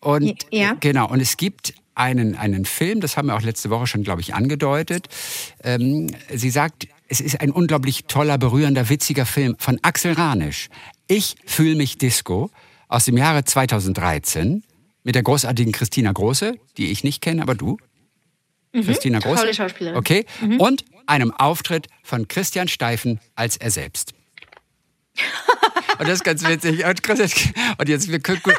Und 0.00 0.44
Ja. 0.50 0.76
genau, 0.80 1.08
und 1.08 1.20
es 1.20 1.36
gibt 1.36 1.74
einen, 1.94 2.36
einen 2.36 2.64
Film, 2.64 3.00
das 3.00 3.16
haben 3.16 3.28
wir 3.28 3.34
auch 3.36 3.42
letzte 3.42 3.70
Woche 3.70 3.86
schon, 3.86 4.02
glaube 4.02 4.20
ich, 4.20 4.34
angedeutet. 4.34 5.08
Ähm, 5.62 6.08
sie 6.32 6.50
sagt, 6.50 6.88
es 7.08 7.20
ist 7.20 7.40
ein 7.40 7.50
unglaublich 7.50 8.04
toller, 8.08 8.38
berührender, 8.38 8.88
witziger 8.88 9.26
Film 9.26 9.56
von 9.58 9.78
Axel 9.82 10.12
Ranisch. 10.12 10.68
Ich 11.06 11.36
fühle 11.46 11.76
mich 11.76 11.98
Disco 11.98 12.50
aus 12.92 13.06
dem 13.06 13.16
Jahre 13.16 13.42
2013 13.42 14.62
mit 15.02 15.14
der 15.14 15.22
großartigen 15.22 15.72
Christina 15.72 16.12
Große, 16.12 16.54
die 16.76 16.90
ich 16.90 17.04
nicht 17.04 17.22
kenne, 17.22 17.42
aber 17.42 17.54
du. 17.54 17.78
Christina 18.72 19.18
Große. 19.18 19.34
Mhm. 19.34 19.38
Tolle 19.40 19.54
Schauspielerin. 19.54 19.94
Mhm. 19.94 19.98
Okay. 19.98 20.26
Und 20.58 20.84
einem 21.06 21.32
Auftritt 21.32 21.88
von 22.02 22.28
Christian 22.28 22.68
Steifen 22.68 23.18
als 23.34 23.56
er 23.56 23.70
selbst. 23.70 24.12
Und 25.98 26.08
das 26.08 26.14
ist 26.16 26.24
ganz 26.24 26.42
witzig. 26.46 26.84
Und, 26.84 27.02
Christian, 27.02 27.30
und 27.78 27.88
jetzt, 27.88 28.10
wir 28.10 28.20
gucken, 28.20 28.54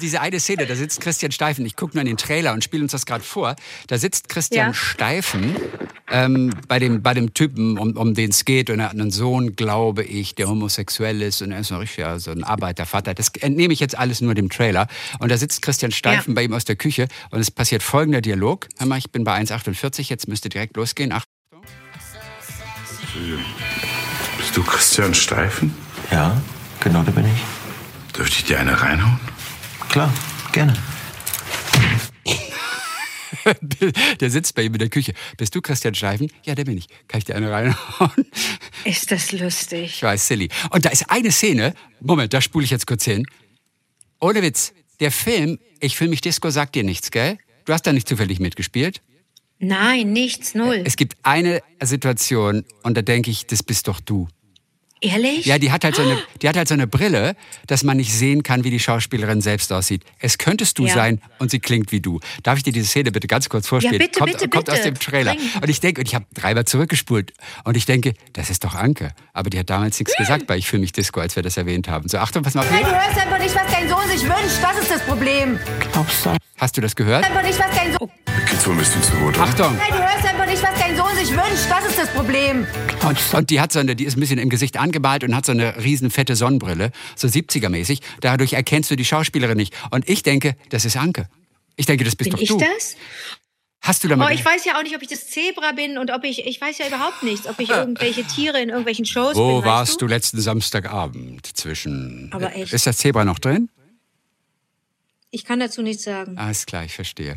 diese 0.00 0.20
eine 0.20 0.40
Szene, 0.40 0.66
da 0.66 0.74
sitzt 0.74 1.00
Christian 1.00 1.30
Steifen, 1.32 1.64
ich 1.66 1.76
gucke 1.76 1.94
nur 1.96 2.00
in 2.00 2.06
den 2.06 2.16
Trailer 2.16 2.52
und 2.54 2.64
spiele 2.64 2.82
uns 2.82 2.92
das 2.92 3.04
gerade 3.06 3.22
vor. 3.22 3.54
Da 3.88 3.98
sitzt 3.98 4.28
Christian 4.28 4.68
Ja. 4.68 4.74
Steifen 4.74 5.54
ähm, 6.10 6.50
bei, 6.66 6.78
dem, 6.78 7.02
bei 7.02 7.12
dem 7.14 7.34
Typen, 7.34 7.78
um, 7.78 7.96
um 7.96 8.14
den 8.14 8.30
es 8.30 8.44
geht. 8.44 8.70
Und 8.70 8.80
er 8.80 8.86
hat 8.86 8.92
einen 8.92 9.10
Sohn, 9.10 9.54
glaube 9.54 10.02
ich, 10.02 10.34
der 10.34 10.48
homosexuell 10.48 11.20
ist. 11.22 11.42
Und 11.42 11.52
er 11.52 11.60
ist 11.60 11.70
noch 11.70 11.80
richtig 11.80 11.98
ja, 11.98 12.18
so 12.18 12.30
ein 12.30 12.42
Arbeitervater. 12.42 13.14
Das 13.14 13.28
entnehme 13.38 13.74
ich 13.74 13.80
jetzt 13.80 13.96
alles 13.96 14.20
nur 14.22 14.34
dem 14.34 14.48
Trailer. 14.48 14.88
Und 15.18 15.30
da 15.30 15.36
sitzt 15.36 15.62
Christian 15.62 15.92
Steifen 15.92 16.32
Ja. 16.32 16.34
bei 16.36 16.42
ihm 16.44 16.52
aus 16.54 16.64
der 16.64 16.76
Küche. 16.76 17.06
Und 17.30 17.38
es 17.40 17.50
passiert 17.50 17.82
folgender 17.82 18.22
Dialog. 18.22 18.66
Hör 18.78 18.86
mal, 18.86 18.98
ich 18.98 19.12
bin 19.12 19.24
bei 19.24 19.38
1,48, 19.40 20.08
jetzt 20.08 20.26
müsste 20.26 20.48
direkt 20.48 20.76
losgehen. 20.76 21.12
Ach, 21.12 21.24
Bist 24.38 24.56
du 24.56 24.62
Christian 24.64 25.14
Steifen? 25.14 25.74
Ja, 26.10 26.40
genau, 26.80 27.02
da 27.02 27.10
bin 27.10 27.24
ich. 27.26 28.16
Dürfte 28.16 28.36
ich 28.38 28.44
dir 28.44 28.58
eine 28.58 28.80
reinhauen? 28.80 29.20
Klar, 29.88 30.12
gerne. 30.52 30.74
der 34.20 34.30
sitzt 34.30 34.54
bei 34.54 34.62
ihm 34.62 34.72
in 34.74 34.78
der 34.78 34.88
Küche. 34.88 35.12
Bist 35.36 35.54
du 35.54 35.60
Christian 35.60 35.94
Steifen? 35.94 36.30
Ja, 36.44 36.54
der 36.54 36.64
bin 36.64 36.76
ich. 36.78 36.88
Kann 37.08 37.18
ich 37.18 37.24
dir 37.24 37.36
eine 37.36 37.50
reinhauen? 37.50 38.26
Ist 38.84 39.10
das 39.10 39.32
lustig. 39.32 39.96
Ich 39.96 40.02
weiß, 40.02 40.26
silly. 40.26 40.48
Und 40.70 40.84
da 40.84 40.90
ist 40.90 41.10
eine 41.10 41.30
Szene, 41.30 41.74
Moment, 42.00 42.32
da 42.32 42.40
spule 42.40 42.64
ich 42.64 42.70
jetzt 42.70 42.86
kurz 42.86 43.04
hin. 43.04 43.26
Ohne 44.20 44.42
Witz, 44.42 44.72
der 45.00 45.12
Film, 45.12 45.58
Ich 45.80 45.96
fühle 45.96 46.10
mich 46.10 46.20
Disco, 46.20 46.50
sagt 46.50 46.74
dir 46.74 46.82
nichts, 46.82 47.10
gell? 47.10 47.38
Du 47.64 47.72
hast 47.72 47.86
da 47.86 47.92
nicht 47.92 48.08
zufällig 48.08 48.40
mitgespielt. 48.40 49.00
Nein, 49.60 50.12
nichts, 50.12 50.54
null. 50.54 50.82
Es 50.84 50.96
gibt 50.96 51.16
eine 51.22 51.62
Situation 51.82 52.64
und 52.82 52.96
da 52.96 53.02
denke 53.02 53.30
ich, 53.30 53.46
das 53.46 53.62
bist 53.62 53.88
doch 53.88 54.00
du. 54.00 54.28
Ehrlich? 55.00 55.46
Ja, 55.46 55.58
die 55.58 55.70
hat 55.70 55.84
halt 55.84 55.94
so 55.94 56.02
eine, 56.02 56.18
die 56.42 56.48
hat 56.48 56.56
halt 56.56 56.66
so 56.68 56.74
eine 56.74 56.86
Brille, 56.86 57.36
dass 57.66 57.84
man 57.84 57.96
nicht 57.98 58.12
sehen 58.12 58.42
kann, 58.42 58.64
wie 58.64 58.70
die 58.70 58.80
Schauspielerin 58.80 59.40
selbst 59.40 59.72
aussieht. 59.72 60.02
Es 60.18 60.38
könntest 60.38 60.78
du 60.78 60.86
Ja. 60.86 60.94
sein 60.94 61.20
und 61.38 61.50
sie 61.50 61.60
klingt 61.60 61.92
wie 61.92 62.00
du. 62.00 62.18
Darf 62.42 62.58
ich 62.58 62.64
dir 62.64 62.72
diese 62.72 62.86
Szene 62.86 63.12
bitte 63.12 63.28
ganz 63.28 63.48
kurz 63.48 63.68
vorspielen? 63.68 63.98
bitte, 63.98 64.18
kommt, 64.18 64.32
bitte, 64.32 64.48
kommt 64.48 64.68
aus 64.70 64.76
bitte. 64.78 64.92
dem 64.92 64.98
Trailer. 64.98 65.34
Bring. 65.34 65.62
Und 65.62 65.68
ich 65.68 65.80
denke, 65.80 66.00
und 66.00 66.08
ich 66.08 66.14
habe 66.14 66.24
dreimal 66.34 66.64
zurückgespult 66.64 67.32
und 67.64 67.76
ich 67.76 67.86
denke, 67.86 68.14
das 68.32 68.50
ist 68.50 68.64
doch 68.64 68.74
Anke. 68.74 69.12
Aber 69.32 69.50
die 69.50 69.58
hat 69.58 69.70
damals 69.70 69.98
nichts 70.00 70.16
gesagt 70.16 70.46
bei 70.46 70.56
Ich 70.56 70.66
fühle 70.66 70.80
mich 70.80 70.92
Disco, 70.92 71.20
als 71.20 71.36
wir 71.36 71.42
das 71.44 71.56
erwähnt 71.56 71.88
haben. 71.88 72.08
So, 72.08 72.18
Achtung, 72.18 72.44
was 72.44 72.54
macht 72.54 72.70
Nein, 72.70 72.82
du 72.82 72.90
hörst 72.90 73.18
einfach 73.18 73.38
nicht, 73.38 73.54
was 73.54 73.72
dein 73.72 73.88
Sohn 73.88 74.08
sich 74.10 74.22
wünscht. 74.24 74.58
Das 74.60 74.78
ist 74.78 74.90
das 74.90 75.00
Problem. 75.02 75.58
Glaubst 75.92 76.26
du? 76.26 76.36
Hast 76.58 76.76
du 76.76 76.80
das 76.80 76.96
gehört? 76.96 77.24
Einfach 77.24 77.42
nicht, 77.42 77.58
was 77.58 77.70
dein 77.76 77.92
Sohn. 77.92 78.10
Mir 78.26 78.44
geht's 78.44 78.66
wohl 78.66 78.74
ein 78.74 78.78
bisschen 78.78 79.02
zu 79.02 79.12
gut, 79.12 79.36
oder? 79.36 79.42
Achtung! 79.44 79.76
Nein, 79.76 79.86
du 79.90 79.98
hörst 79.98 80.24
einfach 80.26 80.37
nicht, 80.48 80.62
was 80.62 80.78
dein 80.78 80.96
Sohn 80.96 81.14
sich 81.14 81.30
wünscht. 81.30 81.70
Das 81.70 81.84
ist 81.84 81.98
das 81.98 82.08
Problem. 82.10 82.66
Und, 83.06 83.34
und 83.34 83.50
die 83.50 83.60
hat 83.60 83.70
so 83.70 83.78
eine, 83.80 83.94
die 83.94 84.04
ist 84.04 84.16
ein 84.16 84.20
bisschen 84.20 84.38
im 84.38 84.48
Gesicht 84.48 84.78
angemalt 84.78 85.22
und 85.22 85.36
hat 85.36 85.44
so 85.44 85.52
eine 85.52 85.76
riesen 85.84 86.10
fette 86.10 86.36
Sonnenbrille, 86.36 86.90
so 87.16 87.28
70er-mäßig. 87.28 88.00
Dadurch 88.22 88.54
erkennst 88.54 88.90
du 88.90 88.96
die 88.96 89.04
Schauspielerin 89.04 89.58
nicht. 89.58 89.74
Und 89.90 90.08
ich 90.08 90.22
denke, 90.22 90.56
das 90.70 90.86
ist 90.86 90.96
Anke. 90.96 91.28
Ich 91.76 91.84
denke, 91.84 92.04
das 92.04 92.16
bist 92.16 92.30
bin 92.30 92.36
doch 92.36 92.42
ich 92.42 92.48
du. 92.48 92.58
das? 92.58 92.96
Hast 93.82 94.02
du 94.02 94.08
da 94.08 94.14
Oh, 94.14 94.18
mal 94.18 94.32
ich 94.32 94.44
weiß 94.44 94.64
ja 94.64 94.78
auch 94.78 94.82
nicht, 94.82 94.96
ob 94.96 95.02
ich 95.02 95.08
das 95.08 95.28
Zebra 95.28 95.72
bin 95.72 95.98
und 95.98 96.10
ob 96.10 96.24
ich, 96.24 96.46
ich 96.46 96.60
weiß 96.60 96.78
ja 96.78 96.86
überhaupt 96.88 97.22
nichts, 97.22 97.46
ob 97.46 97.60
ich 97.60 97.68
irgendwelche 97.68 98.24
Tiere 98.24 98.60
in 98.60 98.70
irgendwelchen 98.70 99.04
Shows 99.04 99.34
bin. 99.34 99.42
Wo 99.42 99.58
weißt 99.58 99.66
warst 99.66 99.94
du? 100.00 100.06
du 100.06 100.12
letzten 100.14 100.40
Samstagabend 100.40 101.46
zwischen? 101.56 102.30
Aber 102.32 102.56
echt. 102.56 102.72
Ist 102.72 102.86
das 102.86 102.96
Zebra 102.96 103.24
noch 103.24 103.38
drin? 103.38 103.68
Ich 105.30 105.44
kann 105.44 105.60
dazu 105.60 105.82
nichts 105.82 106.04
sagen. 106.04 106.38
Alles 106.38 106.64
klar, 106.64 106.84
ich 106.84 106.94
verstehe. 106.94 107.36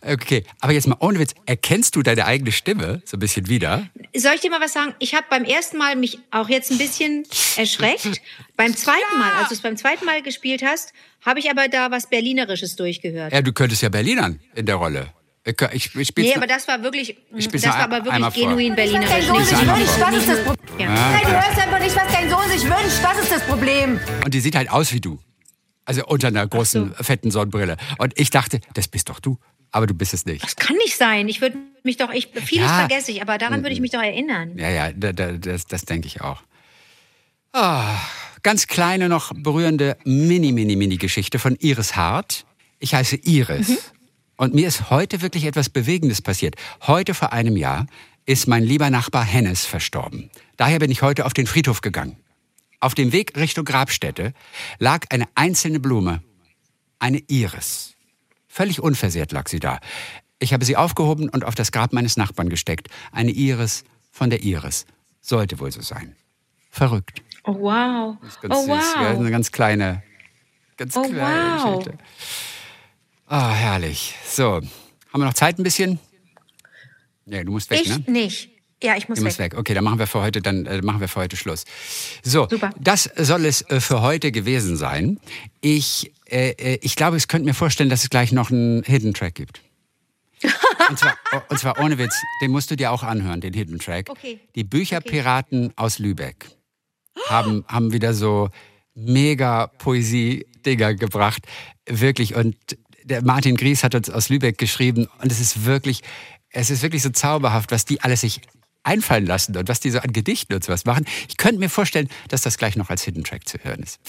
Okay, 0.00 0.44
aber 0.60 0.72
jetzt 0.72 0.86
mal 0.86 0.96
ohne 1.00 1.18
Witz, 1.18 1.34
erkennst 1.46 1.96
du 1.96 2.02
deine 2.02 2.24
eigene 2.24 2.52
Stimme 2.52 3.02
so 3.04 3.16
ein 3.16 3.20
bisschen 3.20 3.48
wieder? 3.48 3.88
Soll 4.16 4.34
ich 4.36 4.40
dir 4.40 4.50
mal 4.50 4.60
was 4.60 4.72
sagen? 4.72 4.94
Ich 5.00 5.14
habe 5.14 5.26
beim 5.28 5.44
ersten 5.44 5.76
Mal 5.76 5.96
mich 5.96 6.18
auch 6.30 6.48
jetzt 6.48 6.70
ein 6.70 6.78
bisschen 6.78 7.24
erschreckt. 7.56 8.20
beim 8.56 8.76
zweiten 8.76 9.18
Mal, 9.18 9.32
als 9.32 9.48
du 9.48 9.54
es 9.54 9.60
beim 9.60 9.76
zweiten 9.76 10.04
Mal 10.04 10.22
gespielt 10.22 10.62
hast, 10.64 10.92
habe 11.26 11.40
ich 11.40 11.50
aber 11.50 11.68
da 11.68 11.90
was 11.90 12.08
Berlinerisches 12.08 12.76
durchgehört. 12.76 13.32
Ja, 13.32 13.42
du 13.42 13.52
könntest 13.52 13.82
ja 13.82 13.88
Berlinern 13.88 14.40
in 14.54 14.66
der 14.66 14.76
Rolle. 14.76 15.12
Ich, 15.72 15.94
ich, 15.96 16.14
Nee, 16.16 16.34
aber 16.34 16.46
das 16.46 16.68
war 16.68 16.82
wirklich, 16.82 17.16
das 17.32 17.64
war 17.64 17.76
aber 17.76 18.04
wirklich 18.04 18.34
genuin 18.34 18.76
Was 18.76 18.90
dein 18.90 19.00
Berlinerisch. 19.00 19.24
Sohn 19.26 19.44
sich 19.44 19.56
so- 19.56 19.66
wünscht. 19.66 19.92
Das 19.98 20.14
ist 20.16 20.28
das 20.28 20.38
Ja. 20.38 20.44
Problem. 20.44 20.88
Ah, 20.90 21.10
Nein, 21.12 21.22
du 21.24 21.30
hörst 21.32 21.58
einfach 21.58 21.78
nicht, 21.80 21.96
was 21.96 22.12
dein 22.12 22.30
Sohn 22.30 22.48
sich 22.50 22.64
wünscht. 22.64 23.02
Das 23.02 23.18
ist 23.18 23.32
das 23.32 23.42
Problem. 23.46 23.98
Und 24.24 24.34
die 24.34 24.40
sieht 24.40 24.54
halt 24.54 24.70
aus 24.70 24.92
wie 24.92 25.00
du. 25.00 25.18
Also 25.86 26.04
unter 26.04 26.28
einer 26.28 26.46
großen, 26.46 26.94
fetten 27.00 27.30
Sonnenbrille. 27.30 27.78
Und 27.96 28.18
ich 28.20 28.28
dachte, 28.28 28.60
das 28.74 28.88
bist 28.88 29.08
doch 29.08 29.20
du. 29.20 29.38
Aber 29.70 29.86
du 29.86 29.94
bist 29.94 30.14
es 30.14 30.24
nicht. 30.26 30.42
Das 30.42 30.56
kann 30.56 30.76
nicht 30.76 30.96
sein. 30.96 31.28
Ich 31.28 31.40
würde 31.40 31.58
mich 31.82 31.96
doch, 31.96 32.10
ich, 32.10 32.28
vieles 32.44 32.68
Ja. 32.68 32.78
vergesse 32.86 33.10
ich, 33.12 33.22
aber 33.22 33.38
daran 33.38 33.62
würde 33.62 33.72
ich 33.74 33.80
mich 33.80 33.90
doch 33.90 34.02
erinnern. 34.02 34.56
Ja, 34.56 34.70
ja, 34.70 34.92
da, 34.92 35.12
da, 35.12 35.32
das, 35.32 35.66
das 35.66 35.82
denke 35.82 36.06
ich 36.06 36.20
auch. 36.22 36.42
Ah, 37.52 37.96
ganz 38.42 38.66
kleine, 38.66 39.08
noch 39.08 39.32
berührende 39.34 39.96
Mini, 40.04 40.52
Mini, 40.52 40.76
Mini-Geschichte 40.76 41.38
von 41.38 41.56
Iris 41.56 41.96
Hart. 41.96 42.44
Ich 42.78 42.94
heiße 42.94 43.16
Iris. 43.16 43.92
Und 44.36 44.54
mir 44.54 44.68
ist 44.68 44.90
heute 44.90 45.20
wirklich 45.20 45.44
etwas 45.44 45.68
Bewegendes 45.68 46.22
passiert. 46.22 46.54
Heute 46.86 47.14
vor 47.14 47.32
einem 47.32 47.56
Jahr 47.56 47.86
ist 48.26 48.46
mein 48.46 48.62
lieber 48.62 48.88
Nachbar 48.90 49.24
Hennes 49.24 49.64
verstorben. 49.66 50.30
Daher 50.56 50.78
bin 50.78 50.90
ich 50.90 51.02
heute 51.02 51.26
auf 51.26 51.34
den 51.34 51.46
Friedhof 51.46 51.80
gegangen. 51.80 52.16
Auf 52.80 52.94
dem 52.94 53.10
Weg 53.12 53.36
Richtung 53.36 53.64
Grabstätte 53.64 54.32
lag 54.78 55.06
eine 55.10 55.26
einzelne 55.34 55.80
Blume, 55.80 56.22
eine 57.00 57.18
Iris. 57.26 57.94
Völlig 58.58 58.80
unversehrt 58.80 59.30
lag 59.30 59.46
sie 59.48 59.60
da. 59.60 59.78
Ich 60.40 60.52
habe 60.52 60.64
sie 60.64 60.76
aufgehoben 60.76 61.28
und 61.28 61.44
auf 61.44 61.54
das 61.54 61.70
Grab 61.70 61.92
meines 61.92 62.16
Nachbarn 62.16 62.48
gesteckt. 62.48 62.88
Eine 63.12 63.30
Iris 63.30 63.84
von 64.10 64.30
der 64.30 64.42
Iris. 64.42 64.84
Sollte 65.20 65.60
wohl 65.60 65.70
so 65.70 65.80
sein. 65.80 66.16
Verrückt. 66.68 67.22
Oh 67.44 67.54
wow. 67.54 68.16
Ganz 68.42 68.54
oh 68.56 68.62
süß. 68.62 68.68
wow. 68.68 68.94
Ja, 69.00 69.10
eine 69.10 69.30
ganz 69.30 69.52
kleine, 69.52 70.02
ganz 70.76 70.96
Oh, 70.96 71.02
kleine 71.02 71.62
wow. 71.62 71.78
Geschichte. 71.78 71.98
Ah, 73.28 73.52
herrlich. 73.52 74.16
So, 74.26 74.54
haben 74.54 74.64
wir 75.12 75.26
noch 75.26 75.34
Zeit 75.34 75.60
ein 75.60 75.62
bisschen? 75.62 76.00
Nee, 77.26 77.44
du 77.44 77.52
musst 77.52 77.70
weg, 77.70 77.82
ich 77.84 77.96
ne? 77.96 78.02
nicht. 78.10 78.50
Ja, 78.82 78.96
ich 78.96 79.08
muss 79.08 79.18
Du 79.18 79.22
weg. 79.24 79.28
musst 79.28 79.38
weg. 79.38 79.54
Okay, 79.56 79.74
dann 79.74 79.84
machen 79.84 80.00
wir 80.00 80.06
für 80.08 80.20
heute, 80.20 80.40
dann 80.40 80.66
äh, 80.66 80.82
machen 80.82 81.00
wir 81.00 81.06
für 81.08 81.20
heute 81.20 81.36
Schluss. 81.36 81.64
So, 82.24 82.48
Super. 82.50 82.70
das 82.80 83.10
soll 83.16 83.44
es 83.44 83.62
äh, 83.70 83.80
für 83.80 84.02
heute 84.02 84.32
gewesen 84.32 84.76
sein. 84.76 85.20
Ich, 85.60 86.12
äh, 86.30 86.50
äh, 86.50 86.78
ich 86.82 86.96
glaube, 86.96 87.16
ich 87.16 87.28
könnte 87.28 87.46
mir 87.46 87.54
vorstellen, 87.54 87.90
dass 87.90 88.02
es 88.02 88.10
gleich 88.10 88.32
noch 88.32 88.50
einen 88.50 88.82
Hidden 88.82 89.14
Track 89.14 89.34
gibt. 89.34 89.62
Und 90.88 90.98
zwar, 90.98 91.16
und 91.50 91.58
zwar 91.58 91.78
ohne 91.80 91.98
Witz, 91.98 92.14
den 92.40 92.50
musst 92.50 92.70
du 92.70 92.76
dir 92.76 92.92
auch 92.92 93.02
anhören, 93.02 93.42
den 93.42 93.52
Hidden 93.52 93.78
Track. 93.78 94.08
Okay. 94.08 94.40
Die 94.54 94.64
Bücherpiraten 94.64 95.74
aus 95.76 95.98
Lübeck 95.98 96.46
haben, 97.28 97.62
haben 97.68 97.92
wieder 97.92 98.14
so 98.14 98.48
mega 98.94 99.66
Poesie-Dinger 99.66 100.94
gebracht. 100.94 101.42
Wirklich. 101.84 102.34
Und 102.36 102.56
der 103.04 103.22
Martin 103.22 103.56
Gries 103.56 103.84
hat 103.84 103.94
uns 103.94 104.08
aus 104.08 104.30
Lübeck 104.30 104.56
geschrieben. 104.56 105.08
Und 105.20 105.30
es 105.30 105.40
ist 105.40 105.66
wirklich, 105.66 106.00
es 106.50 106.70
ist 106.70 106.82
wirklich 106.82 107.02
so 107.02 107.10
zauberhaft, 107.10 107.70
was 107.70 107.84
die 107.84 108.00
alles 108.00 108.22
sich 108.22 108.40
einfallen 108.84 109.26
lassen 109.26 109.56
und 109.56 109.68
was 109.68 109.80
die 109.80 109.90
so 109.90 109.98
an 109.98 110.12
Gedichten 110.12 110.54
und 110.54 110.64
sowas 110.64 110.84
machen. 110.84 111.04
Ich 111.28 111.36
könnte 111.36 111.58
mir 111.58 111.68
vorstellen, 111.68 112.08
dass 112.28 112.42
das 112.42 112.58
gleich 112.58 112.76
noch 112.76 112.90
als 112.90 113.02
Hidden 113.02 113.24
Track 113.24 113.46
zu 113.46 113.58
hören 113.62 113.82
ist. 113.82 114.00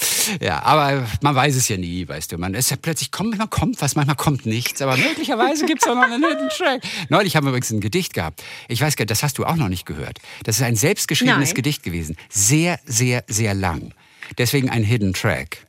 Ja, 0.42 0.64
aber 0.64 1.06
man 1.22 1.36
weiß 1.36 1.56
es 1.56 1.68
ja 1.68 1.78
nie, 1.78 2.08
weißt 2.08 2.32
du. 2.32 2.38
Man 2.38 2.54
ist 2.54 2.72
ja 2.72 2.78
plötzlich 2.78 3.12
kommt, 3.12 3.30
manchmal 3.30 3.48
kommt 3.48 3.82
was, 3.82 3.96
manchmal 3.96 4.16
kommt 4.16 4.46
nichts, 4.46 4.82
aber 4.82 4.96
möglicherweise 4.96 5.66
gibt 5.66 5.82
es 5.82 5.88
auch 5.88 5.96
noch 5.96 6.04
einen 6.04 6.24
Hidden 6.24 6.50
Track. 6.50 6.84
Neulich 7.10 7.36
haben 7.36 7.46
wir 7.46 7.50
übrigens 7.50 7.72
ein 7.72 7.82
Gedicht 7.82 8.14
gehabt. 8.14 8.44
Ich 8.68 8.82
weiß 8.82 8.96
gar 8.96 9.04
nicht, 9.04 9.12
das 9.12 9.24
hast 9.24 9.38
du 9.38 9.46
auch 9.46 9.56
noch 9.56 9.70
nicht 9.70 9.86
gehört. 9.86 10.20
Das 10.44 10.58
ist 10.58 10.64
ein 10.64 10.76
selbstgeschriebenes 10.76 11.50
Nein. 11.50 11.56
Gedicht 11.56 11.84
gewesen. 11.84 12.16
Sehr, 12.30 12.80
sehr, 12.86 13.24
sehr 13.28 13.54
lang. 13.54 13.94
Deswegen 14.38 14.70
ein 14.70 14.84
Hidden 14.84 15.14
Track 15.14 15.66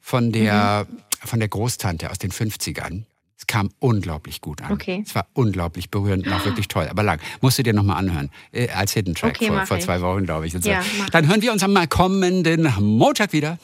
von 0.00 0.32
der, 0.32 0.86
von 1.24 1.38
der 1.38 1.48
Großtante 1.48 2.10
aus 2.10 2.18
den 2.18 2.32
50ern. 2.32 3.04
Es 3.40 3.46
kam 3.46 3.70
unglaublich 3.78 4.42
gut 4.42 4.60
an. 4.60 4.70
Okay. 4.72 5.02
Es 5.04 5.14
war 5.14 5.26
unglaublich 5.32 5.90
berührend 5.90 6.26
und 6.26 6.32
auch 6.34 6.44
wirklich 6.44 6.68
toll, 6.68 6.86
aber 6.90 7.02
lang. 7.02 7.20
Musst 7.40 7.58
du 7.58 7.62
dir 7.62 7.72
nochmal 7.72 7.96
anhören. 7.96 8.30
Äh, 8.52 8.68
als 8.68 8.92
Hidden 8.92 9.14
Track 9.14 9.36
Okay, 9.36 9.46
vor, 9.46 9.64
vor 9.64 9.80
zwei 9.80 10.02
Wochen, 10.02 10.26
glaube 10.26 10.46
ich. 10.46 10.52
Ja, 10.52 10.82
Dann 11.10 11.26
hören 11.26 11.40
wir 11.40 11.50
uns 11.50 11.62
am 11.62 11.88
kommenden 11.88 12.68
Montag 12.80 13.32
wieder. 13.32 13.58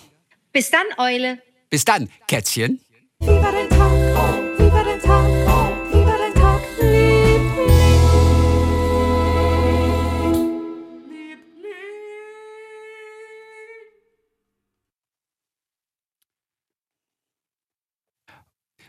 Bis 0.53 0.71
dann, 0.71 0.87
Eule. 0.97 1.43
Bis 1.69 1.85
dann, 1.85 2.09
Kätzchen. 2.27 2.81
Wie 3.21 3.27
war 3.27 3.53
dein 3.53 3.69
Tag? 3.69 4.46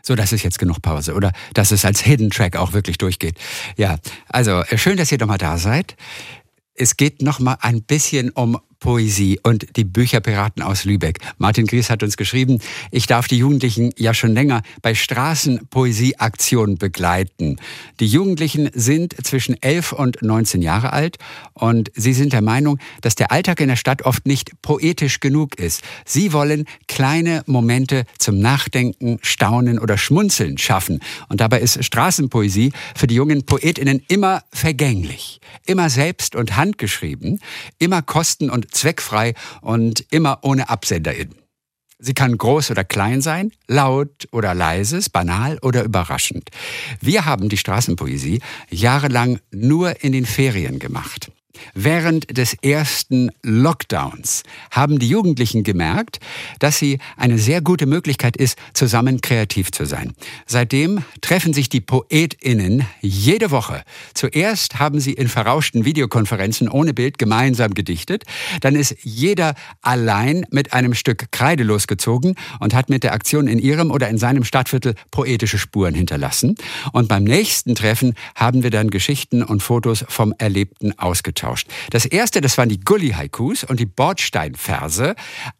So, 0.08 0.14
das 0.14 0.32
ist 0.32 0.42
jetzt 0.42 0.58
genug 0.58 0.80
Pause. 0.80 1.12
Oder 1.12 1.32
dass 1.52 1.70
es 1.70 1.84
als 1.84 2.00
Hidden 2.00 2.30
Track 2.30 2.56
auch 2.56 2.72
wirklich 2.72 2.96
durchgeht. 2.96 3.36
Ja, 3.76 3.98
also 4.30 4.62
äh, 4.62 4.78
schön, 4.78 4.96
dass 4.96 5.12
ihr 5.12 5.18
nochmal 5.18 5.36
da 5.36 5.58
seid. 5.58 5.96
Es 6.72 6.96
geht 6.96 7.20
nochmal 7.20 7.58
ein 7.60 7.82
bisschen 7.82 8.30
um 8.30 8.58
Straßenpoesie 8.78 9.40
und 9.42 9.76
die 9.76 9.84
Bücherpiraten 9.84 10.62
aus 10.62 10.84
Lübeck. 10.84 11.18
Martin 11.38 11.66
Gries 11.66 11.90
hat 11.90 12.02
uns 12.02 12.16
geschrieben, 12.16 12.60
ich 12.90 13.06
darf 13.06 13.26
die 13.26 13.38
Jugendlichen 13.38 13.92
ja 13.96 14.14
schon 14.14 14.32
länger 14.32 14.62
bei 14.82 14.94
Straßenpoesieaktionen 14.94 16.78
begleiten. 16.78 17.56
Die 17.98 18.06
Jugendlichen 18.06 18.70
sind 18.74 19.14
zwischen 19.24 19.60
11 19.60 19.92
und 19.92 20.22
19 20.22 20.62
Jahre 20.62 20.92
alt 20.92 21.18
und 21.54 21.90
sie 21.94 22.12
sind 22.12 22.32
der 22.32 22.42
Meinung, 22.42 22.78
dass 23.00 23.16
der 23.16 23.32
Alltag 23.32 23.60
in 23.60 23.68
der 23.68 23.76
Stadt 23.76 24.02
oft 24.02 24.26
nicht 24.26 24.62
poetisch 24.62 25.18
genug 25.20 25.58
ist. 25.58 25.82
Sie 26.04 26.32
wollen 26.32 26.64
kleine 26.86 27.42
Momente 27.46 28.04
zum 28.18 28.38
Nachdenken, 28.38 29.18
Staunen 29.22 29.78
oder 29.78 29.98
Schmunzeln 29.98 30.56
schaffen. 30.56 31.00
Und 31.28 31.40
dabei 31.40 31.60
ist 31.60 31.82
Straßenpoesie 31.84 32.72
für 32.94 33.08
die 33.08 33.16
jungen 33.16 33.44
Poetinnen 33.44 34.02
immer 34.08 34.42
vergänglich, 34.52 35.40
immer 35.66 35.90
selbst 35.90 36.36
und 36.36 36.56
handgeschrieben, 36.56 37.40
immer 37.78 38.02
kosten- 38.02 38.50
und 38.50 38.67
zweckfrei 38.68 39.34
und 39.60 40.04
immer 40.10 40.40
ohne 40.42 40.68
AbsenderInnen. 40.68 41.34
Sie 42.00 42.14
kann 42.14 42.38
groß 42.38 42.70
oder 42.70 42.84
klein 42.84 43.20
sein, 43.20 43.50
laut 43.66 44.28
oder 44.30 44.54
leises, 44.54 45.08
banal 45.08 45.58
oder 45.62 45.82
überraschend. 45.82 46.50
Wir 47.00 47.24
haben 47.24 47.48
die 47.48 47.56
Straßenpoesie 47.56 48.40
jahrelang 48.70 49.40
nur 49.50 50.04
in 50.04 50.12
den 50.12 50.24
Ferien 50.24 50.78
gemacht. 50.78 51.32
Während 51.74 52.36
des 52.36 52.54
ersten 52.62 53.30
Lockdowns 53.42 54.42
haben 54.70 54.98
die 54.98 55.08
Jugendlichen 55.08 55.62
gemerkt, 55.62 56.20
dass 56.58 56.78
sie 56.78 56.98
eine 57.16 57.38
sehr 57.38 57.62
gute 57.62 57.86
Möglichkeit 57.86 58.36
ist, 58.36 58.58
zusammen 58.74 59.20
kreativ 59.22 59.72
zu 59.72 59.86
sein. 59.86 60.12
Seitdem 60.46 61.04
treffen 61.22 61.54
sich 61.54 61.68
die 61.68 61.80
Poetinnen 61.80 62.86
jede 63.00 63.50
Woche. 63.50 63.82
Zuerst 64.12 64.78
haben 64.78 65.00
sie 65.00 65.12
in 65.14 65.28
verrauschten 65.28 65.84
Videokonferenzen 65.84 66.68
ohne 66.68 66.92
Bild 66.92 67.18
gemeinsam 67.18 67.72
gedichtet. 67.72 68.24
Dann 68.60 68.74
ist 68.74 68.96
jeder 69.02 69.54
allein 69.80 70.44
mit 70.50 70.74
einem 70.74 70.94
Stück 70.94 71.32
Kreide 71.32 71.64
losgezogen 71.64 72.34
und 72.60 72.74
hat 72.74 72.90
mit 72.90 73.04
der 73.04 73.14
Aktion 73.14 73.48
in 73.48 73.58
ihrem 73.58 73.90
oder 73.90 74.08
in 74.08 74.18
seinem 74.18 74.44
Stadtviertel 74.44 74.94
poetische 75.10 75.58
Spuren 75.58 75.94
hinterlassen. 75.94 76.56
Und 76.92 77.08
beim 77.08 77.24
nächsten 77.24 77.74
Treffen 77.74 78.14
haben 78.34 78.62
wir 78.62 78.70
dann 78.70 78.90
Geschichten 78.90 79.42
und 79.42 79.62
Fotos 79.62 80.04
vom 80.08 80.34
Erlebten 80.38 80.98
ausgetauscht 80.98 81.37
ausgetauscht. 81.44 81.68
Das 81.90 82.04
erste, 82.04 82.40
das 82.40 82.58
waren 82.58 82.68
die 82.68 82.80
Gully-Haikus 82.80 83.64
und 83.64 83.80
die 83.80 83.86
Bordsteinverse. 83.86 85.14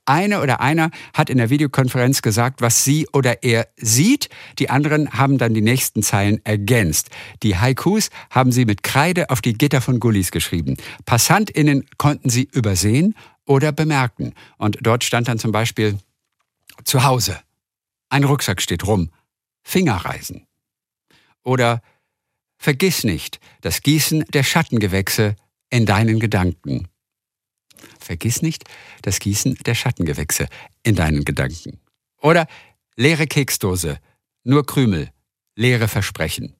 Eine 0.04 0.40
oder 0.40 0.60
einer 0.60 0.90
hat 1.14 1.30
in 1.30 1.38
der 1.38 1.50
Videokonferenz 1.50 2.22
gesagt, 2.22 2.60
was 2.60 2.84
sie 2.84 3.06
oder 3.12 3.42
er 3.42 3.68
sieht. 3.76 4.28
Die 4.58 4.70
anderen 4.70 5.12
haben 5.12 5.38
dann 5.38 5.54
die 5.54 5.60
nächsten 5.60 6.02
Zeilen 6.02 6.44
ergänzt. 6.44 7.10
Die 7.42 7.56
Haikus 7.56 8.10
haben 8.30 8.52
sie 8.52 8.64
mit 8.64 8.82
Kreide 8.82 9.30
auf 9.30 9.40
die 9.40 9.54
Gitter 9.54 9.80
von 9.80 10.00
Gullis 10.00 10.30
geschrieben. 10.30 10.76
PassantInnen 11.04 11.84
konnten 11.96 12.30
sie 12.30 12.48
übersehen 12.52 13.14
oder 13.46 13.72
bemerken. 13.72 14.34
Und 14.56 14.78
dort 14.82 15.04
stand 15.04 15.28
dann 15.28 15.38
zum 15.38 15.52
Beispiel 15.52 15.98
zu 16.84 17.04
Hause. 17.04 17.38
Ein 18.10 18.24
Rucksack 18.24 18.62
steht 18.62 18.86
rum. 18.86 19.10
Fingerreisen. 19.62 20.46
Oder 21.42 21.82
Vergiss 22.60 23.04
nicht, 23.04 23.38
das 23.60 23.82
Gießen 23.82 24.24
der 24.32 24.42
Schattengewächse 24.42 25.36
in 25.70 25.86
deinen 25.86 26.20
Gedanken. 26.20 26.88
Vergiss 27.98 28.42
nicht 28.42 28.64
das 29.02 29.20
Gießen 29.20 29.56
der 29.66 29.74
Schattengewächse 29.74 30.48
in 30.82 30.94
deinen 30.94 31.24
Gedanken. 31.24 31.80
Oder 32.20 32.46
leere 32.96 33.26
Keksdose, 33.26 33.98
nur 34.44 34.66
Krümel, 34.66 35.10
leere 35.54 35.88
Versprechen. 35.88 36.57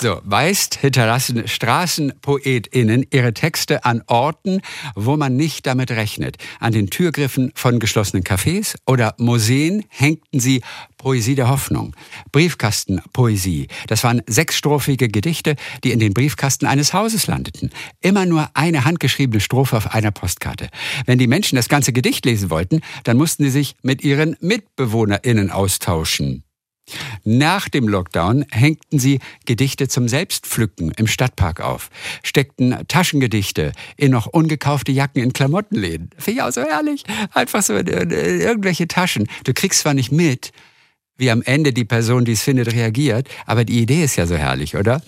So, 0.00 0.20
meist 0.24 0.76
hinterlassen 0.76 1.48
StraßenpoetInnen 1.48 3.06
ihre 3.10 3.34
Texte 3.34 3.84
an 3.84 4.02
Orten, 4.06 4.60
wo 4.94 5.16
man 5.16 5.36
nicht 5.36 5.66
damit 5.66 5.90
rechnet. 5.90 6.36
An 6.60 6.72
den 6.72 6.88
Türgriffen 6.88 7.52
von 7.54 7.78
geschlossenen 7.80 8.22
Cafés 8.22 8.76
oder 8.86 9.14
Museen 9.18 9.84
hängten 9.88 10.40
sie 10.40 10.62
Poesie 10.98 11.34
der 11.34 11.48
Hoffnung, 11.48 11.96
Briefkastenpoesie. 12.30 13.66
Das 13.88 14.04
waren 14.04 14.22
sechsstrophige 14.28 15.08
Gedichte, 15.08 15.56
die 15.82 15.90
in 15.90 15.98
den 15.98 16.14
Briefkasten 16.14 16.66
eines 16.66 16.92
Hauses 16.92 17.26
landeten. 17.26 17.70
Immer 18.00 18.24
nur 18.24 18.48
eine 18.54 18.84
handgeschriebene 18.84 19.40
Strophe 19.40 19.76
auf 19.76 19.94
einer 19.94 20.12
Postkarte. 20.12 20.68
Wenn 21.06 21.18
die 21.18 21.26
Menschen 21.26 21.56
das 21.56 21.68
ganze 21.68 21.92
Gedicht 21.92 22.24
lesen 22.24 22.50
wollten, 22.50 22.82
dann 23.02 23.16
mussten 23.16 23.42
sie 23.44 23.50
sich 23.50 23.74
mit 23.82 24.04
ihren 24.04 24.36
MitbewohnerInnen 24.40 25.50
austauschen. 25.50 26.44
Nach 27.24 27.68
dem 27.68 27.88
Lockdown 27.88 28.44
hängten 28.50 28.98
sie 28.98 29.20
Gedichte 29.46 29.88
zum 29.88 30.08
Selbstpflücken 30.08 30.92
im 30.96 31.06
Stadtpark 31.06 31.60
auf, 31.60 31.90
steckten 32.22 32.76
Taschengedichte 32.88 33.72
in 33.96 34.12
noch 34.12 34.26
ungekaufte 34.26 34.92
Jacken 34.92 35.22
in 35.22 35.32
Klamottenläden. 35.32 36.10
Finde 36.18 36.40
ich 36.40 36.42
auch 36.42 36.52
so 36.52 36.62
herrlich. 36.62 37.04
Einfach 37.32 37.62
so 37.62 37.76
in 37.76 38.10
irgendwelche 38.10 38.88
Taschen. 38.88 39.28
Du 39.44 39.52
kriegst 39.54 39.80
zwar 39.80 39.94
nicht 39.94 40.12
mit, 40.12 40.52
wie 41.22 41.30
am 41.30 41.40
Ende 41.40 41.72
die 41.72 41.84
Person, 41.84 42.24
die 42.24 42.32
es 42.32 42.42
findet, 42.42 42.72
reagiert. 42.72 43.28
Aber 43.46 43.64
die 43.64 43.80
Idee 43.80 44.02
ist 44.02 44.16
ja 44.16 44.26
so 44.26 44.34
herrlich, 44.34 44.76
oder? 44.76 45.00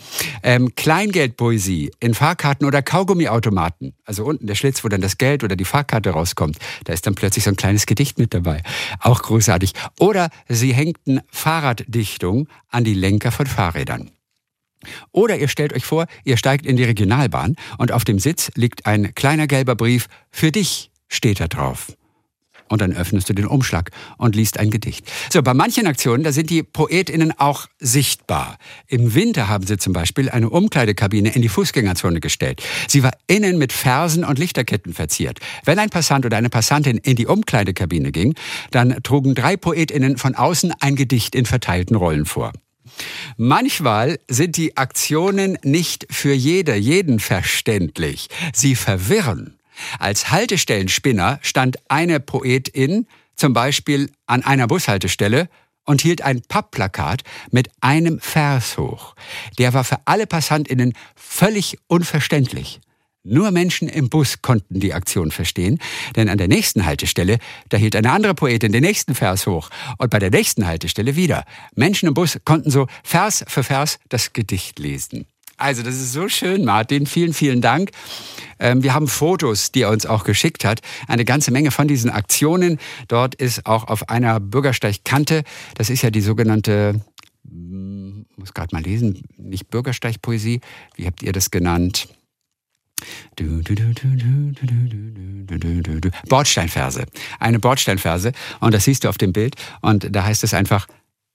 Ähm, 0.44 0.74
Kleingeldpoesie 0.76 1.90
in 1.98 2.14
Fahrkarten 2.14 2.66
oder 2.66 2.82
Kaugummiautomaten. 2.82 3.94
Also 4.04 4.24
unten 4.24 4.46
der 4.46 4.54
Schlitz, 4.54 4.84
wo 4.84 4.88
dann 4.88 5.00
das 5.00 5.18
Geld 5.18 5.42
oder 5.42 5.56
die 5.56 5.64
Fahrkarte 5.64 6.10
rauskommt. 6.10 6.56
Da 6.84 6.92
ist 6.92 7.06
dann 7.06 7.16
plötzlich 7.16 7.44
so 7.44 7.50
ein 7.50 7.56
kleines 7.56 7.86
Gedicht 7.86 8.18
mit 8.18 8.32
dabei. 8.32 8.62
Auch 9.00 9.22
großartig. 9.22 9.72
Oder 9.98 10.30
sie 10.48 10.72
hängten 10.72 11.20
Fahrraddichtung 11.32 12.48
an 12.68 12.84
die 12.84 12.94
Lenker 12.94 13.32
von 13.32 13.46
Fahrrädern. 13.46 14.12
Oder 15.10 15.38
ihr 15.38 15.48
stellt 15.48 15.72
euch 15.72 15.84
vor, 15.84 16.06
ihr 16.24 16.36
steigt 16.36 16.64
in 16.64 16.76
die 16.76 16.84
Regionalbahn 16.84 17.56
und 17.78 17.90
auf 17.90 18.04
dem 18.04 18.20
Sitz 18.20 18.52
liegt 18.54 18.86
ein 18.86 19.14
kleiner 19.14 19.48
gelber 19.48 19.74
Brief. 19.74 20.06
Für 20.30 20.52
dich 20.52 20.92
steht 21.08 21.40
da 21.40 21.48
drauf. 21.48 21.88
Und 22.74 22.80
dann 22.80 22.92
öffnest 22.92 23.28
du 23.28 23.34
den 23.34 23.46
Umschlag 23.46 23.92
und 24.18 24.34
liest 24.34 24.58
ein 24.58 24.68
Gedicht. 24.68 25.08
So, 25.32 25.40
bei 25.42 25.54
manchen 25.54 25.86
Aktionen, 25.86 26.24
da 26.24 26.32
sind 26.32 26.50
die 26.50 26.64
PoetInnen 26.64 27.38
auch 27.38 27.68
sichtbar. 27.78 28.58
Im 28.88 29.14
Winter 29.14 29.46
haben 29.48 29.64
sie 29.64 29.76
zum 29.76 29.92
Beispiel 29.92 30.28
eine 30.28 30.50
Umkleidekabine 30.50 31.36
in 31.36 31.40
die 31.40 31.48
Fußgängerzone 31.48 32.18
gestellt. 32.18 32.64
Sie 32.88 33.04
war 33.04 33.12
innen 33.28 33.58
mit 33.58 33.72
Fersen 33.72 34.24
und 34.24 34.40
Lichterketten 34.40 34.92
verziert. 34.92 35.38
Wenn 35.64 35.78
ein 35.78 35.88
Passant 35.88 36.26
oder 36.26 36.36
eine 36.36 36.50
Passantin 36.50 36.96
in 36.96 37.14
die 37.14 37.28
Umkleidekabine 37.28 38.10
ging, 38.10 38.34
dann 38.72 39.00
trugen 39.04 39.36
drei 39.36 39.56
PoetInnen 39.56 40.16
von 40.16 40.34
außen 40.34 40.72
ein 40.80 40.96
Gedicht 40.96 41.36
in 41.36 41.46
verteilten 41.46 41.94
Rollen 41.94 42.26
vor. 42.26 42.50
Manchmal 43.36 44.18
sind 44.26 44.56
die 44.56 44.76
Aktionen 44.76 45.58
nicht 45.62 46.08
für 46.10 46.34
jede, 46.34 46.74
jeden 46.74 47.20
verständlich. 47.20 48.26
Sie 48.52 48.74
verwirren. 48.74 49.54
Als 49.98 50.30
Haltestellenspinner 50.30 51.38
stand 51.42 51.76
eine 51.88 52.20
Poetin 52.20 53.06
zum 53.36 53.52
Beispiel 53.52 54.10
an 54.26 54.42
einer 54.42 54.66
Bushaltestelle 54.66 55.48
und 55.84 56.00
hielt 56.00 56.22
ein 56.22 56.42
Pappplakat 56.42 57.22
mit 57.50 57.70
einem 57.80 58.20
Vers 58.20 58.78
hoch. 58.78 59.14
Der 59.58 59.74
war 59.74 59.84
für 59.84 59.98
alle 60.06 60.26
Passantinnen 60.26 60.94
völlig 61.14 61.78
unverständlich. 61.88 62.80
Nur 63.26 63.50
Menschen 63.52 63.88
im 63.88 64.10
Bus 64.10 64.42
konnten 64.42 64.80
die 64.80 64.92
Aktion 64.92 65.30
verstehen, 65.30 65.78
denn 66.14 66.28
an 66.28 66.36
der 66.36 66.48
nächsten 66.48 66.84
Haltestelle, 66.84 67.38
da 67.70 67.78
hielt 67.78 67.96
eine 67.96 68.12
andere 68.12 68.34
Poetin 68.34 68.70
den 68.70 68.82
nächsten 68.82 69.14
Vers 69.14 69.46
hoch 69.46 69.70
und 69.96 70.10
bei 70.10 70.18
der 70.18 70.30
nächsten 70.30 70.66
Haltestelle 70.66 71.16
wieder. 71.16 71.44
Menschen 71.74 72.06
im 72.06 72.12
Bus 72.12 72.38
konnten 72.44 72.70
so 72.70 72.86
Vers 73.02 73.42
für 73.48 73.62
Vers 73.62 73.98
das 74.10 74.34
Gedicht 74.34 74.78
lesen. 74.78 75.26
Also, 75.64 75.82
das 75.82 75.94
ist 75.94 76.12
so 76.12 76.28
schön, 76.28 76.66
Martin. 76.66 77.06
Vielen, 77.06 77.32
vielen 77.32 77.62
Dank. 77.62 77.90
Ähm, 78.58 78.82
wir 78.82 78.92
haben 78.92 79.08
Fotos, 79.08 79.72
die 79.72 79.80
er 79.80 79.90
uns 79.90 80.04
auch 80.04 80.24
geschickt 80.24 80.62
hat. 80.62 80.80
Eine 81.08 81.24
ganze 81.24 81.52
Menge 81.52 81.70
von 81.70 81.88
diesen 81.88 82.10
Aktionen. 82.10 82.78
Dort 83.08 83.34
ist 83.34 83.64
auch 83.64 83.84
auf 83.84 84.10
einer 84.10 84.40
Bürgersteigkante, 84.40 85.42
das 85.74 85.88
ist 85.88 86.02
ja 86.02 86.10
die 86.10 86.20
sogenannte, 86.20 87.00
hm, 87.48 88.26
muss 88.36 88.52
gerade 88.52 88.76
mal 88.76 88.82
lesen, 88.82 89.22
nicht 89.38 89.70
Bürgersteigpoesie. 89.70 90.60
Wie 90.96 91.06
habt 91.06 91.22
ihr 91.22 91.32
das 91.32 91.50
genannt? 91.50 92.08
Bordsteinverse. 96.28 97.06
Eine 97.40 97.58
Bordsteinverse. 97.58 98.32
Und 98.60 98.74
das 98.74 98.84
siehst 98.84 99.04
du 99.04 99.08
auf 99.08 99.16
dem 99.16 99.32
Bild. 99.32 99.54
Und 99.80 100.14
da 100.14 100.24
heißt 100.24 100.44
es 100.44 100.52
einfach 100.52 100.86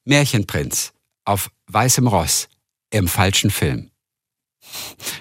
Märchenprinz 0.05 0.93
auf 1.25 1.49
weißem 1.65 2.05
Ross 2.05 2.47
im 2.91 3.07
falschen 3.07 3.49
Film 3.49 3.88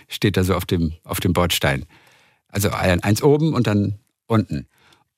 steht 0.09 0.36
da 0.36 0.45
so 0.45 0.55
auf 0.55 0.64
dem, 0.64 0.95
auf 1.05 1.20
dem 1.20 1.32
Bordstein. 1.32 1.86
Also 2.49 2.70
eins 2.70 3.22
oben 3.22 3.55
und 3.55 3.66
dann 3.66 3.99
unten. 4.26 4.66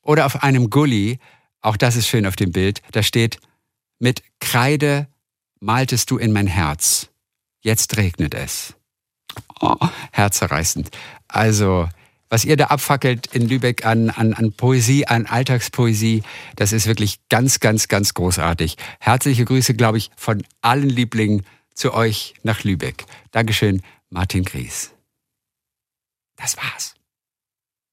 Oder 0.03 0.27
auf 0.27 0.43
einem 0.43 0.71
Gully, 0.71 1.19
auch 1.61 1.77
das 1.77 1.97
ist 1.97 2.09
schön 2.09 2.27
auf 2.27 2.37
dem 2.37 2.53
Bild, 2.53 2.83
da 2.93 3.03
steht, 3.03 3.39
mit 3.99 4.23
Kreide 4.41 5.09
maltest 5.61 6.11
du 6.11 6.19
in 6.19 6.33
mein 6.33 6.47
Herz. 6.47 7.09
Jetzt 7.61 7.97
regnet 7.97 8.35
es. 8.35 8.75
Oh, 9.61 9.77
herzerreißend. 10.13 10.91
Also, 11.29 11.89
was 12.31 12.45
ihr 12.45 12.57
da 12.57 12.67
abfackelt 12.67 13.27
in 13.35 13.49
Lübeck 13.49 13.85
an, 13.85 14.09
an, 14.09 14.33
an 14.33 14.53
Poesie, 14.53 15.07
an 15.07 15.27
Alltagspoesie, 15.27 16.23
das 16.57 16.73
ist 16.73 16.87
wirklich 16.87 17.19
ganz, 17.29 17.61
ganz, 17.61 17.89
ganz 17.89 18.15
großartig. 18.15 18.77
Herzliche 18.99 19.45
Grüße, 19.45 19.75
glaube 19.75 19.99
ich, 19.99 20.11
von 20.17 20.43
allen 20.63 20.89
Lieblingen 20.89 21.45
zu 21.75 21.93
euch 21.93 22.35
nach 22.43 22.65
Lübeck. 22.65 23.05
Dankeschön. 23.33 23.83
Martin 24.11 24.45
Gries. 24.45 24.93
Das 26.37 26.57
war's. 26.57 26.95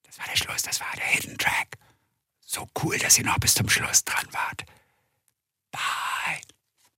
Das 0.04 0.18
war 0.18 0.26
der 0.26 0.36
Schluss, 0.36 0.64
das 0.64 0.80
war 0.80 0.92
der 0.96 1.06
Hidden 1.06 1.38
Track. 1.38 1.78
So 2.40 2.68
cool, 2.82 2.98
dass 2.98 3.18
ihr 3.20 3.26
noch 3.26 3.38
bis 3.38 3.54
zum 3.54 3.70
Schluss 3.70 4.04
dran 4.04 4.26
wart. 4.32 4.66
Bye. 5.72 6.17